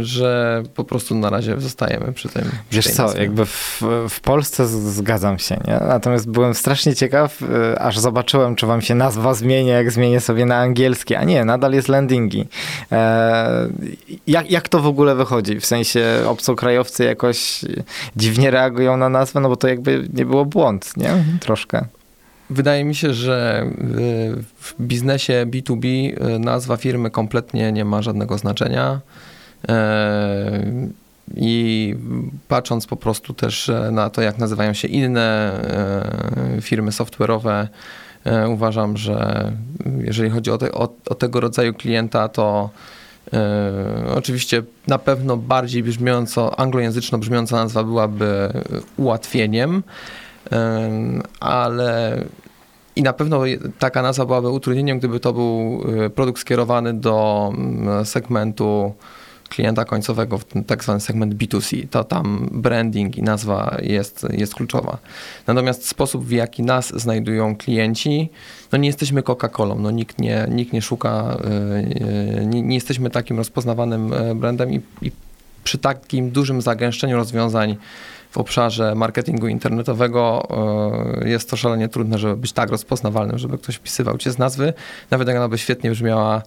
[0.01, 2.45] że po prostu na razie zostajemy przy tym.
[2.71, 5.81] Wiesz co, jakby w, w Polsce zgadzam się, nie?
[5.89, 10.47] Natomiast byłem strasznie ciekaw, y, aż zobaczyłem, czy wam się nazwa zmieni, jak zmienię sobie
[10.47, 12.47] na angielski, a nie, nadal jest landingi.
[12.93, 13.69] E,
[14.27, 15.61] jak, jak to w ogóle wychodzi?
[15.61, 17.65] W sensie obcokrajowcy jakoś
[18.17, 21.25] dziwnie reagują na nazwę, no bo to jakby nie było błąd, nie?
[21.41, 21.85] Troszkę.
[22.51, 28.39] Wydaje mi się, że y, w biznesie B2B y, nazwa firmy kompletnie nie ma żadnego
[28.39, 29.01] znaczenia.
[29.69, 30.63] E,
[31.37, 31.95] I
[32.49, 35.53] patrząc po prostu też na to, jak nazywają się inne
[36.61, 37.67] firmy software'owe,
[38.49, 39.53] uważam, że
[39.99, 42.71] jeżeli chodzi o, te, o, o tego rodzaju klienta, to
[44.15, 48.49] oczywiście na pewno bardziej brzmiąco, anglojęzyczno brzmiąca nazwa byłaby
[48.97, 49.83] ułatwieniem, em,
[51.41, 52.25] ale
[52.97, 53.41] i na pewno
[53.79, 58.95] taka nazwa byłaby utrudnieniem, gdyby to był y, produkt skierowany do mm, segmentu
[59.49, 61.89] klienta końcowego, w tak zwany segment B2C.
[61.89, 64.99] To tam branding i nazwa jest, jest kluczowa.
[65.47, 68.29] Natomiast sposób, w jaki nas znajdują klienci,
[68.73, 73.11] no nie jesteśmy Coca-Colą, no nikt nie, nikt nie szuka, y, y, nie, nie jesteśmy
[73.11, 75.13] takim rozpoznawanym e, brandem i, i
[75.65, 77.77] przy takim dużym zagęszczeniu rozwiązań
[78.35, 80.49] w obszarze marketingu internetowego
[81.23, 84.73] e, jest to szalenie trudne, żeby być tak rozpoznawalnym, żeby ktoś wpisywał cię z nazwy,
[85.11, 86.43] nawet jak ona by świetnie brzmiała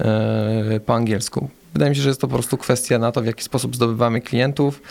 [0.00, 1.48] e, po angielsku.
[1.72, 4.20] Wydaje mi się, że jest to po prostu kwestia na to, w jaki sposób zdobywamy
[4.20, 4.82] klientów.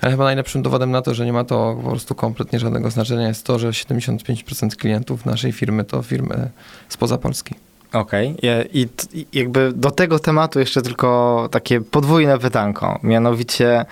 [0.00, 3.28] Ale chyba najlepszym dowodem na to, że nie ma to po prostu kompletnie żadnego znaczenia
[3.28, 6.50] jest to, że 75% klientów naszej firmy to firmy
[6.88, 7.54] spoza Polski.
[8.00, 8.34] Okej.
[8.72, 8.88] I- I
[9.20, 12.98] i jakby do tego tematu jeszcze tylko takie podwójne pytanko.
[13.02, 13.84] Mianowicie,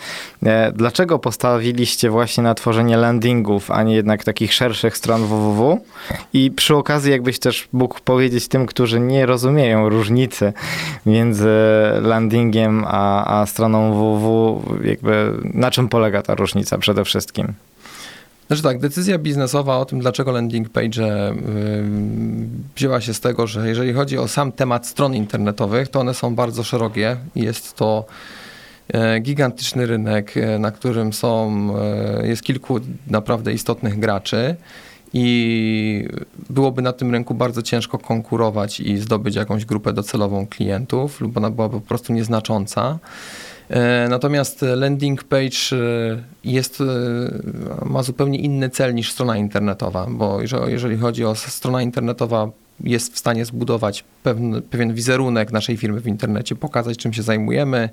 [0.47, 5.79] e, dlaczego postawiliście właśnie na tworzenie landingów, a nie jednak takich szerszych stron www?
[6.33, 10.53] I przy okazji, jakbyś też mógł powiedzieć tym, którzy nie rozumieją różnicy
[11.07, 11.51] między
[12.03, 17.53] landingiem a, a stroną www, jakby na czym polega ta różnica przede wszystkim?
[18.47, 21.35] Znaczy tak, decyzja biznesowa o tym, dlaczego landing page y,
[22.77, 26.35] wzięła się z tego, że jeżeli chodzi o sam temat stron internetowych, to one są
[26.35, 27.17] bardzo szerokie.
[27.35, 28.05] Jest to
[28.89, 31.67] e, gigantyczny rynek, e, na którym są,
[32.21, 34.57] e, jest kilku naprawdę istotnych graczy
[35.13, 36.09] i
[36.51, 41.51] byłoby na tym rynku bardzo ciężko konkurować i zdobyć jakąś grupę docelową klientów, lub ona
[41.51, 42.99] byłaby po prostu nieznacząca.
[43.71, 46.85] E, Natomiast landing page e, jest, e,
[47.85, 52.51] ma zupełnie inny cel niż strona internetowa, bo jeżeli, chodzi o s- strona internetowa,
[52.81, 57.89] jest w stanie zbudować pewien, pewien wizerunek naszej firmy w internecie, pokazać czym się zajmujemy,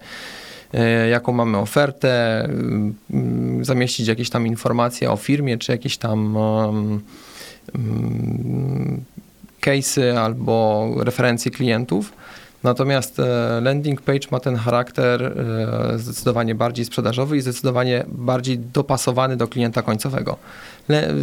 [1.10, 2.96] jaką mamy ofertę, mm,
[3.66, 7.02] zamieścić jakieś tam informacje o firmie, czy jakieś tam um,
[7.76, 9.04] mm,
[9.62, 12.14] case'y albo referencje klientów.
[12.64, 19.38] Natomiast e, landing page ma ten charakter e, zdecydowanie bardziej sprzedażowy i zdecydowanie bardziej dopasowany
[19.38, 20.38] do klienta końcowego.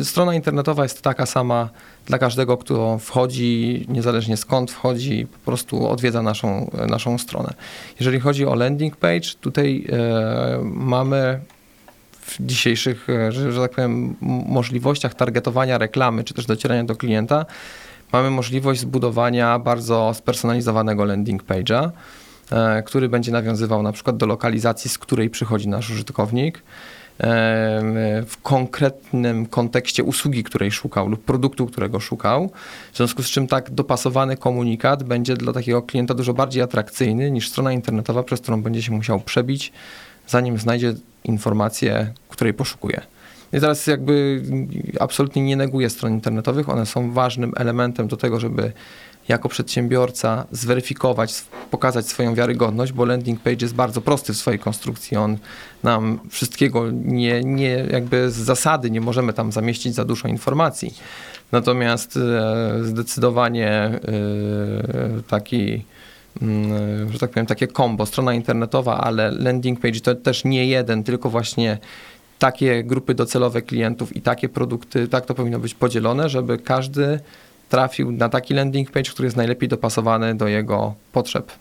[0.03, 1.69] Strona internetowa jest taka sama
[2.07, 7.55] dla każdego, kto wchodzi, niezależnie skąd wchodzi, po prostu odwiedza naszą, naszą stronę.
[8.01, 11.41] Jeżeli chodzi o landing page, tutaj e, mamy
[12.21, 14.17] w dzisiejszych, że, że tak powiem,
[14.49, 17.47] możliwościach targetowania reklamy, czy też docierania do klienta,
[18.13, 21.91] mamy możliwość zbudowania bardzo spersonalizowanego landing page'a,
[22.53, 26.63] e, który będzie nawiązywał na przykład do lokalizacji, z której przychodzi nasz użytkownik, e,
[28.27, 32.51] w konkretnym kontekście usługi, której szukał lub produktu, którego szukał.
[32.93, 37.49] W związku z czym tak dopasowany komunikat będzie dla takiego klienta dużo bardziej atrakcyjny niż
[37.49, 39.73] strona internetowa, przez którą będzie się musiał przebić,
[40.27, 40.95] zanim znajdzie
[41.25, 43.18] informację, której poszukuje.
[43.53, 44.43] I teraz jakby
[45.01, 48.73] absolutnie nie neguję stron internetowych, one są ważnym elementem do tego, żeby
[49.29, 55.17] jako przedsiębiorca zweryfikować, pokazać swoją wiarygodność, bo landing page jest bardzo prosty w swojej konstrukcji.
[55.17, 55.39] On
[55.83, 60.95] nam wszystkiego nie, nie jakby z zasady nie możemy tam zamieścić za dużo informacji.
[61.53, 64.01] Natomiast e, zdecydowanie e,
[65.29, 65.85] taki
[66.43, 71.05] mm, że tak powiem, takie kombo, strona internetowa, ale landing page to też nie jeden,
[71.05, 71.79] tylko właśnie
[72.39, 77.21] takie grupy docelowe klientów i takie produkty, tak to powinno być podzielone, żeby każdy
[77.69, 81.53] trafił na taki landing page, który jest najlepiej dopasowany do jego potrzeb.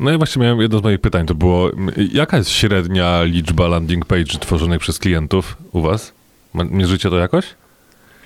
[0.00, 1.70] No i właśnie miałem jedno z moich pytań, to było,
[2.12, 6.12] jaka jest średnia liczba landing page tworzonych przez klientów u was?
[6.54, 7.46] Mierzycie to jakoś?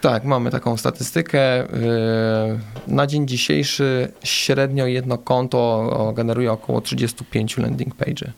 [0.01, 1.59] Tak, mamy taką statystykę.
[1.59, 2.59] Yy,
[2.95, 8.31] Na dzień dzisiejszy średnio jedno konto generuje około 35 landing page'y.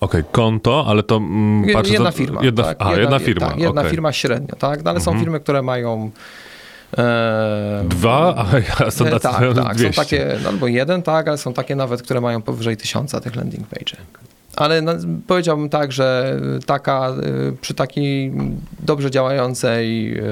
[0.00, 1.92] Okej, konto, ale to mm, patrzę...
[1.92, 2.44] Jedna to, firma.
[2.44, 3.90] Jedna, tak, a, jedna, firma, Tak, jedna okej.
[3.90, 4.84] firma średnio, tak?
[4.84, 5.24] No, ale są Mhm.
[5.24, 6.10] firmy, które mają.
[6.98, 8.46] E, Dwa, a
[8.84, 9.92] ja są e, tacy, tak, tak, są 200.
[9.92, 13.68] takie, no, albo jeden, tak, ale są takie nawet, które mają powyżej tysiąca tych landing
[13.68, 13.96] page'y.
[14.56, 14.92] Ale no,
[15.26, 17.10] powiedziałbym tak, że taka,
[17.50, 18.32] y, przy takiej
[18.80, 20.22] dobrze działającej y,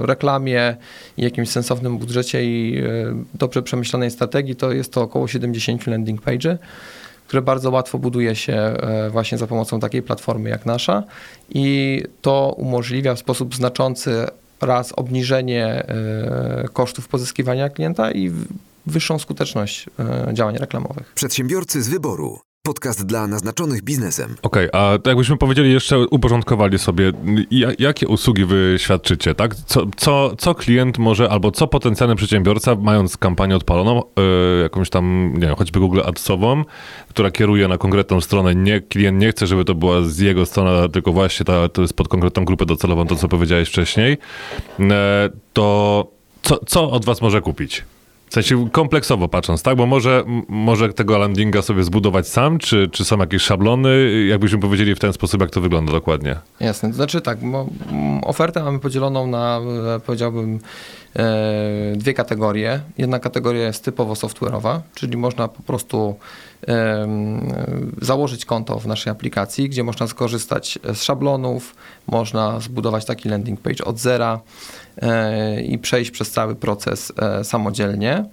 [0.00, 0.76] reklamie
[1.16, 2.82] i jakimś sensownym budżecie i
[3.34, 6.56] dobrze przemyślanej strategii, to jest to około 70 landing page'y,
[7.30, 11.02] które bardzo łatwo buduje się e, właśnie za pomocą takiej platformy jak nasza
[11.50, 14.26] i to umożliwia w sposób znaczący
[14.60, 18.30] raz obniżenie e, kosztów pozyskiwania klienta i
[18.86, 21.12] wyższą skuteczność e, działań reklamowych.
[21.14, 22.38] Przedsiębiorcy z wyboru.
[22.64, 24.34] Podcast dla naznaczonych biznesem.
[24.42, 27.12] Okej, a to jakbyśmy powiedzieli jeszcze, uporządkowali sobie,
[27.50, 29.54] ja- jakie usługi wy świadczycie, tak?
[29.54, 34.02] Co, co, co klient może, albo co potencjalny przedsiębiorca, mając kampanię odpaloną,
[34.58, 36.64] y, jakąś tam, nie wiem, choćby Google Adsową,
[37.08, 40.88] która kieruje na konkretną stronę, nie, klient nie chce, żeby to była z jego strony,
[40.88, 44.18] tylko właśnie ta, to jest pod konkretną grupę docelową, to co powiedziałeś wcześniej,
[44.80, 46.06] e, to
[46.42, 47.84] co, co od was może kupić?
[48.30, 49.76] W sensie kompleksowo patrząc, tak?
[49.76, 54.24] Bo może, może tego landinga sobie zbudować sam, czy, czy są jakieś szablony?
[54.28, 56.36] Jakbyśmy powiedzieli w ten sposób, jak to wygląda dokładnie?
[56.60, 57.38] Jasne, to znaczy tak,
[58.22, 59.60] ofertę mamy podzieloną na,
[59.96, 60.60] e, powiedziałbym,
[61.16, 62.80] e, dwie kategorie.
[62.98, 66.16] Jedna kategoria jest typowo software'owa, czyli można po prostu
[68.02, 71.74] założyć konto w naszej aplikacji, gdzie można skorzystać z szablonów,
[72.06, 74.40] można zbudować taki landing page od zera
[75.02, 78.24] e, i przejść przez cały proces e, samodzielnie.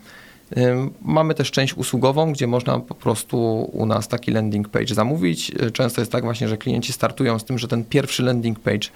[1.02, 5.52] Mamy też część usługową, gdzie można po prostu u nas taki landing page zamówić.
[5.62, 8.88] Y, Często jest tak właśnie, że klienci startują z tym, że ten pierwszy landing page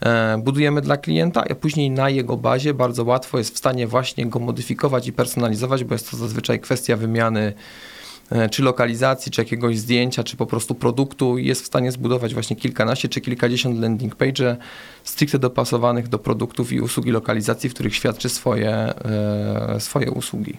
[0.00, 4.26] e, budujemy dla klienta, a później na jego bazie bardzo łatwo jest w stanie właśnie
[4.26, 7.52] go modyfikować i personalizować, bo jest to zazwyczaj kwestia wymiany e,
[8.50, 13.08] czy lokalizacji, czy jakiegoś zdjęcia, czy po prostu produktu jest w stanie zbudować właśnie kilkanaście
[13.08, 14.56] czy kilkadziesiąt landing page
[15.04, 20.58] stricte dopasowanych do produktów i usługi lokalizacji, w których świadczy swoje, e, swoje usługi.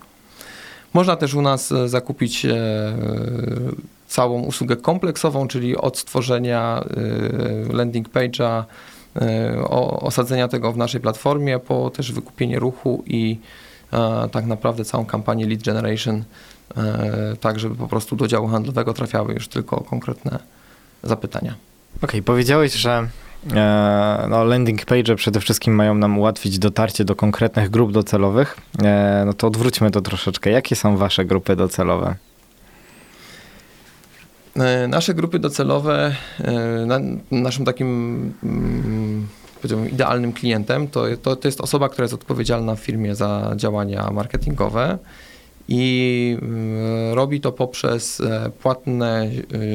[0.93, 2.55] Można też u nas e, zakupić e,
[4.07, 6.83] całą usługę kompleksową, czyli od stworzenia
[7.69, 8.63] e, landing page'a,
[9.21, 9.61] e,
[9.99, 13.39] osadzenia tego w naszej platformie, po też wykupienie ruchu i
[13.93, 16.50] e, tak naprawdę całą kampanię lead generation, e,
[17.39, 20.39] tak żeby po prostu do działu handlowego trafiały już tylko konkretne
[21.03, 21.55] zapytania.
[22.01, 23.07] Okej, powiedziałeś, że
[23.53, 28.57] e, no, landing page przede wszystkim mają nam ułatwić dotarcie do konkretnych grup docelowych.
[28.83, 30.49] E, no to odwróćmy to troszeczkę.
[30.49, 32.15] Jakie są wasze grupy docelowe?
[34.55, 36.51] E, Nasze grupy docelowe, e,
[36.85, 36.99] na,
[37.31, 37.87] naszym takim
[38.43, 43.53] mm, powiedziałbym, idealnym klientem to, to, to jest osoba, która jest odpowiedzialna w firmie za
[43.55, 44.97] działania marketingowe
[45.73, 49.29] i mm, robi to poprzez e, płatne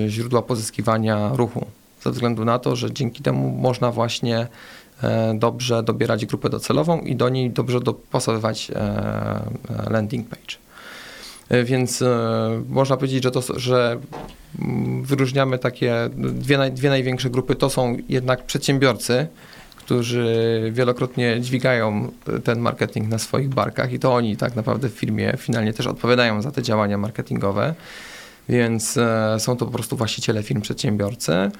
[0.05, 1.67] e, źródła pozyskiwania ruchu.
[2.03, 4.47] Ze względu na to, że dzięki temu można właśnie
[5.03, 10.57] e, dobrze dobierać grupę docelową i do niej dobrze dopasowywać e, e, landing page.
[11.49, 13.99] E, Więc e, można powiedzieć, że, to, że
[14.59, 17.55] mm, wyróżniamy takie dwie, dwie największe grupy.
[17.55, 19.27] To są jednak przedsiębiorcy,
[19.87, 22.13] którzy wielokrotnie dźwigają
[22.45, 26.43] ten marketing na swoich barkach i to oni tak naprawdę w firmie finalnie też odpowiadają
[26.43, 27.75] za te działania marketingowe.
[28.49, 31.51] Więc e, są to po prostu właściciele firm przedsiębiorcy.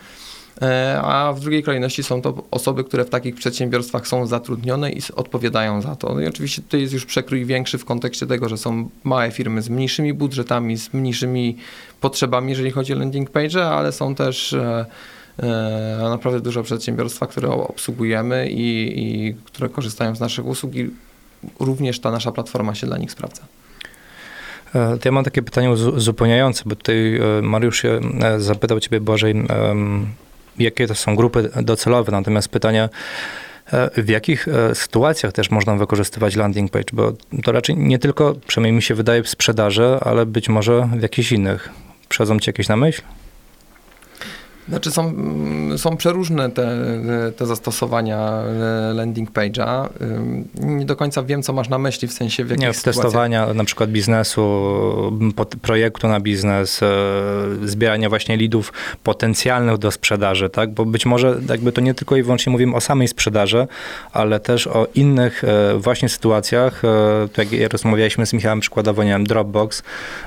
[0.63, 5.01] E, A w drugiej kolejności są to osoby, które w takich przedsiębiorstwach są zatrudnione i
[5.15, 6.15] odpowiadają za to.
[6.15, 9.63] No i oczywiście tutaj jest już przekrój większy w kontekście tego, że są małe firmy
[9.63, 11.57] z mniejszymi budżetami, z mniejszymi
[12.01, 14.87] potrzebami, jeżeli chodzi o landing page, ale są też e,
[16.11, 20.91] naprawdę duże przedsiębiorstwa, które obsługujemy i, i które korzystają z naszych usług i
[21.61, 23.43] również ta nasza platforma się dla nich sprawdza.
[24.75, 28.01] E, To ja mam takie pytanie uzu- uzupełniające, bo tutaj e, Mariusz e,
[28.39, 29.01] zapytał ciebie,
[29.49, 30.07] em,
[30.59, 32.89] jakie to są grupy docelowe, natomiast pytanie,
[33.73, 37.13] e, w jakich e, sytuacjach też można wykorzystywać landing page, bo
[37.45, 41.33] to raczej nie tylko, przynajmniej mi się wydaje, w sprzedaży, ale być może w jakichś
[41.33, 41.69] innych.
[42.09, 43.03] Przychodzą ci jakieś na myśl?
[44.69, 45.15] Znaczy są,
[45.77, 46.69] są przeróżne te,
[47.37, 49.89] te zastosowania e, landing page'a.
[50.01, 53.55] Ym, Nie do końca wiem, co masz na myśli, w sensie w jakich Nie, testowania
[53.55, 54.43] na przykład biznesu,
[55.63, 56.87] projektu na biznes, e,
[57.65, 60.71] zbierania właśnie lidów potencjalnych do sprzedaży, tak?
[60.75, 63.67] Bo być może jakby to nie tylko i wyłącznie mówimy o samej sprzedaży,
[64.13, 66.85] ale też o innych e, właśnie sytuacjach.
[66.85, 69.83] E, tak jak rozmawialiśmy z Michałem przykładowo, nie wiem, Dropbox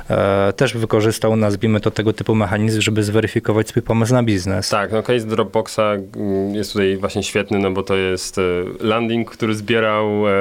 [0.10, 4.29] e, też wykorzystał, nazwijmy to tego typu mechanizm, żeby zweryfikować swój pomysł na biznes.
[4.72, 5.80] Tak, no case Dropboxa
[6.16, 8.42] mm, jest tutaj właśnie świetny, no bo to jest e,
[8.80, 10.32] landing, który zbierał e,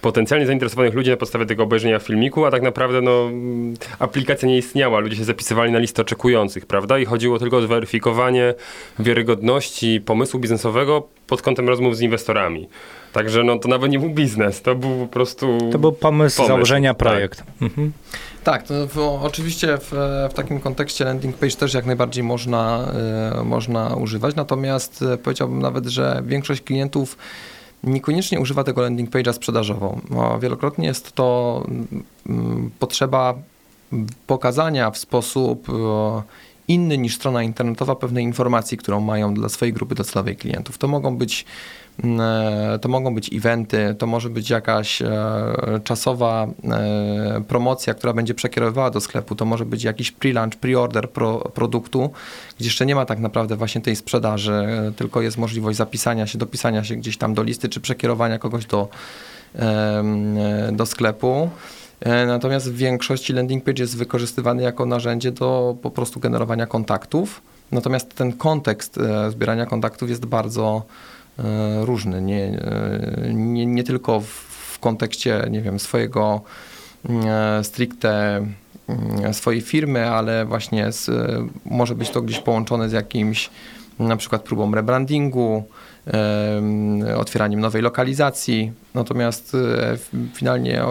[0.00, 4.58] potencjalnie zainteresowanych ludzi na podstawie tego obejrzenia filmiku, a tak naprawdę no, mm, aplikacja nie
[4.58, 6.98] istniała, ludzie się zapisywali na listę oczekujących, prawda?
[6.98, 8.54] I chodziło tylko o zweryfikowanie
[8.98, 12.68] wiarygodności pomysłu biznesowego pod kątem rozmów z inwestorami.
[13.12, 16.54] Także no to nawet nie był biznes, to był po prostu To był pomysł, Pomysł,
[16.54, 16.98] założenia, tak.
[16.98, 17.42] projekt.
[17.62, 17.92] Mhm.
[18.44, 19.92] Tak, to w, oczywiście w,
[20.30, 22.92] w takim kontekście landing page też jak najbardziej można,
[23.38, 27.18] e, można używać, natomiast e, powiedziałbym nawet, że większość klientów
[27.84, 30.00] niekoniecznie używa tego landing page'a sprzedażowo.
[30.40, 31.62] Wielokrotnie jest to
[32.26, 33.34] mm, potrzeba
[34.26, 35.72] pokazania w sposób e,
[36.68, 40.78] inny niż strona internetowa pewnej informacji, którą mają dla swojej grupy docelowej klientów.
[40.78, 41.44] To mogą być
[42.80, 45.10] to mogą być eventy, to może być jakaś e,
[45.84, 51.38] czasowa e, promocja, która będzie przekierowywała do sklepu, to może być jakiś pre-launch, pre-order pro,
[51.38, 52.10] produktu,
[52.58, 56.38] gdzie jeszcze nie ma tak naprawdę właśnie tej sprzedaży, e, tylko jest możliwość zapisania się,
[56.38, 58.88] dopisania się gdzieś tam do listy, czy przekierowania kogoś do,
[59.54, 60.02] e,
[60.72, 61.50] do sklepu.
[62.00, 67.42] E, Natomiast w większości landing page jest wykorzystywany jako narzędzie do po prostu generowania kontaktów.
[67.72, 71.11] Natomiast ten kontekst e, zbierania kontaktów jest bardzo e,
[71.80, 72.22] różny.
[72.22, 74.52] Nie, e, nie, nie tylko w,
[74.82, 76.40] kontekście, nie wiem, swojego
[77.08, 78.36] e, stricte
[78.88, 83.50] mm, swojej firmy, ale właśnie z, e, może być to gdzieś połączone z jakimś
[83.98, 85.64] na przykład próbą rebrandingu,
[86.06, 88.72] em, otwieraniem nowej lokalizacji.
[88.94, 89.98] Natomiast e,
[90.34, 90.82] finalnie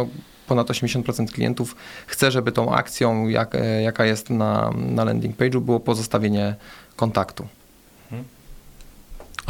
[0.47, 1.75] ponad 80% klientów
[2.07, 6.55] chce, żeby tą akcją, jak, e, jaka jest na, na landing page'u, było pozostawienie
[6.95, 7.47] kontaktu.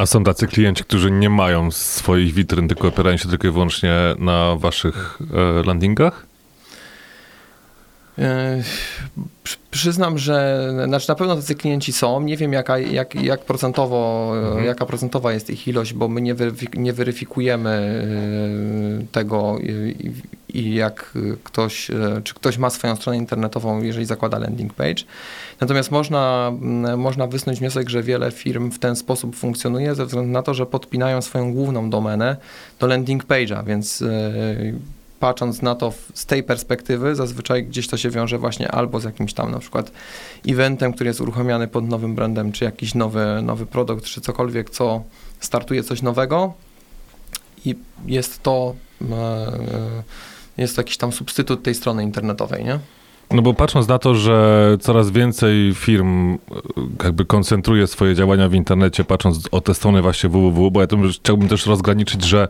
[0.02, 3.92] A są tacy klienci, którzy nie mają swoich witryn, tylko opierają się tylko i wyłącznie
[4.18, 5.18] na waszych
[5.60, 6.26] e, landingach?
[9.44, 12.20] Przy- Przyznam, że znaczy na pewno tacy klienci są.
[12.20, 16.34] Nie wiem, jaka, jak, jak procentowo, e, jaka procentowa jest ich ilość, bo my nie,
[16.34, 20.12] weryfik- nie weryfikujemy e, tego i,
[20.48, 21.12] i jak
[21.44, 21.90] ktoś,
[22.24, 25.02] czy ktoś ma swoją stronę internetową, jeżeli zakłada landing page.
[25.60, 30.30] Natomiast można, m, można wysnuć wniosek, że wiele firm w ten sposób funkcjonuje ze względu
[30.32, 32.36] na to, że podpinają swoją główną domenę
[32.80, 34.04] do landing page'a, więc
[35.22, 39.34] patrząc na to z tej perspektywy, zazwyczaj gdzieś to się wiąże właśnie albo z jakimś
[39.34, 39.92] tam na przykład
[40.48, 45.02] eventem, który jest uruchamiany pod nowym brandem, czy jakiś nowy, nowy produkt, czy cokolwiek, co
[45.40, 46.52] startuje coś nowego
[47.64, 47.74] i
[48.06, 48.74] jest to
[49.10, 49.52] e,
[50.56, 52.78] jest to jakiś tam substytut tej strony internetowej, nie?
[53.30, 56.36] No bo patrząc na to, że coraz więcej firm e,
[57.04, 61.48] jakby koncentruje swoje działania w internecie, patrząc o te strony właśnie www, bo ja chciałbym
[61.48, 62.48] też rozgraniczyć, że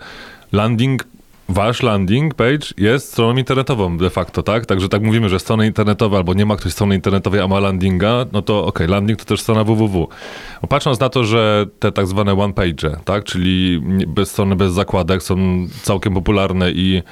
[0.53, 1.05] landing,
[1.53, 4.67] wasz landing page jest stroną internetową de facto, tak?
[4.67, 8.27] Także tak mówimy, że strony internetowe albo nie ma ktoś strony internetowej, a ma landinga,
[8.33, 10.09] no to okej, landing to też strona www.
[10.69, 13.25] Patrząc na to, że te tak zwane one page, tak?
[13.25, 15.37] Czyli bez strony bez zakładek są
[15.83, 17.03] całkiem popularne i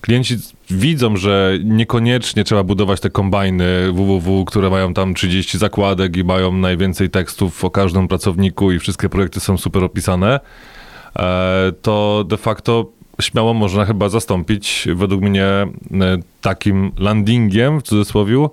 [0.00, 0.36] klienci
[0.70, 6.52] widzą, że niekoniecznie trzeba budować te kombajny www, które mają tam 30 zakładek i mają
[6.52, 10.40] najwięcej tekstów o każdym pracowniku i wszystkie projekty są super opisane,
[11.18, 15.68] e, to de facto śmiało można chyba zastąpić według mnie e,
[16.40, 18.48] takim landingiem w cudzysłowie, e,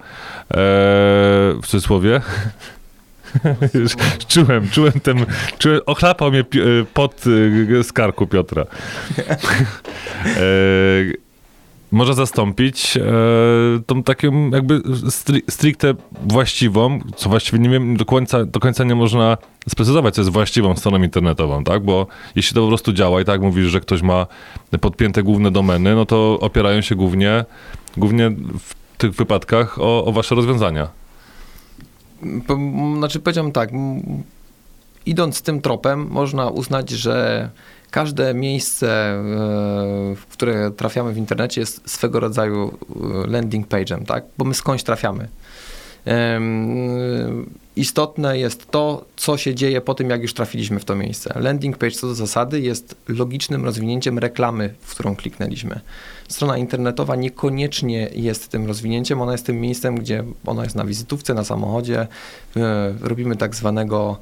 [1.61, 2.21] w cudzysłowie,
[4.27, 5.25] czułem, czułem ten,
[5.59, 6.43] czułem, ochlapał mnie e,
[6.93, 7.23] pot
[7.79, 8.65] e, z karku Piotra.
[11.91, 13.01] Może zastąpić e,
[13.85, 15.93] tą taką jakby stri, stricte
[16.27, 19.37] właściwą, co właściwie nie wiem, do końca, do końca nie można
[19.69, 21.83] sprecyzować, co jest właściwą stroną internetową, tak?
[21.83, 24.27] Bo jeśli to po prostu działa i tak mówisz, że ktoś ma
[24.81, 27.45] podpięte główne domeny, no to opierają się głównie,
[27.97, 28.29] głównie
[28.59, 30.87] w tych wypadkach o, o wasze rozwiązania.
[32.47, 32.57] Po-
[32.97, 33.69] Znaczy powiedziałbym tak,
[35.05, 37.49] idąc tym tropem, można uznać, że
[37.91, 39.21] każde miejsce, e,
[40.15, 42.77] w które trafiamy w internecie jest swego rodzaju
[43.23, 44.23] e, landing page'em, tak?
[44.37, 45.27] Bo my skądś trafiamy.
[47.77, 51.39] Istotne jest to, co się dzieje po tym, jak już trafiliśmy w to miejsce.
[51.39, 55.79] Landing page co do zasady jest logicznym rozwinięciem reklamy, w którą kliknęliśmy.
[56.27, 61.33] Strona internetowa niekoniecznie jest tym rozwinięciem, ona jest tym miejscem, gdzie ona jest na wizytówce,
[61.33, 62.07] na samochodzie.
[62.57, 64.17] E, Robimy tak zwanego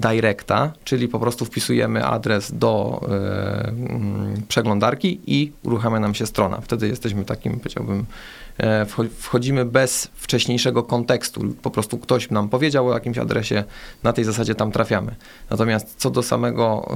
[0.00, 6.60] directa, czyli po prostu wpisujemy adres do mm, przeglądarki i uruchamia nam się strona.
[6.60, 8.04] Wtedy jesteśmy takim, powiedziałbym,
[8.58, 11.40] e, wcho- wchodzimy bez wcześniejszego kontekstu.
[11.62, 13.64] Po prostu ktoś nam powiedział o jakimś adresie,
[14.02, 15.14] na tej zasadzie tam trafiamy.
[15.50, 16.88] Natomiast co do samego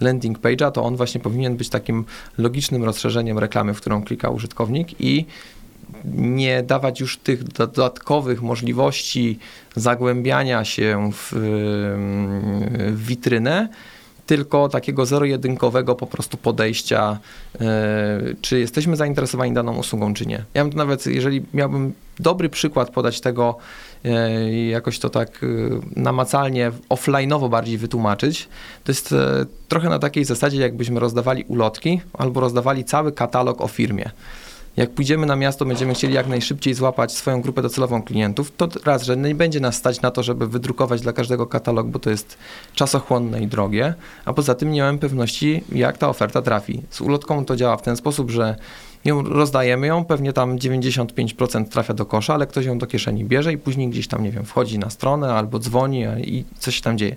[0.00, 2.04] e, landing page'a, to on właśnie powinien być takim
[2.38, 5.26] logicznym rozszerzeniem reklamy, w którą klika użytkownik i
[6.14, 9.38] nie dawać już tych dodatkowych możliwości
[9.76, 11.32] zagłębiania się w,
[12.92, 13.68] w witrynę,
[14.30, 17.18] tylko takiego zero-jedynkowego po prostu podejścia,
[17.60, 20.44] e, czy jesteśmy zainteresowani daną usługą, czy nie.
[20.54, 23.56] Ja bym nawet, jeżeli miałbym dobry przykład podać tego,
[24.04, 25.46] e, jakoś to tak e,
[25.96, 28.48] namacalnie, offline'owo bardziej wytłumaczyć,
[28.84, 29.14] to jest
[29.68, 34.10] trochę na takiej zasadzie, jakbyśmy rozdawali ulotki albo rozdawali cały katalog o firmie.
[34.76, 39.02] Jak pójdziemy na miasto, będziemy chcieli jak najszybciej złapać swoją grupę docelową klientów, to raz,
[39.02, 42.38] że nie będzie nas stać na to, żeby wydrukować dla każdego katalog, bo to jest
[42.74, 43.94] czasochłonne i drogie,
[44.24, 46.82] a poza tym nie mamy pewności, jak ta oferta trafi.
[46.90, 48.56] Z ulotką to działa w ten sposób, że
[49.04, 53.52] ją rozdajemy ją, pewnie tam 95% trafia do kosza, ale ktoś ją do kieszeni bierze
[53.52, 56.98] i później gdzieś tam, nie wiem, wchodzi na stronę albo dzwoni i coś się tam
[56.98, 57.16] dzieje.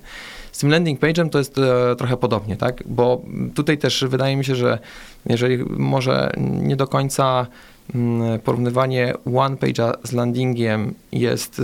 [0.54, 2.84] Z tym landing page'em to jest e, trochę podobnie, tak?
[2.86, 3.22] Bo
[3.56, 4.80] tutaj też wydaje mi się, że
[5.26, 7.48] jeżeli może nie do końca
[7.96, 11.62] mm, porównywanie one page'a z landingiem jest,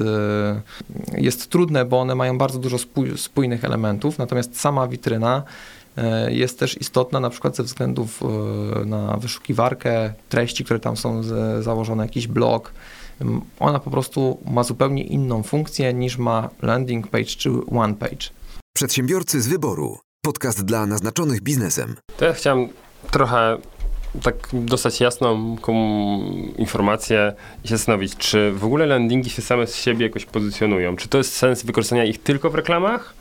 [1.15, 5.43] e, jest trudne, bo one mają bardzo dużo spój, spójnych elementów, natomiast sama witryna
[5.97, 8.23] e, jest też istotna na przykład ze względów
[8.85, 11.21] na wyszukiwarkę treści, które tam są
[11.61, 12.71] założone, jakiś blog.
[13.21, 18.38] Mm, Ona po prostu ma zupełnie inną funkcję niż ma landing page czy one page.
[18.75, 19.97] Przedsiębiorcy z wyboru.
[20.25, 21.95] Podcast dla naznaczonych biznesem.
[22.17, 22.67] To ja chciałem
[23.11, 23.57] trochę
[24.23, 25.55] tak dostać jasną
[26.57, 27.33] informację
[27.63, 30.95] i się zastanowić, czy w ogóle landingi się same z siebie jakoś pozycjonują?
[30.95, 33.13] Czy to jest sens wykorzystania ich tylko w reklamach?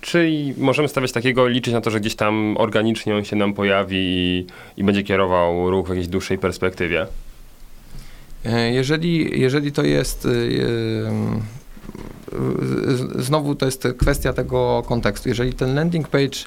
[0.00, 3.96] Czy możemy stawiać takiego, liczyć na to, że gdzieś tam organicznie on się nam pojawi
[3.98, 4.46] i,
[4.76, 7.06] i będzie kierował ruch w jakiejś dłuższej perspektywie?
[8.44, 10.28] E, Jeżeli, jeżeli to jest.
[13.18, 15.28] Znowu to jest kwestia tego kontekstu.
[15.28, 16.38] Jeżeli ten landing page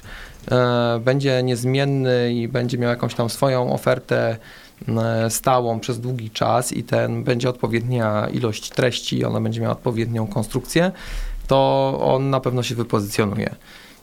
[0.50, 4.36] e, będzie niezmienny i będzie miał jakąś tam swoją ofertę
[4.88, 10.26] e, stałą przez długi czas i ten będzie odpowiednia ilość treści, ona będzie miała odpowiednią
[10.26, 10.92] konstrukcję,
[11.46, 13.54] to on na pewno się wypozycjonuje.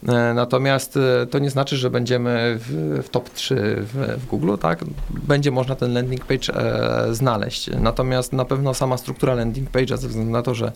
[0.08, 1.00] E, Natomiast
[1.30, 4.80] to nie znaczy, że będziemy w, w top 3 w, w Google, tak?
[5.10, 7.70] Będzie można ten landing page e, znaleźć.
[7.80, 10.72] Natomiast na pewno sama struktura landing page'a, ze względu na to, że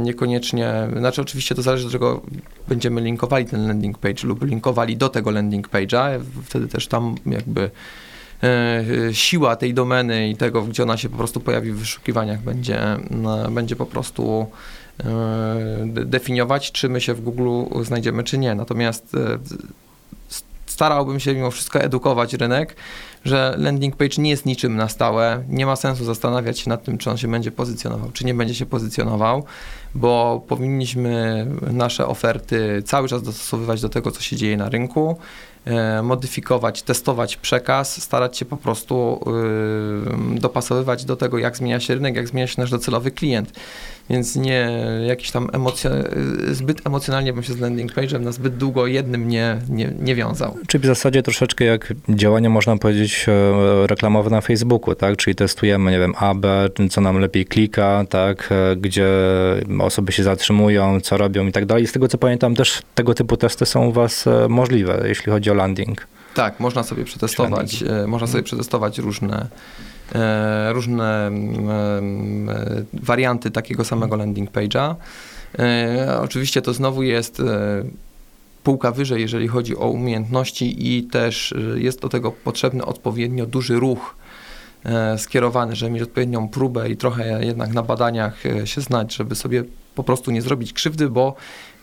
[0.00, 2.22] niekoniecznie, znaczy oczywiście to zależy, do czego
[2.68, 7.70] będziemy linkowali ten landing page lub linkowali do tego landing page'a, wtedy też tam jakby
[8.42, 12.80] e, siła tej domeny i tego, gdzie ona się po prostu pojawi w wyszukiwaniach będzie,
[13.10, 14.46] no, będzie po prostu
[15.00, 15.04] e,
[15.86, 18.54] de- definiować, czy my się w Google znajdziemy, czy nie.
[18.54, 19.38] Natomiast e,
[20.66, 22.76] starałbym się mimo wszystko edukować rynek,
[23.26, 25.44] że landing page nie jest niczym na stałe.
[25.48, 28.54] Nie ma sensu zastanawiać się nad tym, czy on się będzie pozycjonował, czy nie będzie
[28.54, 29.44] się pozycjonował,
[29.94, 35.16] bo powinniśmy nasze oferty cały czas dostosowywać do tego, co się dzieje na rynku,
[35.64, 39.20] e, modyfikować, testować przekaz, starać się po prostu
[40.36, 43.52] y, dopasowywać do tego, jak zmienia się rynek, jak zmienia się nasz docelowy klient.
[44.10, 44.70] Więc nie
[45.06, 45.90] jakiś tam emocjo,
[46.52, 50.56] zbyt emocjonalnie bym się z landing page'em na zbyt długo jednym nie, nie, nie wiązał.
[50.66, 55.16] Czyli w zasadzie troszeczkę jak działania, można powiedzieć, e, reklamowe na Facebooku, tak?
[55.16, 56.46] Czyli testujemy, nie wiem, AB,
[56.90, 58.48] co nam lepiej klika, tak?
[58.52, 59.08] E, Gdzie
[59.80, 61.86] osoby się zatrzymują, co robią i tak dalej.
[61.86, 65.50] Z tego co pamiętam, też tego typu testy są u Was e, możliwe, jeśli chodzi
[65.50, 66.06] o landing.
[66.34, 69.46] Tak, można sobie przetestować, można sobie przetestować różne,
[70.72, 72.54] różne mm, e,
[72.92, 74.94] warianty takiego samego landing page'a.
[75.58, 77.82] E, oczywiście to znowu jest e,
[78.66, 83.76] półka wyżej, jeżeli chodzi o umiejętności i też e, jest do tego potrzebny odpowiednio duży
[83.76, 84.16] ruch
[84.84, 89.34] e, skierowany, żeby mieć odpowiednią próbę i trochę jednak na badaniach e, się znać, żeby
[89.34, 89.64] sobie
[89.94, 91.34] po prostu nie zrobić krzywdy, bo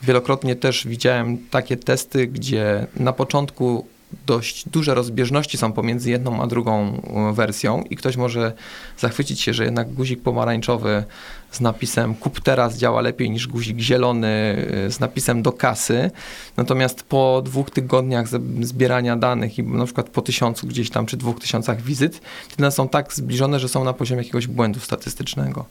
[0.03, 3.87] wielokrotnie też widziałem takie testy, gdzie na początku
[4.25, 8.53] dość duże rozbieżności są pomiędzy jedną a drugą e, wersją i ktoś może
[8.97, 11.03] zachwycić się, że jednak guzik pomarańczowy
[11.51, 16.11] z napisem kup teraz działa lepiej niż guzik zielony e, z napisem do kasy.
[16.57, 18.27] Natomiast po dwóch tygodniach
[18.61, 22.21] zbierania danych i na przykład po tysiącu gdzieś tam czy dwóch tysiącach wizyt,
[22.57, 25.65] te są tak zbliżone, że są na poziomie jakiegoś błędu statystycznego.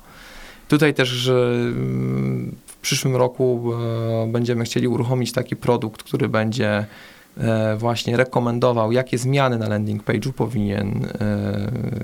[0.69, 6.86] Tutaj też że mm, w przyszłym roku e, będziemy chcieli uruchomić taki produkt, który będzie
[7.77, 12.03] właśnie rekomendował, jakie zmiany na landing page'u powinien e,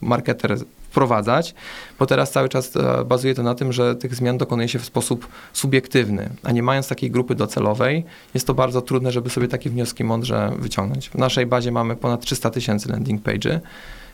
[0.00, 0.58] marketer
[0.90, 1.54] wprowadzać,
[1.98, 4.84] bo teraz cały czas e, bazuje to na tym, że tych zmian dokonuje się w
[4.84, 9.70] sposób subiektywny, a nie mając takiej grupy docelowej, jest to bardzo trudne, żeby sobie takie
[9.70, 11.08] wnioski mądrze wyciągnąć.
[11.08, 13.60] W naszej bazie mamy ponad 300 tysięcy landing page'y,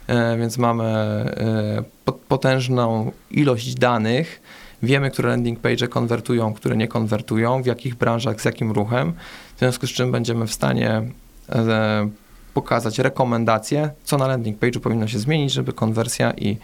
[0.06, 4.40] e, więc mamy e, pot- potężną ilość danych,
[4.84, 9.12] wiemy, które landing page'e konwertują, które nie konwertują, w jakich branżach, z jakim ruchem,
[9.56, 11.02] w związku z czym będziemy w stanie
[11.48, 12.08] e,
[12.54, 16.56] pokazać rekomendacje, co na landing page'u powinno się zmienić, żeby konwersja i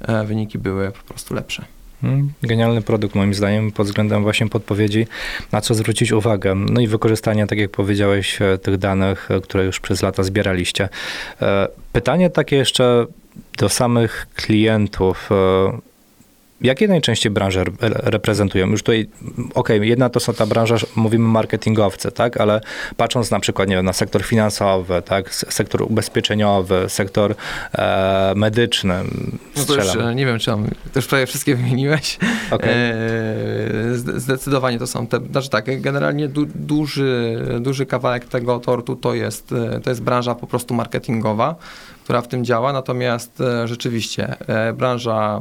[0.00, 1.64] e, wyniki były po prostu lepsze.
[2.02, 5.06] Mm, Genialny produkt moim zdaniem pod względem właśnie podpowiedzi,
[5.52, 6.54] na co zwrócić uwagę.
[6.54, 10.88] No i wykorzystania, tak jak powiedziałeś, e, tych danych, e, które już przez lata zbieraliście.
[11.42, 13.06] E, Pytanie takie jeszcze
[13.58, 15.30] do samych klientów.
[16.62, 17.70] Jakie najczęściej branże re-
[18.02, 18.66] reprezentują?
[18.66, 19.08] Już tutaj,
[19.54, 22.60] okej, jedna to są ta branża, mówimy marketingowcy, tak, ale
[22.96, 27.34] patrząc na przykład, nie wiem, na sektor finansowy, tak, sektor ubezpieczeniowy, sektor
[27.72, 28.94] e, medyczny,
[29.56, 30.08] No to już strzelam.
[30.08, 30.66] e, nie wiem, czy mam,
[30.96, 32.18] już prawie wszystkie wymieniłeś.
[32.50, 32.70] Okej.
[32.70, 32.94] E,
[33.94, 39.14] zde- Zdecydowanie to są te, znaczy tak, generalnie du, duży, duży kawałek tego tortu to
[39.14, 41.54] jest, e, to jest branża po prostu marketingowa,
[42.10, 45.40] która w tym działa, natomiast e, rzeczywiście e, branża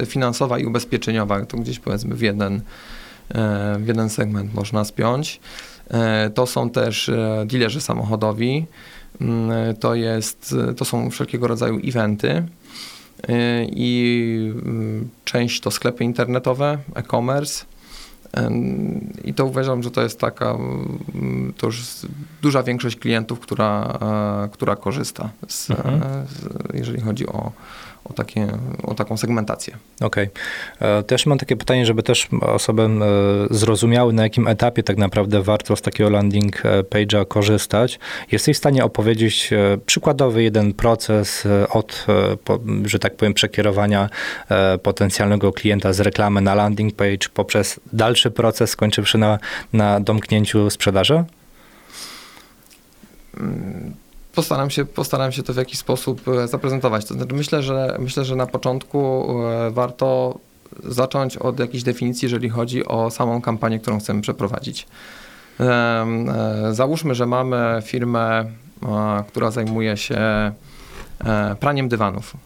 [0.00, 2.60] e, finansowa i ubezpieczeniowa, to gdzieś powiedzmy w jeden,
[3.78, 5.40] w jeden segment można spiąć.
[6.34, 7.10] To są też
[7.46, 8.66] dealerzy samochodowi,
[9.20, 12.42] Mm, to, jest, to są wszelkiego rodzaju eventy
[13.72, 17.64] i mm, część to sklepy internetowe, e-commerce.
[19.24, 20.58] I to uważam, że to jest taka
[21.56, 21.82] to już
[22.42, 23.98] duża większość klientów, która,
[24.44, 26.02] e, która korzysta, z, Mhm.
[26.02, 27.52] e, z, jeżeli chodzi o,
[28.04, 28.48] o, takie,
[28.82, 29.76] o taką segmentację.
[30.00, 30.28] Okej.
[30.80, 31.04] Okay.
[31.04, 32.88] Też mam takie pytanie, żeby też osoby e,
[33.50, 37.98] zrozumiały, na jakim etapie tak naprawdę warto z takiego landing e, page'a korzystać.
[38.32, 42.06] Jesteś w stanie opowiedzieć e, przykładowy jeden proces e, od,
[42.48, 44.08] e, że tak powiem, przekierowania
[44.48, 49.38] e, potencjalnego klienta z reklamy na landing page poprzez dalszy proces, skończywszy na,
[49.72, 51.24] na domknięciu sprzedaży?
[54.34, 57.04] Postaram się, postaram się to w jakiś sposób e, zaprezentować.
[57.04, 60.38] To znaczy myślę, że myślę, że na początku e, warto
[60.84, 64.86] zacząć od jakiejś definicji, jeżeli chodzi o samą kampanię, którą chcemy przeprowadzić.
[65.60, 66.06] E,
[66.70, 68.44] Załóżmy, że mamy firmę,
[69.28, 70.18] która zajmuje się
[71.60, 72.36] praniem dywanów.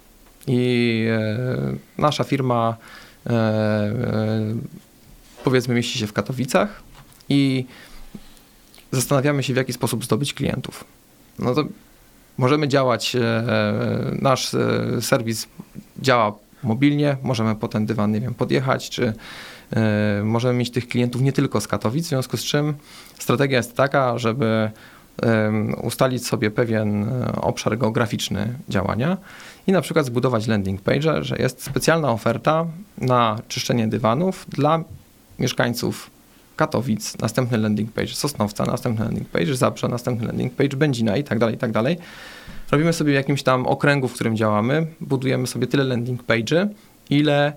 [0.47, 1.07] I
[1.99, 2.77] nasza firma
[5.45, 6.83] powiedzmy mieści się w Katowicach
[7.29, 7.67] i
[8.93, 10.85] zastanawiamy się, w jaki sposób zdobyć klientów.
[11.39, 11.65] No to
[12.39, 13.45] możemy działać, e,
[14.23, 15.49] nasz e, serwis
[15.99, 16.33] działa
[16.63, 19.13] mobilnie, możemy po ten dywan, nie wiem, podjechać, czy
[19.77, 22.75] e, możemy mieć tych klientów nie tylko z Katowic, w związku z czym
[23.19, 24.71] strategia jest taka, żeby
[25.83, 29.17] ustalić sobie pewien e, obszar geograficzny działania
[29.67, 32.67] i na przykład zbudować landing page, że jest specjalna oferta
[32.99, 34.85] na czyszczenie dywanów dla
[35.39, 36.11] mieszkańców
[36.57, 41.39] Katowic, następny landing page Sosnowca, następny landing page Zabrze, następny landing page Będzina i tak
[41.39, 41.99] dalej, i tak dalej.
[42.70, 46.69] Robimy sobie w jakimś tam okręgu, w którym działamy, budujemy sobie tyle landing page'y,
[47.11, 47.53] ile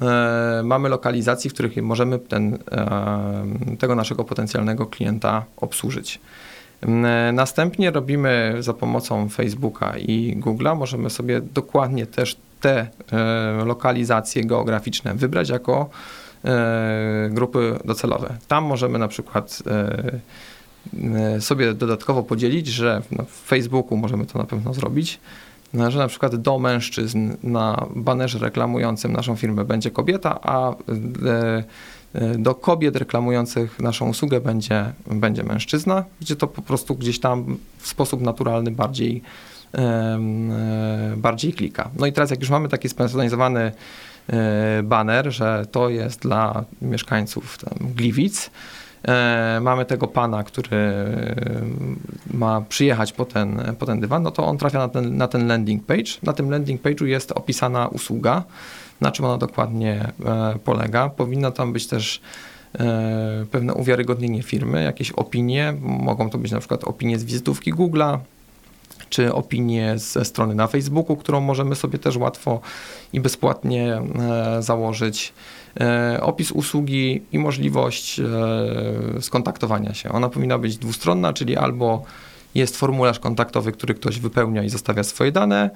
[0.00, 6.20] e, mamy lokalizacji, w których możemy ten, e, tego naszego potencjalnego klienta obsłużyć.
[6.82, 14.44] E, Następnie robimy za pomocą Facebooka i Google'a, możemy sobie dokładnie też te e, lokalizacje
[14.44, 15.90] geograficzne wybrać jako
[17.30, 18.36] grupy docelowe.
[18.48, 20.20] Tam możemy na przykład e,
[21.36, 25.20] e, sobie dodatkowo podzielić, że no, w Facebooku możemy to na pewno zrobić,
[25.74, 30.74] no, że na przykład do mężczyzn na banerze reklamującym naszą firmę będzie kobieta, a e,
[32.14, 37.56] e, do kobiet reklamujących naszą usługę będzie, będzie mężczyzna, gdzie to po prostu gdzieś tam
[37.78, 39.22] w sposób naturalny bardziej,
[39.74, 40.20] e,
[41.16, 41.90] bardziej klika.
[41.98, 43.72] No i teraz jak już mamy taki spersonalizowany e,
[44.82, 48.50] baner, że to jest dla mieszkańców tam Gliwic,
[49.08, 51.34] e, mamy tego pana, który e,
[52.34, 55.46] ma przyjechać po ten, po ten dywan, no to on trafia na ten, na ten
[55.46, 56.10] landing page.
[56.22, 58.44] Na tym landing page'u jest opisana usługa,
[59.00, 61.08] na czym ona dokładnie e, polega.
[61.08, 62.20] Powinno tam być też
[62.78, 65.74] e, pewne uwiarygodnienie firmy, jakieś opinie.
[65.80, 68.18] Mogą to być na przykład opinie z wizytówki Google'a,
[69.14, 72.60] czy opinie ze strony na Facebooku, którą możemy sobie też łatwo
[73.12, 75.32] i bezpłatnie e, założyć.
[75.80, 78.24] E, opis usługi i możliwość e,
[79.20, 80.12] skontaktowania się.
[80.12, 82.04] Ona powinna być dwustronna, czyli albo
[82.54, 85.70] jest formularz kontaktowy, który ktoś wypełnia i zostawia swoje dane,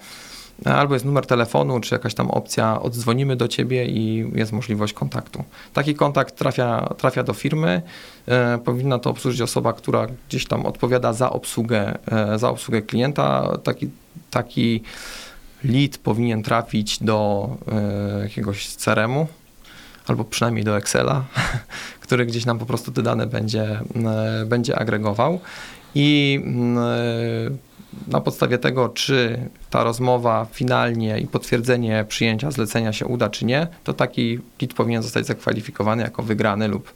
[0.65, 5.45] albo jest numer telefonu, czy jakaś tam opcja, oddzwonimy do ciebie i jest możliwość kontaktu.
[5.73, 7.83] Taki kontakt trafia, trafia do firmy,
[8.27, 13.59] e, powinna to obsłużyć osoba, która gdzieś tam odpowiada za obsługę, e, za obsługę klienta.
[13.63, 13.91] Taki,
[14.31, 14.83] taki
[15.65, 19.27] lead powinien trafić do e, jakiegoś CRM-u,
[20.07, 21.25] albo przynajmniej do Excela,
[22.01, 23.81] który gdzieś nam po prostu te dane będzie,
[24.43, 25.41] e, będzie agregował.
[25.95, 27.69] I mm, e,
[28.09, 33.67] na podstawie tego, czy ta rozmowa finalnie i potwierdzenie przyjęcia zlecenia się uda, czy nie,
[33.85, 36.93] to taki kit powinien zostać zakwalifikowany jako wygrany lub,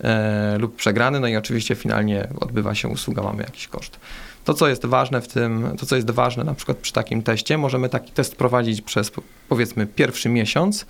[0.00, 1.20] e, lub przegrany.
[1.20, 4.00] No i oczywiście finalnie odbywa się usługa, mamy jakiś koszt.
[4.44, 7.58] To, co jest ważne w tym, to, co jest ważne na przykład przy takim teście,
[7.58, 9.12] możemy taki test prowadzić przez
[9.48, 10.86] powiedzmy pierwszy miesiąc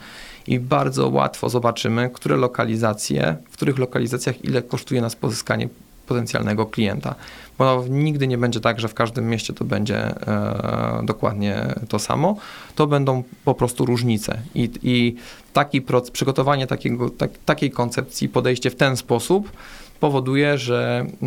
[0.46, 5.68] i bardzo łatwo zobaczymy, które lokalizacje, w których lokalizacjach ile kosztuje nas pozyskanie
[6.08, 7.14] potencjalnego klienta.
[7.58, 12.36] Bo nigdy nie będzie tak, że w każdym mieście to będzie e, dokładnie to samo.
[12.74, 14.40] To będą po prostu różnice.
[14.54, 15.16] I, i
[15.52, 19.52] taki proces, przygotowanie takiego, tak, takiej koncepcji, podejście w ten sposób
[20.00, 21.26] powoduje, że y,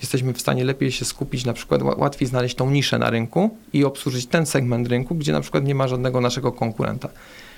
[0.00, 3.84] jesteśmy w stanie lepiej się skupić, na przykład łatwiej znaleźć tą niszę na rynku i
[3.84, 7.08] obsłużyć ten segment rynku, gdzie na przykład nie ma żadnego naszego konkurenta.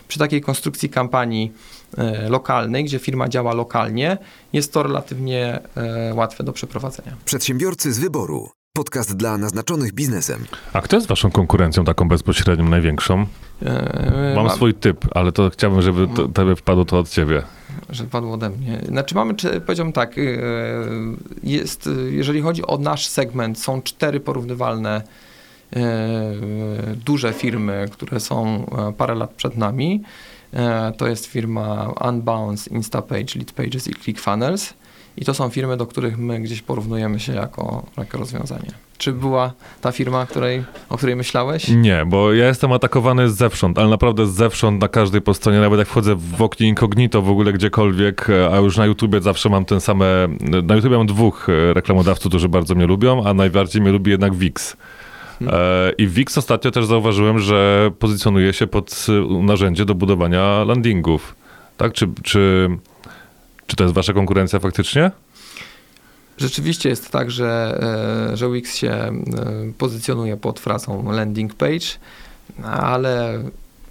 [0.09, 1.53] Przy takiej konstrukcji kampanii
[2.29, 4.19] lokalnej, gdzie firma działa lokalnie,
[4.53, 5.61] jest to relatywnie
[6.11, 7.17] y, łatwe do przeprowadzenia.
[7.25, 8.51] Przedsiębiorcy z wyboru.
[8.73, 10.45] Podcast dla naznaczonych biznesem.
[10.73, 13.27] A kto jest waszą konkurencją taką bezpośrednią, największą?
[14.37, 17.43] Mam mam swój typ, ale to chciałbym, żeby to, tobie wpadło to od ciebie
[17.91, 18.81] że padło ode mnie.
[18.89, 19.35] Znaczy mamy,
[19.67, 20.17] powiedziałbym tak,
[21.43, 25.03] jest, jeżeli chodzi o nasz segment, są cztery porównywalne
[27.05, 30.03] duże firmy, które są e, parę lat przed nami.
[30.53, 34.75] E, to jest firma Unbounce, Instapage, Leadpages i ClickFunnels.
[35.17, 38.71] I to są firmy, do których my gdzieś porównujemy się jako, jako rozwiązanie.
[38.99, 41.69] Czy była ta firma, której, o której myślałeś?
[41.69, 45.89] Nie, bo ja jestem atakowany zewsząd, ale naprawdę zewsząd na każdej po stronie, nawet jak
[45.89, 50.29] wchodzę w oknie incognito w ogóle gdziekolwiek, a już na YouTubie zawsze mam ten same,
[50.63, 54.35] na YouTubie mam dwóch e, reklamodawców, którzy bardzo mnie lubią, a najbardziej mnie lubi jednak
[54.35, 54.77] Wix.
[55.41, 59.07] E, I Wix ostatnio też zauważyłem, że pozycjonuje się pod
[59.43, 61.35] narzędzie do budowania landingów.
[61.77, 61.93] Tak?
[61.93, 62.69] Czy, czy,
[63.67, 65.11] czy to jest wasza konkurencja faktycznie?
[66.39, 67.79] Rzeczywiście jest tak, że,
[68.33, 69.13] e, że Wix się e,
[69.79, 71.87] pozycjonuje pod frazą landing page,
[72.63, 73.43] ale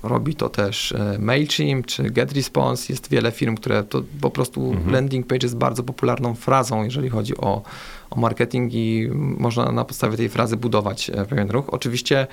[0.08, 2.94] robi to też e, MailChimp czy GetResponse.
[2.94, 4.92] Jest wiele firm, które to po prostu mhm.
[4.92, 7.62] landing page jest bardzo popularną frazą, jeżeli chodzi o,
[8.10, 11.66] o marketing i można na podstawie tej frazy budować pewien ruch.
[11.70, 12.28] Oczywiście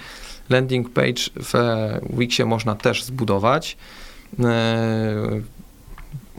[0.50, 1.52] landing page w
[2.10, 3.76] Wixie można też zbudować.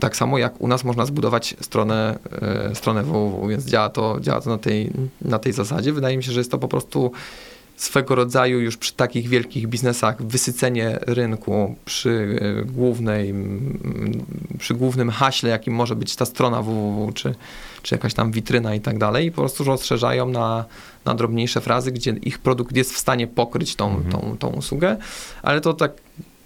[0.00, 4.40] Tak samo jak u nas można zbudować stronę, e, stronę www, więc działa to, działa
[4.40, 4.90] to na, tej,
[5.22, 5.92] na tej zasadzie.
[5.92, 7.12] Wydaje mi się, że jest to po prostu
[7.76, 13.34] swego rodzaju już przy takich wielkich biznesach wysycenie rynku przy e, głównej,
[14.58, 17.34] przy głównym haśle, jakim może być ta strona www, czy,
[17.82, 20.64] czy jakaś tam witryna i tak dalej, i po prostu rozszerzają na,
[21.04, 24.10] na drobniejsze frazy, gdzie ich produkt jest w stanie pokryć tą, mhm.
[24.12, 24.96] tą, tą usługę,
[25.42, 25.92] ale to tak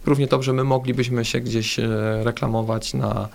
[0.06, 1.86] równie dobrze my moglibyśmy się gdzieś e,
[2.24, 3.28] reklamować na,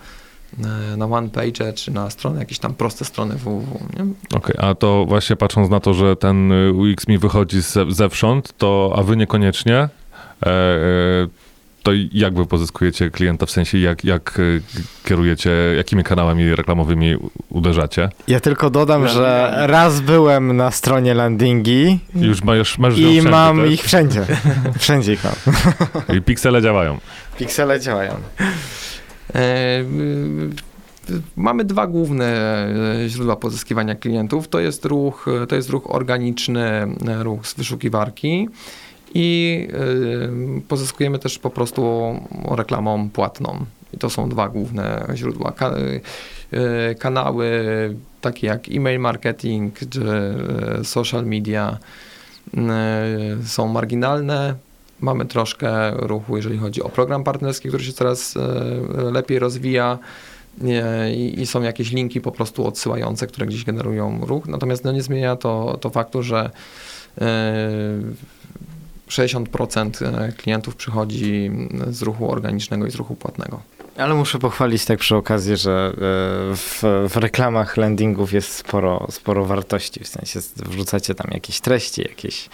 [0.96, 3.78] na one page czy na stronę, jakieś tam proste strony www.
[4.34, 8.52] Okej, okay, a to właśnie patrząc na to, że ten UX mi wychodzi z, zewsząd,
[8.58, 9.88] to a wy niekoniecznie, e,
[10.46, 11.28] e,
[11.82, 14.40] to jak wy pozyskujecie klienta, w sensie jak, jak
[15.04, 17.16] kierujecie, jakimi kanałami reklamowymi
[17.48, 18.08] uderzacie?
[18.28, 23.58] Ja tylko dodam, że raz byłem na stronie landingi I już masz, masz i mam
[23.60, 23.70] tak?
[23.70, 24.26] ich wszędzie.
[24.78, 25.34] Wszędzie ich mam.
[26.18, 26.98] I piksele działają.
[27.38, 28.14] Piksele działają.
[29.34, 29.84] E,
[31.36, 32.26] mamy dwa główne
[33.04, 34.48] e, źródła pozyskiwania klientów.
[34.48, 36.86] To jest ruch, to jest ruch organiczny,
[37.22, 38.48] ruch z wyszukiwarki
[39.14, 42.14] i e, pozyskujemy też po prostu
[42.50, 43.64] reklamą płatną.
[43.92, 45.52] I to są dwa główne źródła.
[46.98, 47.48] Kanały
[48.20, 50.00] takie jak e-mail marketing czy
[50.82, 51.78] social media
[53.44, 54.54] są marginalne
[55.00, 58.40] Mamy troszkę ruchu, jeżeli chodzi o program partnerski, który się coraz e,
[59.12, 59.98] lepiej rozwija.
[61.14, 64.46] I, i, są jakieś linki po prostu odsyłające, które gdzieś generują ruch.
[64.46, 66.50] Natomiast no, nie zmienia to, to faktu, że
[69.08, 71.50] 60% e, klientów przychodzi
[71.90, 73.60] z ruchu organicznego i z ruchu płatnego.
[73.96, 75.96] Ale muszę pochwalić tak przy okazji, że e,
[76.56, 82.48] w, w, reklamach landingów jest sporo, sporo wartości, w sensie wrzucacie tam jakieś treści, jakieś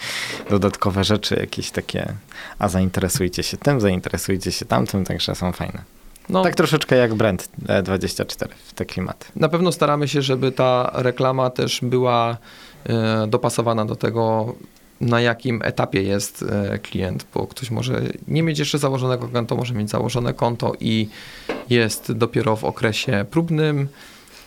[0.49, 2.13] dodatkowe rzeczy, jakieś takie,
[2.59, 5.83] a zainteresujcie się tym, zainteresujcie się tamtym, także są fajne.
[6.29, 9.25] No, tak troszeczkę jak Brand24 w te klimaty.
[9.35, 12.37] Na pewno staramy się, żeby ta reklama też była
[12.85, 14.55] e, dopasowana do tego,
[15.01, 19.73] na jakim etapie jest e, klient, bo ktoś może nie mieć jeszcze założonego konta, może
[19.73, 21.07] mieć założone konto i
[21.69, 23.87] jest dopiero w okresie próbnym,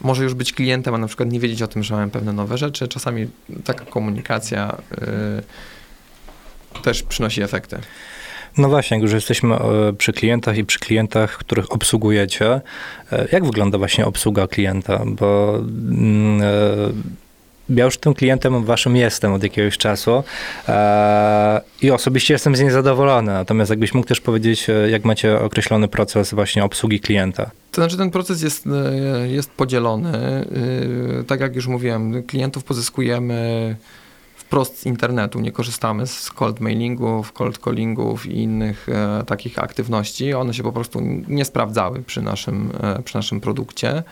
[0.00, 2.58] może już być klientem, a na przykład nie wiedzieć o tym, że mamy pewne nowe
[2.58, 2.88] rzeczy.
[2.88, 3.28] Czasami
[3.64, 4.76] taka komunikacja
[6.76, 7.78] y, też przynosi efekty.
[8.58, 12.60] No właśnie, jak już jesteśmy e, przy klientach i przy klientach, których obsługujecie,
[13.32, 15.02] jak wygląda właśnie obsługa klienta?
[15.06, 16.42] Bo mm,
[17.68, 20.24] ja już tym klientem waszym jestem od jakiegoś czasu
[20.68, 23.32] e, i osobiście jestem z niej zadowolony.
[23.32, 27.50] Natomiast jakbyś mógł też powiedzieć, jak macie określony proces właśnie obsługi klienta?
[27.72, 28.68] To znaczy ten proces jest,
[29.26, 30.12] jest podzielony.
[31.26, 33.76] Tak jak już mówiłem, klientów pozyskujemy
[34.54, 40.34] wprost z internetu, nie korzystamy z cold mailingów, cold callingów i innych e, takich aktywności.
[40.34, 44.02] One się po prostu nie sprawdzały przy naszym, e, przy naszym produkcie.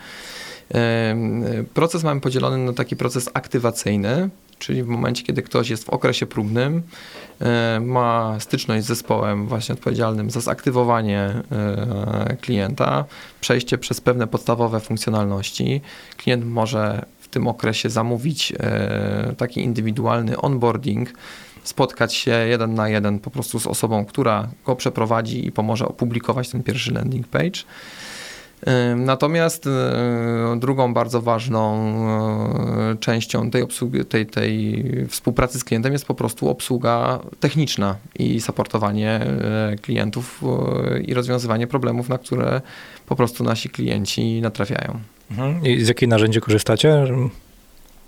[1.73, 4.29] Proces mamy podzielony na taki proces aktywacyjny,
[4.59, 6.81] czyli w momencie, kiedy ktoś jest w okresie próbnym,
[7.81, 11.19] ma styczność z zespołem właśnie odpowiedzialnym za zaktywowanie
[11.51, 13.05] e, klienta,
[13.41, 15.81] przejście przez pewne podstawowe funkcjonalności.
[16.17, 21.09] Klient może tym okresie zamówić e, taki indywidualny onboarding,
[21.63, 26.49] spotkać się jeden na jeden po prostu z osobą, która go przeprowadzi i pomoże opublikować
[26.49, 27.59] ten pierwszy landing page.
[28.65, 31.93] E, natomiast e, drugą bardzo ważną
[32.99, 39.19] częścią tej, obsługi, tej, tej współpracy z klientem jest po prostu obsługa techniczna i supportowanie
[39.81, 40.41] klientów
[41.05, 42.61] i rozwiązywanie problemów, na które
[43.05, 44.99] po prostu nasi klienci natrafiają.
[45.31, 45.65] Mhm.
[45.65, 47.05] I z jakiej narzędzie korzystacie,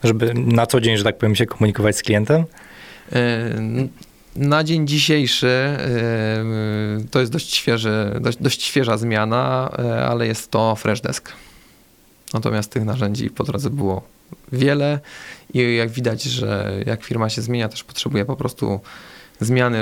[0.04, 2.44] żeby na co dzień, że tak powiem, się komunikować z klientem?
[4.36, 6.46] Na dzień dzisiejszy e,
[7.12, 11.32] to jest dość, świeży, dość, dość świeża zmiana, e, ale jest to Freshdesk.
[12.34, 14.08] Natomiast tych narzędzi po drodze było
[14.52, 15.00] wiele
[15.54, 18.80] i jak widać, że jak firma się zmienia, też potrzebuje po prostu
[19.40, 19.80] zmiany,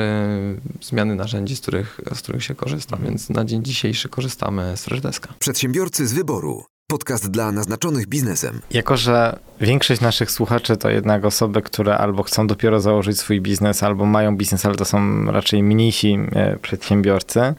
[0.82, 5.34] zmiany narzędzi, z których, z których się korzysta, więc na dzień dzisiejszy korzystamy z Freshdeska.
[5.40, 6.66] Przedsiębiorcy z wyboru.
[6.94, 8.62] Podcast dla naznaczonych biznesem.
[8.72, 13.84] Jako, że większość naszych słuchaczy to jednak osoby, które albo chcą dopiero założyć swój biznes,
[13.84, 17.54] albo mają biznes, ale to są raczej mniejsi e, przedsiębiorcy,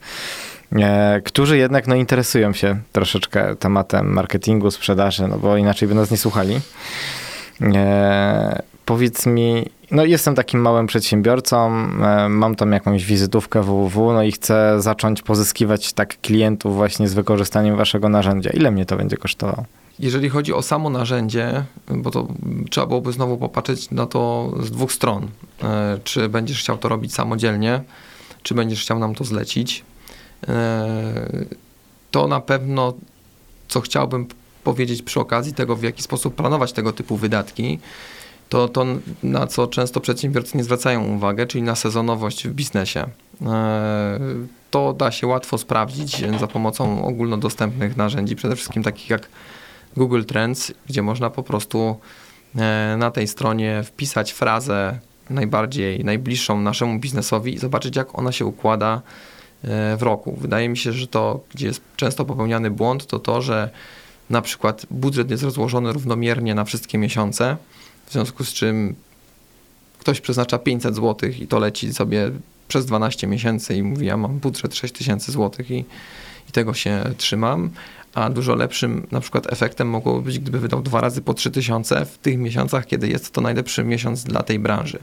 [0.73, 6.11] e, którzy jednak no, interesują się troszeczkę tematem marketingu, sprzedaży, no bo inaczej by nas
[6.11, 6.61] nie słuchali.
[7.63, 14.23] E, powiedz mi, no jestem takim małym przedsiębiorcą, e, mam tam jakąś wizytówkę www, no
[14.23, 18.51] i chcę zacząć pozyskiwać tak klientów właśnie z wykorzystaniem waszego narzędzia.
[18.51, 19.65] Ile mnie to będzie kosztowało?
[19.99, 22.29] Jeżeli chodzi o samo narzędzie, bo to
[22.71, 25.29] trzeba byłoby znowu popatrzeć na to z dwóch stron.
[25.63, 27.81] E, czy będziesz chciał to robić samodzielnie,
[28.43, 29.85] czy będziesz chciał nam to zlecić.
[30.49, 30.87] E,
[32.11, 32.95] to na pewno,
[33.69, 34.27] co chciałbym
[34.65, 37.79] powiedzieć przy okazji tego, w jaki sposób planować tego typu wydatki,
[38.49, 38.87] to, to
[39.23, 43.07] na co często przedsiębiorcy nie zwracają uwagę, czyli na sezonowość w biznesie.
[43.43, 44.19] E,
[44.71, 49.29] to da się łatwo sprawdzić za pomocą ogólnodostępnych narzędzi, przede wszystkim takich jak
[49.97, 51.97] Google Trends, gdzie można po prostu
[52.57, 54.99] e, na tej stronie wpisać frazę
[55.31, 59.03] najbardziej najbliższą naszemu biznesowi i zobaczyć, jak ona się układa
[59.65, 60.37] e, w roku.
[60.41, 63.71] Wydaje mi się, że to, gdzie jest często popełniany błąd, to to, że
[64.31, 67.57] na przykład budżet jest rozłożony równomiernie na wszystkie miesiące,
[68.07, 68.95] w związku z czym
[69.99, 72.31] ktoś przeznacza 500 zł i to leci sobie
[72.69, 75.85] przez 12 miesięcy i mówi, ja mam budżet 6000 zł i,
[76.49, 77.71] i tego się trzymam,
[78.15, 82.19] a dużo lepszym na przykład efektem mogłoby być, gdyby wydał dwa razy po 3000 w
[82.19, 84.99] tych miesiącach, kiedy jest to najlepszy miesiąc dla tej branży.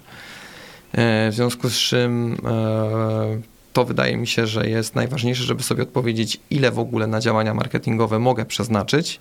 [0.91, 3.41] E, w związku z czym e,
[3.73, 7.53] to wydaje mi się, że jest najważniejsze, żeby sobie odpowiedzieć, ile w ogóle na działania
[7.53, 9.19] marketingowe mogę przeznaczyć,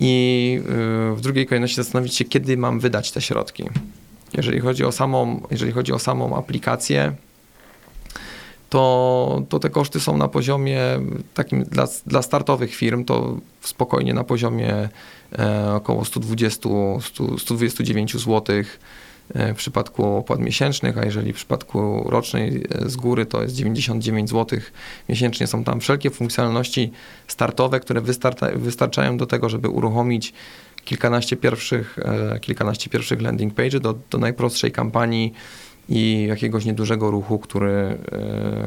[0.00, 0.60] i
[1.12, 3.64] y, w drugiej kolejności zastanowić się, kiedy mam wydać te środki.
[4.32, 7.12] Jeżeli chodzi o samą, jeżeli chodzi o samą aplikację,
[8.70, 10.80] to, to te koszty są na poziomie
[11.34, 14.88] takim dla, dla startowych firm, to spokojnie na poziomie
[15.38, 16.68] e, około 120,
[17.00, 18.80] 100, 129 złotych
[19.34, 24.30] w przypadku opłat miesięcznych, a jeżeli w przypadku rocznej e, z góry to jest 99
[24.30, 24.58] zł
[25.08, 25.46] miesięcznie.
[25.46, 26.92] Są tam wszelkie funkcjonalności
[27.26, 28.00] startowe, które
[28.54, 30.32] wystarczają do tego, żeby uruchomić
[30.84, 35.32] kilkanaście pierwszych, e, kilkanaście pierwszych landing page do, do najprostszej kampanii
[35.88, 37.98] i jakiegoś niedużego ruchu, który,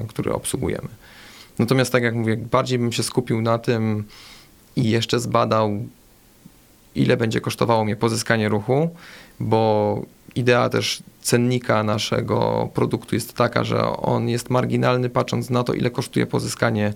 [0.07, 0.87] który obsługujemy.
[1.59, 4.03] Natomiast tak jak mówię, bardziej bym się skupił na tym
[4.75, 5.85] i jeszcze zbadał,
[6.95, 8.89] ile będzie kosztowało mnie pozyskanie ruchu,
[9.39, 10.01] bo
[10.35, 15.89] idea też cennika naszego produktu jest taka, że on jest marginalny patrząc na to, ile
[15.89, 16.93] kosztuje pozyskanie,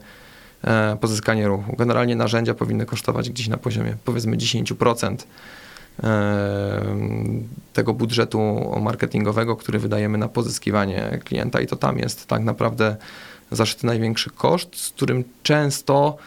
[0.64, 1.76] e, pozyskanie ruchu.
[1.78, 5.28] Generalnie narzędzia powinny kosztować gdzieś na poziomie powiedzmy 10%
[7.74, 12.96] tego budżetu marketingowego, który wydajemy na pozyskiwanie klienta i to tam jest tak naprawdę
[13.52, 16.18] zaszyty największy koszt, z którym często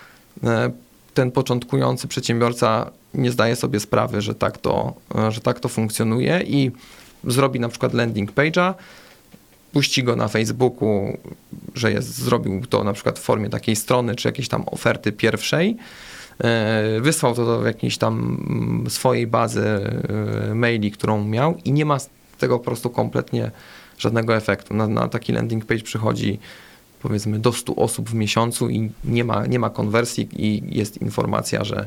[0.44, 0.70] e,
[1.14, 6.42] ten początkujący przedsiębiorca nie zdaje sobie sprawy, że tak to, e, że tak to funkcjonuje
[6.46, 6.70] i
[7.24, 8.74] zrobi na przykład landing page'a,
[9.72, 11.18] puści go na Facebooku,
[11.74, 15.76] że jest, zrobił to na przykład w formie takiej strony, czy jakiejś tam oferty pierwszej,
[16.38, 19.64] e, wysłał to do jakiejś tam mm, swojej bazy
[20.54, 23.50] maili, którą miał i nie ma z tego po prostu kompletnie
[23.98, 24.74] żadnego efektu.
[24.74, 26.38] Na, na taki landing page przychodzi
[27.02, 31.64] powiedzmy do 100 osób w miesiącu i nie ma, nie ma konwersji i jest informacja,
[31.64, 31.86] że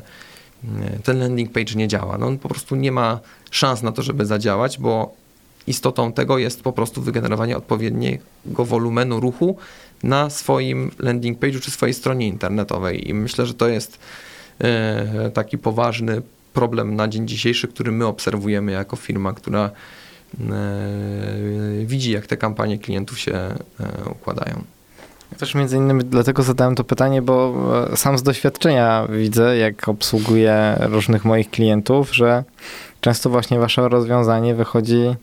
[0.64, 2.18] mm, ten landing page nie działa.
[2.18, 3.20] No on po prostu nie ma
[3.50, 5.23] szans na to, żeby zadziałać, bo
[5.66, 9.56] istotą tego jest po prostu wygenerowanie odpowiedniego wolumenu ruchu
[10.02, 13.08] na swoim landing page'u czy swojej stronie internetowej.
[13.08, 13.98] I myślę, że to jest
[14.60, 16.22] e, taki poważny
[16.52, 19.70] problem na dzień dzisiejszy, który my obserwujemy jako firma, która
[20.40, 20.40] e,
[21.84, 23.56] widzi, jak te kampanie klientów się e,
[24.10, 24.62] układają.
[25.38, 27.54] Też między innymi dlatego zadałem to pytanie, bo
[27.96, 32.44] sam z doświadczenia widzę, jak obsługuję różnych moich klientów, że
[33.00, 35.14] często właśnie wasze rozwiązanie wychodzi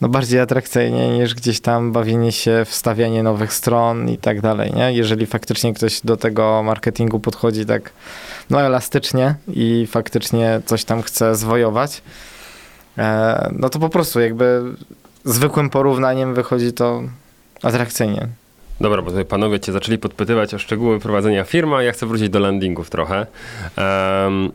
[0.00, 4.92] no bardziej atrakcyjnie niż gdzieś tam bawienie się, wstawianie nowych stron i tak dalej, nie?
[4.92, 7.92] Jeżeli faktycznie ktoś do tego marketingu podchodzi tak
[8.50, 12.02] no elastycznie i faktycznie coś tam chce zwojować,
[12.98, 14.62] e, no to po prostu jakby
[15.24, 17.02] zwykłym porównaniem wychodzi to
[17.62, 18.28] atrakcyjnie.
[18.80, 22.28] Dobra, bo tutaj panowie cię zaczęli podpytywać o szczegóły prowadzenia firmy, a ja chcę wrócić
[22.28, 23.26] do landingów trochę.
[23.76, 24.52] Um,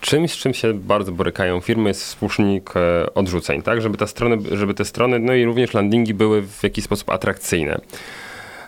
[0.00, 3.80] czymś, z czym się bardzo borykają firmy jest współczynnik e, odrzuceń, tak?
[3.80, 7.80] Żeby te strony, żeby te strony, no i również landingi były w jakiś sposób atrakcyjne.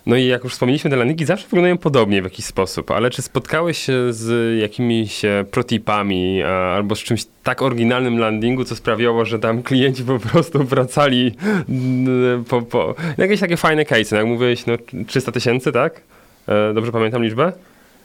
[0.07, 3.23] No i jak już wspomnieliśmy, te landingi zawsze wyglądają podobnie w jakiś sposób, ale czy
[3.23, 9.39] spotkałeś się z jakimiś e, protipami albo z czymś tak oryginalnym landingu, co sprawiało, że
[9.39, 11.33] tam klienci po prostu wracali
[12.49, 12.95] po, po...
[13.19, 14.75] jakieś takie fajne case, no jak mówiłeś, no
[15.07, 16.01] 300 tysięcy, tak?
[16.49, 17.53] E, dobrze pamiętam liczbę?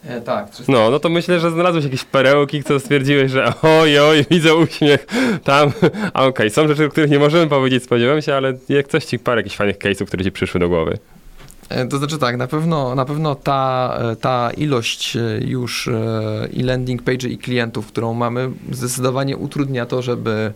[0.04, 0.50] E, tak.
[0.50, 0.72] 300.
[0.72, 5.06] No, no to myślę, że znalazłeś jakieś perełki, co stwierdziłeś, że oj, oj, widzę uśmiech
[5.44, 5.72] tam.
[6.14, 9.04] A okej, okay, są rzeczy, o których nie możemy powiedzieć, spodziewam się, ale jak coś
[9.04, 10.98] ci parę jakichś fajnych case'ów, które ci przyszły do głowy.
[11.68, 15.90] E, to znaczy tak, na pewno, na pewno ta, e, ta ilość już
[16.52, 20.52] i landing page i klientów, którą mamy, zdecydowanie utrudnia to, żeby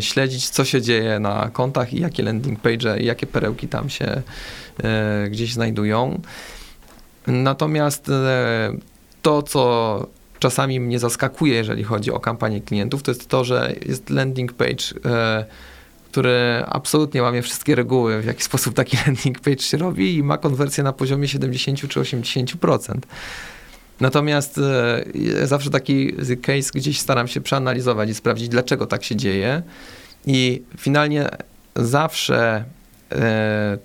[0.00, 4.22] śledzić, co się dzieje na kontach i jakie landing page i jakie perełki tam się
[5.30, 6.20] gdzieś znajdują.
[7.26, 8.10] Natomiast
[9.22, 10.06] to, co
[10.38, 14.84] czasami mnie zaskakuje, jeżeli chodzi o kampanię klientów, to jest to, że jest landing page
[16.12, 20.38] który absolutnie łamie wszystkie reguły, w jaki sposób taki landing page się robi i ma
[20.38, 22.98] konwersję na poziomie 70 czy 80%.
[24.00, 26.12] Natomiast e, zawsze taki
[26.42, 29.62] case gdzieś staram się przeanalizować i sprawdzić, dlaczego tak się dzieje.
[30.26, 31.28] I finalnie
[31.76, 32.64] zawsze e,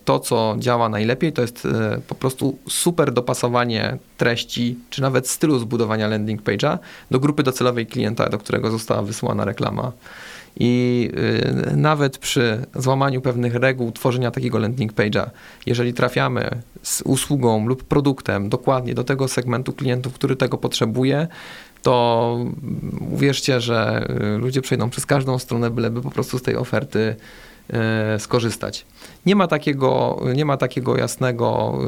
[0.05, 5.59] to, co działa najlepiej, to jest e, po prostu super dopasowanie treści, czy nawet stylu
[5.59, 6.77] zbudowania landing page'a
[7.11, 9.91] do grupy docelowej klienta, do którego została wysłana reklama.
[10.59, 11.09] I
[11.73, 15.29] y, nawet przy złamaniu pewnych reguł tworzenia takiego landing page'a,
[15.65, 16.49] jeżeli trafiamy
[16.83, 21.27] z usługą lub produktem dokładnie do tego segmentu klientów, który tego potrzebuje,
[21.81, 22.37] to
[23.11, 24.07] uwierzcie, że
[24.39, 27.15] ludzie przejdą przez każdą stronę, byleby po prostu z tej oferty
[28.17, 28.85] skorzystać.
[29.25, 31.79] Nie ma takiego, nie ma takiego jasnego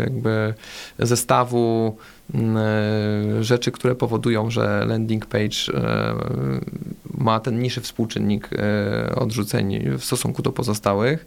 [0.00, 0.54] jakby
[0.98, 1.96] zestawu
[2.34, 6.14] Mm, e, rzeczy, które powodują, że landing page e,
[7.14, 11.26] ma ten niższy współczynnik e, odrzuceń w stosunku do pozostałych.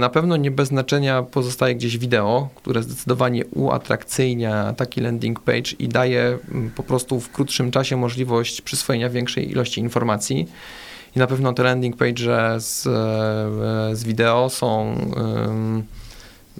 [0.00, 5.88] Na pewno nie bez znaczenia pozostaje gdzieś wideo, które zdecydowanie uatrakcyjnia taki landing page i
[5.88, 10.48] daje mm, po prostu w krótszym czasie możliwość przyswojenia większej ilości informacji.
[11.16, 12.82] I na pewno te landing page z,
[13.98, 14.96] z wideo są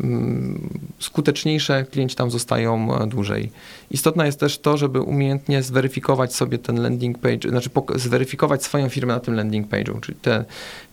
[0.04, 0.68] Mm,
[0.98, 3.50] skuteczniejsze, klienci tam zostają e, dłużej.
[3.90, 9.14] Istotne jest też to, żeby umiejętnie zweryfikować sobie ten landing page, znaczy zweryfikować swoją firmę
[9.14, 10.44] na tym landing page'u, czyli te,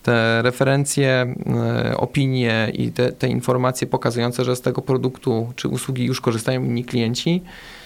[0.02, 6.04] te referencje, e, opinie i te, te informacje pokazujące, że z tego produktu czy usługi
[6.04, 7.77] już korzystają inni klienci, e,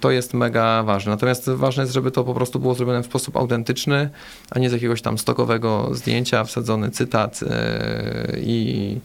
[0.00, 1.12] to jest mega ważne.
[1.12, 4.10] Natomiast ważne jest, żeby to po prostu było zrobione w sposób autentyczny,
[4.50, 7.40] a nie z jakiegoś tam stokowego zdjęcia, wsadzony cytat
[8.36, 8.98] i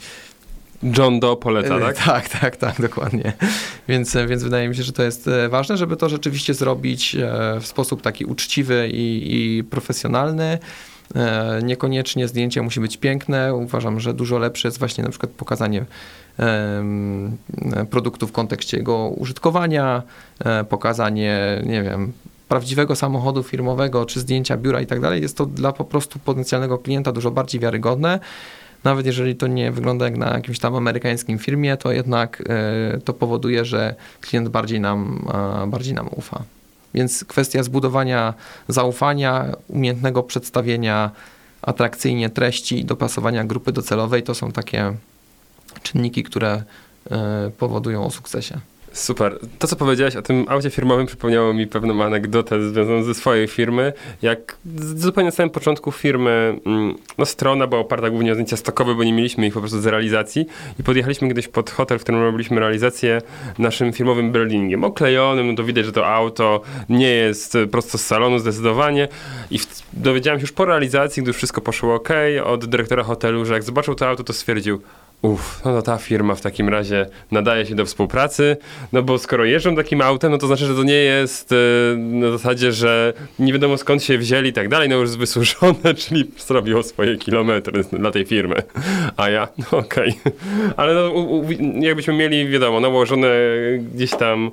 [0.83, 1.97] John Doe poleca, e, tak?
[1.97, 3.33] Tak, tak, tak, dokładnie.
[3.87, 7.17] Więc, e, więc wydaje mi się, że to jest e, ważne, żeby to rzeczywiście zrobić
[7.61, 10.57] w sposób taki uczciwy i, i profesjonalny.
[11.63, 13.55] Niekoniecznie zdjęcie musi być piękne.
[13.55, 15.85] Uważam, że dużo lepsze jest właśnie na przykład pokazanie
[17.89, 20.03] produktu w kontekście jego użytkowania,
[20.69, 22.13] pokazanie, nie wiem,
[22.49, 26.77] prawdziwego samochodu firmowego, czy zdjęcia biura i tak dalej, jest to dla po prostu potencjalnego
[26.77, 28.19] klienta dużo bardziej wiarygodne.
[28.83, 33.13] Nawet jeżeli to nie wygląda jak na jakimś tam amerykańskim firmie, to jednak e, to
[33.13, 35.27] powoduje, że klient bardziej nam,
[35.63, 36.43] e, bardziej nam ufa.
[36.93, 38.33] Więc kwestia zbudowania
[38.67, 41.11] zaufania, umiejętnego przedstawienia
[41.61, 44.93] atrakcyjnie treści i dopasowania grupy docelowej to są takie
[45.83, 46.63] czynniki, które
[47.11, 48.59] e, powodują o sukcesie.
[48.93, 49.39] Super.
[49.59, 53.93] To, co powiedziałeś o tym aucie firmowym, przypomniało mi pewną anegdotę związaną ze swojej firmy.
[54.21, 54.57] Jak
[54.95, 59.03] zupełnie na samym początku firmy, mm, no strona była oparta głównie o zdjęcia stokowe, bo
[59.03, 60.45] nie mieliśmy ich po prostu z realizacji
[60.79, 63.21] i podjechaliśmy kiedyś pod hotel, w którym robiliśmy realizację
[63.57, 64.83] naszym firmowym brandingiem.
[64.83, 69.07] Oklejonym, no to widać, że to auto nie jest prosto z salonu zdecydowanie
[69.51, 72.09] i w, dowiedziałem się już po realizacji, gdy już wszystko poszło ok,
[72.43, 74.81] od dyrektora hotelu, że jak zobaczył to auto, to stwierdził,
[75.21, 78.57] Uff, no to ta firma w takim razie nadaje się do współpracy,
[78.93, 82.31] no bo skoro jeżdżą takim autem, no to znaczy, że to nie jest yy, na
[82.31, 86.83] zasadzie, że nie wiadomo skąd się wzięli i tak dalej, no już wysłużone, czyli zrobiło
[86.83, 88.55] swoje kilometry dla tej firmy.
[89.17, 90.15] A ja, no okej.
[90.25, 90.73] Okay.
[90.77, 91.45] Ale no, u, u,
[91.79, 93.29] jakbyśmy mieli, wiadomo, nałożone
[93.93, 94.51] gdzieś tam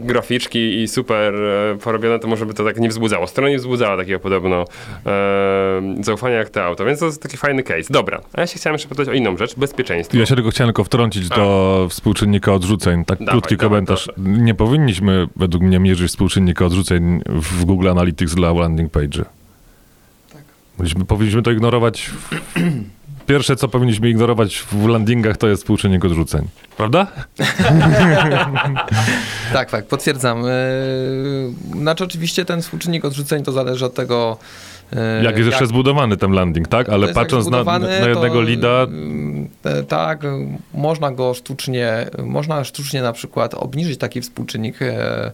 [0.00, 3.26] graficzki i super e, porobione, to może by to tak nie wzbudzało.
[3.26, 4.64] Strona nie wzbudzała takiego podobno
[5.06, 7.92] e, zaufania jak to auto, więc to jest taki fajny case.
[7.92, 10.18] Dobra, a ja się chciałem jeszcze pytać o inną rzecz, bezpieczeństwo bezpieczeństwo.
[10.18, 11.36] Ja się tylko chciałem tylko wtrącić A.
[11.36, 13.04] do współczynnika odrzuceń.
[13.04, 14.08] Tak dawaj, krótki dawaj, komentarz.
[14.16, 14.32] Dawaj.
[14.32, 19.24] Nie powinniśmy według mnie mierzyć współczynnika odrzuceń w Google Analytics dla landing page.
[20.32, 20.42] Tak.
[20.76, 22.10] Powinniśmy, powinniśmy to ignorować.
[23.26, 26.48] Pierwsze, co powinniśmy ignorować w landingach, to jest współczynnik odrzuceń.
[26.76, 27.06] Prawda?
[29.52, 30.42] tak, tak, potwierdzam.
[30.42, 34.38] Yy, znaczy oczywiście ten współczynnik odrzuceń to zależy od tego,
[34.94, 36.88] jak jest jak, jeszcze zbudowany ten landing, tak?
[36.88, 38.86] Ale patrząc na, na, jednego lida...
[39.64, 40.22] E, tak,
[40.74, 45.32] można go sztucznie, można sztucznie na przykład obniżyć taki współczynnik e,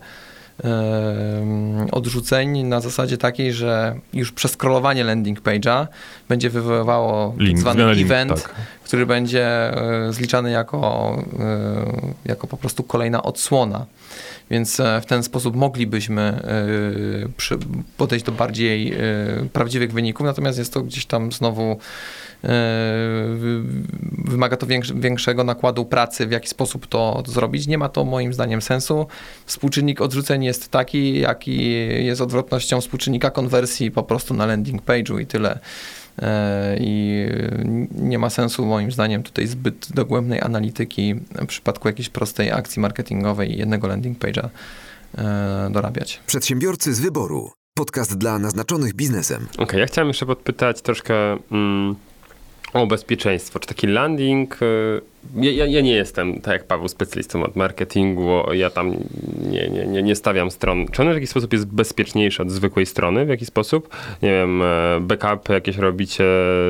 [0.64, 5.86] e, odrzuceń na zasadzie takiej, że już przeskrolowanie landing page'a
[6.28, 8.54] będzie wywoływało link, zwany event, tak.
[8.90, 9.72] Który będzie
[10.10, 11.22] zliczany jako,
[12.24, 13.86] jako po prostu kolejna odsłona.
[14.50, 17.52] Więc e, w ten sposób moglibyśmy e,
[17.96, 18.96] podejść do bardziej e,
[19.52, 21.78] prawdziwych wyników, natomiast jest to gdzieś tam znowu
[24.24, 27.66] wymaga to większego nakładu pracy, w jaki sposób to zrobić.
[27.66, 29.06] Nie ma to moim zdaniem sensu.
[29.46, 31.70] Współczynnik odrzuceń jest taki, jaki
[32.04, 35.58] jest odwrotnością współczynnika konwersji po prostu na landing page'u i tyle.
[36.20, 37.26] E, i
[37.92, 43.52] nie ma sensu moim zdaniem tutaj zbyt dogłębnej analityki w przypadku jakiejś prostej akcji marketingowej
[43.52, 44.48] i jednego landing page'a
[45.18, 46.20] e, dorabiać.
[46.26, 47.50] Przedsiębiorcy z wyboru.
[47.74, 49.46] Podcast dla naznaczonych biznesem.
[49.52, 51.14] Okej, okay, ja chciałem jeszcze podpytać troszkę
[51.52, 51.96] mm,
[52.72, 53.58] o bezpieczeństwo.
[53.58, 54.62] Czy taki landing.
[54.62, 55.00] Y,
[55.36, 58.52] ja, ja, ja, nie jestem, tak jak Paweł, specjalistą od marketingu.
[58.52, 58.96] Ja tam
[59.50, 60.88] nie, nie, nie, nie stawiam stron.
[60.88, 63.26] Czy on w jakiś sposób jest bezpieczniejszy od zwykłej strony?
[63.26, 63.96] W jakiś sposób?
[64.22, 66.24] Nie wiem, e, backupy jakieś robicie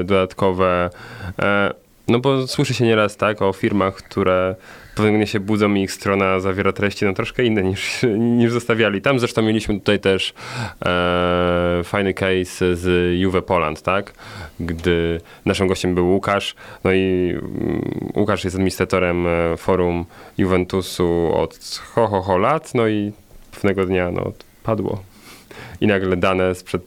[0.05, 0.91] dodatkowe.
[1.39, 1.75] E,
[2.09, 4.55] no bo słyszy się nieraz tak o firmach, które
[4.95, 8.03] pewnie się budzą i ich strona zawiera treści no troszkę inne niż,
[8.39, 9.03] niż zostawiali.
[9.03, 10.35] Tam zresztą mieliśmy tutaj też
[10.87, 14.13] e, fajny case z Juve Poland, tak?
[14.61, 16.55] Gdy naszym gościem był Łukasz,
[16.85, 20.05] no i um, Łukasz jest administratorem e, forum
[20.39, 23.13] Juventusu od ho, ho, ho lat, no i
[23.53, 25.10] pewnego dnia no, padło
[25.81, 26.83] i nagle dane sprzed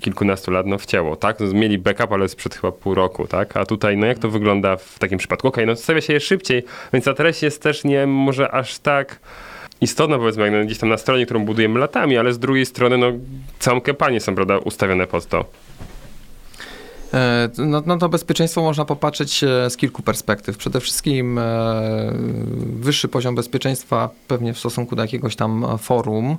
[0.00, 1.40] kilkunastu lat no wcięło, tak?
[1.40, 3.56] No, mieli backup, ale sprzed chyba pół roku, tak?
[3.56, 5.48] A tutaj, no jak to wygląda w takim przypadku?
[5.48, 8.78] Okej, okay, no stawia się je szybciej, więc ta treść jest też nie może aż
[8.78, 9.20] tak
[9.80, 13.12] istotna, powiedzmy, jak gdzieś tam na stronie, którą budujemy latami, ale z drugiej strony, no
[13.58, 15.44] całą kampanię są, prawda, ustawione pod to.
[17.14, 20.56] E, no, no to bezpieczeństwo można popatrzeć e, z kilku perspektyw.
[20.56, 22.12] Przede wszystkim e,
[22.80, 26.36] wyższy poziom bezpieczeństwa pewnie w stosunku do jakiegoś tam forum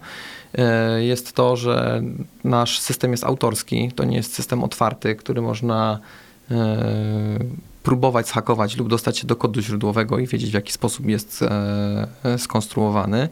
[0.99, 2.01] jest to, że
[2.43, 5.99] nasz system jest autorski, to nie jest system otwarty, który można
[7.83, 11.43] próbować zhakować lub dostać się do kodu źródłowego i wiedzieć w jaki sposób jest
[12.37, 13.29] skonstruowany.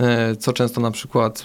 [0.00, 1.44] E, co często na przykład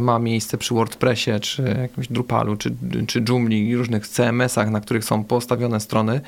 [0.00, 2.74] ma miejsce przy WordPressie, czy jakimś Drupalu, czy,
[3.06, 6.20] czy i różnych CMS-ach, na których są postawione strony,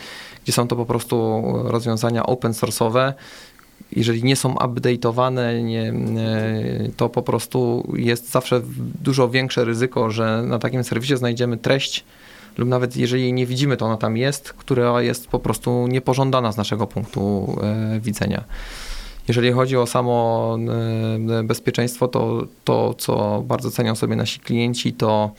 [0.44, 3.12] gdzie są to po prostu rozwiązania open source'owe,
[3.92, 5.92] jeżeli nie są update'owane, nie,
[6.96, 8.60] to po prostu jest zawsze
[9.02, 12.04] dużo większe ryzyko, że na takim serwisie znajdziemy treść,
[12.58, 16.52] lub nawet jeżeli jej nie widzimy, to ona tam jest, która jest po prostu niepożądana
[16.52, 18.44] z naszego punktu e, widzenia.
[19.28, 20.56] Jeżeli chodzi o samo
[21.38, 25.30] e, bezpieczeństwo, to to, co bardzo cenią sobie nasi klienci, to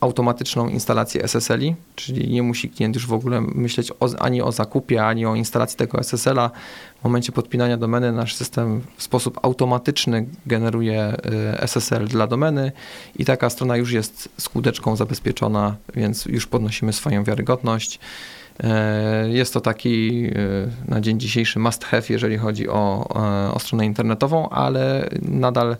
[0.00, 5.06] automatyczną instalację SSL-i, czyli nie musi klient już w ogóle myśleć o, ani o zakupie,
[5.06, 6.50] ani o instalacji tego SSL-a.
[7.00, 11.16] W momencie podpinania domeny nasz system w sposób automatyczny generuje
[11.54, 12.72] y, SSL dla domeny
[13.16, 18.00] i taka strona już jest skuteczką zabezpieczona, więc już podnosimy swoją wiarygodność.
[18.64, 23.08] E, Jest to taki e, na dzień dzisiejszy must have, jeżeli chodzi o,
[23.48, 25.76] e, o stronę internetową, ale nadal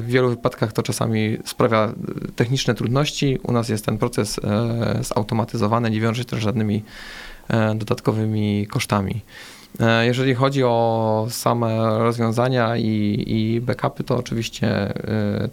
[0.00, 1.92] w wielu wypadkach to czasami sprawia
[2.36, 3.38] techniczne trudności.
[3.42, 4.40] U nas jest ten proces
[5.00, 6.82] zautomatyzowany, nie wiąże się też żadnymi
[7.74, 9.20] dodatkowymi kosztami.
[10.02, 14.94] Jeżeli chodzi o same rozwiązania i, i backupy, to oczywiście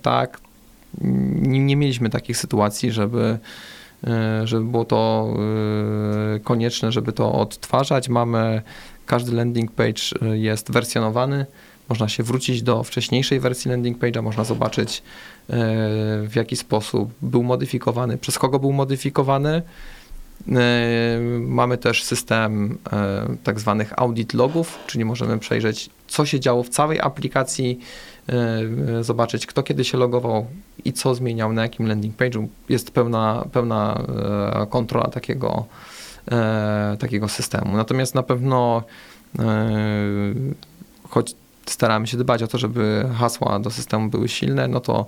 [0.02, 0.40] tak.
[1.02, 3.40] Nie, nie mieliśmy takich sytuacji, żeby,
[4.08, 5.34] e, żeby było to
[6.36, 8.10] e, konieczne, żeby to odtwarzać.
[8.10, 8.62] Mamy,
[9.06, 11.46] każdy landing page e, jest wersjonowany.
[11.90, 15.04] Można się wrócić do wcześniejszej wersji landing page'a, można zobaczyć
[16.24, 19.62] w jaki sposób był modyfikowany, przez kogo był modyfikowany.
[21.40, 22.78] Mamy też system
[23.44, 27.80] tak zwanych audit logów, czyli możemy przejrzeć, co się działo w całej aplikacji,
[29.02, 30.46] zobaczyć, kto kiedy się logował
[30.86, 32.48] i co zmieniał na jakim landing page'u.
[32.70, 34.02] Jest pełna, pełna
[34.62, 35.66] e, kontrola takiego,
[36.32, 37.78] e, takiego systemu.
[37.78, 38.84] Natomiast na pewno,
[39.40, 39.44] e,
[41.10, 41.36] choć
[41.66, 45.06] staramy się dbać o to, żeby hasła do systemu były silne, no to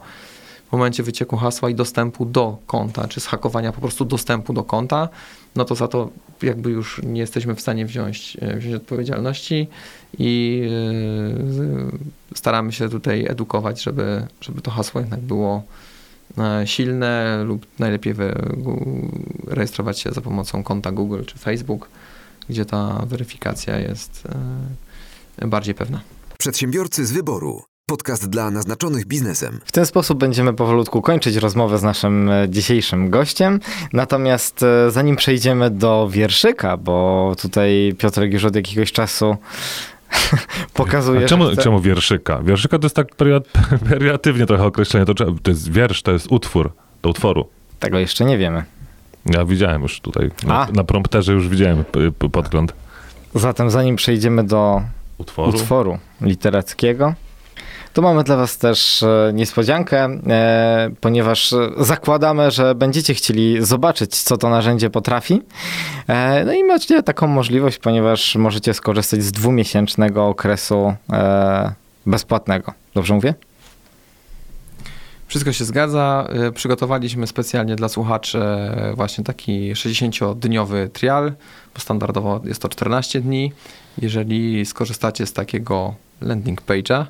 [0.70, 5.10] w momencie wycieku hasła i dostępu do konta, czy zhakowania po prostu dostępu do konta,
[5.56, 6.10] no to za to
[6.42, 9.68] jakby już nie jesteśmy w stanie wziąć, wziąć odpowiedzialności
[10.20, 10.62] i
[12.32, 15.64] e, staramy się tutaj edukować, żeby, żeby to hasło jednak było
[16.38, 18.14] e, silne lub najlepiej
[19.48, 21.90] rejestrować się za pomocą konta Google czy Facebook,
[22.50, 24.24] gdzie ta weryfikacja jest
[25.42, 26.02] e, bardziej pewna.
[26.38, 27.64] Przedsiębiorcy z wyboru.
[27.86, 29.60] Podcast dla naznaczonych biznesem.
[29.66, 33.60] W ten sposób będziemy powolutku kończyć rozmowę z naszym dzisiejszym gościem.
[33.94, 39.38] Natomiast zanim przejdziemy do wierszyka, bo tutaj Piotrek już od jakiegoś czasu
[40.74, 41.26] pokazuje.
[41.26, 41.62] A czemu, chce...
[41.62, 42.40] czemu wierszyka?
[42.44, 43.16] Wierszyka to jest tak
[43.90, 45.06] periatywnie trochę określenie.
[45.06, 46.72] To, to jest wiersz, to jest utwór
[47.02, 47.50] do utworu.
[47.80, 48.64] Tego jeszcze nie wiemy.
[49.26, 51.84] Ja widziałem już tutaj, na, na prompterze już widziałem
[52.32, 52.74] podgląd
[53.36, 54.82] Zatem zanim przejdziemy do
[55.18, 55.50] utworu.
[55.50, 57.14] utworu literackiego,
[57.94, 64.16] to mamy dla Was też e, niespodziankę, e, ponieważ e, zakładamy, że będziecie chcieli zobaczyć,
[64.16, 65.42] co to narzędzie potrafi.
[66.46, 70.96] No i macie taką możliwość, ponieważ możecie skorzystać z dwumiesięcznego okresu
[72.06, 72.74] bezpłatnego.
[72.94, 73.34] Dobrze mówię?
[75.28, 76.28] Wszystko się zgadza.
[76.56, 78.40] Przygotowaliśmy specjalnie dla słuchaczy
[78.96, 81.34] właśnie taki 60-dniowy trial,
[81.74, 83.52] bo standardowo jest to 14 dni.
[84.02, 87.06] Jeżeli skorzystacie z takiego landing page'a,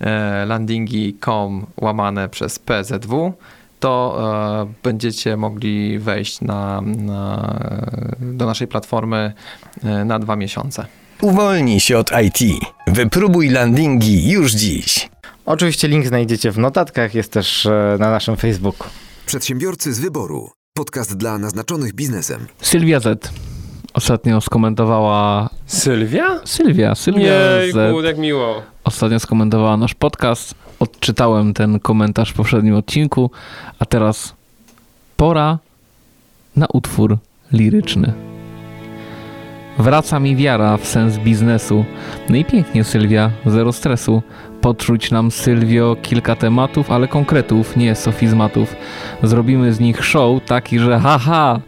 [0.00, 3.32] e, landingi.com łamane przez PZW,
[3.80, 4.18] to
[4.62, 7.58] e, będziecie mogli wejść na, na,
[8.20, 9.32] do naszej platformy
[9.84, 10.86] e, na dwa miesiące.
[11.20, 12.60] Uwolnij się od IT.
[12.86, 15.10] Wypróbuj landingi już dziś.
[15.46, 17.68] Oczywiście link znajdziecie w notatkach, jest też
[17.98, 18.88] na naszym Facebooku.
[19.26, 20.50] Przedsiębiorcy z wyboru.
[20.74, 22.46] Podcast dla naznaczonych biznesem.
[22.60, 23.32] Sylwia Z.
[23.96, 25.48] Ostatnio skomentowała.
[25.66, 26.40] Sylwia?
[26.44, 28.62] Sylwia, Sylwia Jejku, jak miło.
[28.84, 30.54] Ostatnio skomentowała nasz podcast.
[30.80, 33.30] Odczytałem ten komentarz w poprzednim odcinku,
[33.78, 34.34] a teraz
[35.16, 35.58] pora
[36.56, 37.18] na utwór
[37.52, 38.12] liryczny.
[39.78, 41.84] Wraca mi wiara w sens biznesu.
[42.28, 44.22] No i pięknie, Sylwia, zero stresu.
[44.60, 48.76] Podrzuć nam, Sylwio, kilka tematów, ale konkretów, nie sofizmatów.
[49.22, 51.60] Zrobimy z nich show taki, że haha,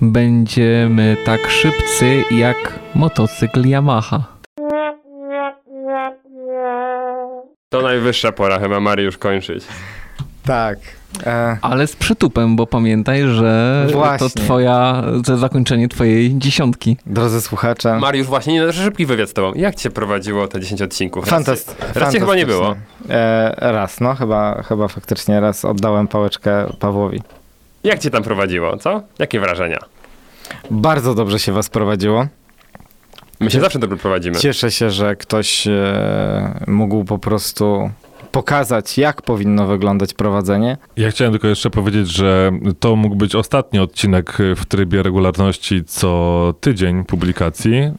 [0.00, 2.56] będziemy tak szybcy jak
[2.94, 4.24] motocykl Yamaha.
[7.68, 9.64] To najwyższa pora chyba Mariusz kończyć.
[10.44, 10.78] Tak.
[11.26, 14.28] E, Ale z przytupem, bo pamiętaj, że Właśnie.
[14.28, 16.96] to twoja, to zakończenie twojej dziesiątki.
[17.06, 19.52] drodzy słuchacze, Mariusz, właśnie nie szybki wywiad z tobą.
[19.54, 21.30] Jak cię prowadziło te 10 odcinków?
[21.32, 22.74] Raz Fantast- cię- Raz cię chyba nie było.
[23.10, 27.22] E, raz, no chyba, chyba faktycznie raz oddałem pałeczkę Pawłowi.
[27.84, 29.02] Jak cię tam prowadziło, co?
[29.18, 29.78] Jakie wrażenia?
[30.70, 32.26] Bardzo dobrze się was prowadziło.
[33.40, 34.36] My się zawsze dobrze prowadzimy.
[34.36, 37.90] Cieszę się, że ktoś e, mógł po prostu
[38.32, 40.76] pokazać, jak powinno wyglądać prowadzenie.
[40.96, 46.54] Ja chciałem tylko jeszcze powiedzieć, że to mógł być ostatni odcinek w trybie regularności co
[46.60, 47.92] tydzień publikacji e,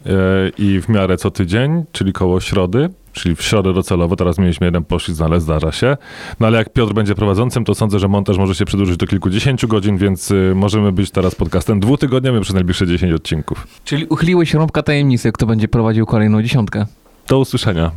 [0.58, 4.16] i w miarę co tydzień, czyli koło środy, czyli w środę docelowo.
[4.16, 5.98] Teraz mieliśmy jeden poszlizn, ale zdarza się.
[6.40, 9.68] No ale jak Piotr będzie prowadzącym, to sądzę, że montaż może się przedłużyć do kilkudziesięciu
[9.68, 13.68] godzin, więc y, możemy być teraz podcastem dwutygodniowym przez najbliższe 10 odcinków.
[13.86, 16.86] Czyli uchyliłeś rąbka tajemnicy, kto będzie prowadził kolejną dziesiątkę.
[17.28, 17.92] Do usłyszenia.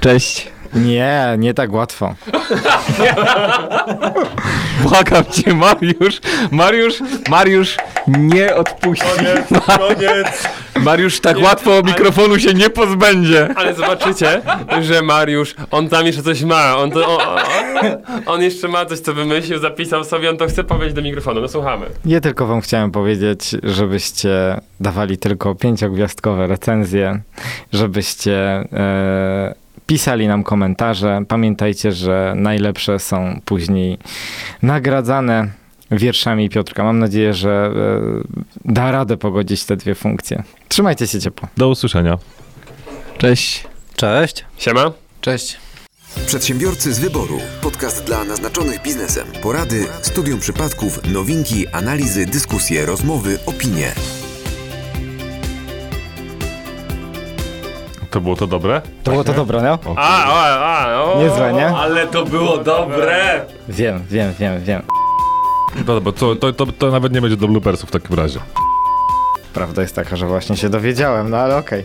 [0.00, 0.48] Cześć.
[0.74, 2.14] Nie, nie tak łatwo.
[4.82, 6.20] Błagam cię, Mariusz,
[6.50, 7.76] Mariusz, Mariusz,
[8.06, 9.06] nie odpuści.
[9.78, 10.48] Koniec!
[10.84, 13.48] Mariusz tak łatwo mikrofonu się nie pozbędzie.
[13.56, 14.42] Ale zobaczycie,
[14.80, 16.76] że Mariusz, on tam jeszcze coś ma.
[16.76, 17.38] On, to, on,
[17.80, 17.86] on,
[18.26, 21.40] on jeszcze ma coś, co wymyślił, zapisał sobie, on to chce powiedzieć do mikrofonu.
[21.40, 21.86] No słuchamy.
[22.04, 27.20] Ja tylko wam chciałem powiedzieć, żebyście dawali tylko pięciogwiazdkowe recenzje,
[27.72, 28.34] żebyście
[28.72, 29.54] e,
[29.86, 31.22] pisali nam komentarze.
[31.28, 33.98] Pamiętajcie, że najlepsze są później
[34.62, 35.48] nagradzane
[35.90, 36.84] wierszami Piotrka.
[36.84, 40.42] Mam nadzieję, że e, da radę pogodzić te dwie funkcje.
[40.68, 41.48] Trzymajcie się ciepło.
[41.56, 42.18] Do usłyszenia.
[43.18, 43.64] Cześć.
[43.96, 44.44] Cześć.
[44.58, 44.92] Siema.
[45.20, 45.58] Cześć.
[46.26, 47.38] Przedsiębiorcy z wyboru.
[47.62, 49.26] Podcast dla naznaczonych biznesem.
[49.42, 53.92] Porady, studium przypadków, nowinki, analizy, dyskusje, rozmowy, opinie.
[58.12, 58.80] To było to dobre?
[59.04, 59.78] To było to dobre, no?
[59.96, 61.66] A, a, a, o, Niezłe, nie?
[61.68, 63.44] Ale to było dobre.
[63.68, 64.82] Wiem, wiem, wiem, wiem.
[65.76, 68.40] Dobra, bo to, to, to, to nawet nie będzie do bloopersów w takim razie.
[69.54, 71.84] Prawda jest taka, że właśnie się dowiedziałem, no ale okej.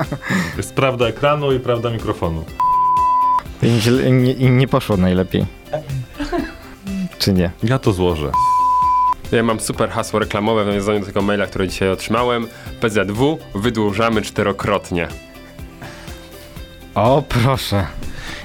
[0.56, 2.44] Jest prawda ekranu i prawda mikrofonu.
[3.62, 5.46] I, źle- i, nie- I nie poszło najlepiej.
[7.18, 7.50] Czy nie?
[7.62, 8.30] Ja to złożę.
[9.32, 12.46] Ja mam super hasło reklamowe w nawiązaniu do tego maila, który dzisiaj otrzymałem.
[12.80, 15.08] PZW wydłużamy czterokrotnie.
[17.02, 17.86] O, proszę.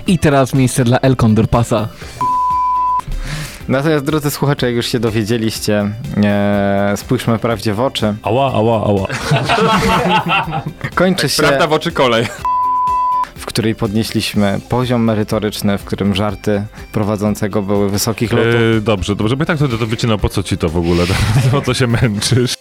[0.07, 1.87] I teraz miejsce dla El Condorpasa.
[3.67, 5.91] Natomiast drodzy słuchacze, jak już się dowiedzieliście,
[6.23, 8.15] e, spójrzmy prawdzie w oczy.
[8.23, 9.07] Ała, ała, ała.
[10.95, 12.27] Kończy się, Prawda w oczy kolej.
[13.35, 18.53] w której podnieśliśmy poziom merytoryczny, w którym żarty prowadzącego były wysokich lotów.
[18.53, 21.03] Yy, dobrze, dobrze, bo i tak to, to wycinał, po co ci to w ogóle?
[21.51, 22.55] Po co się męczysz?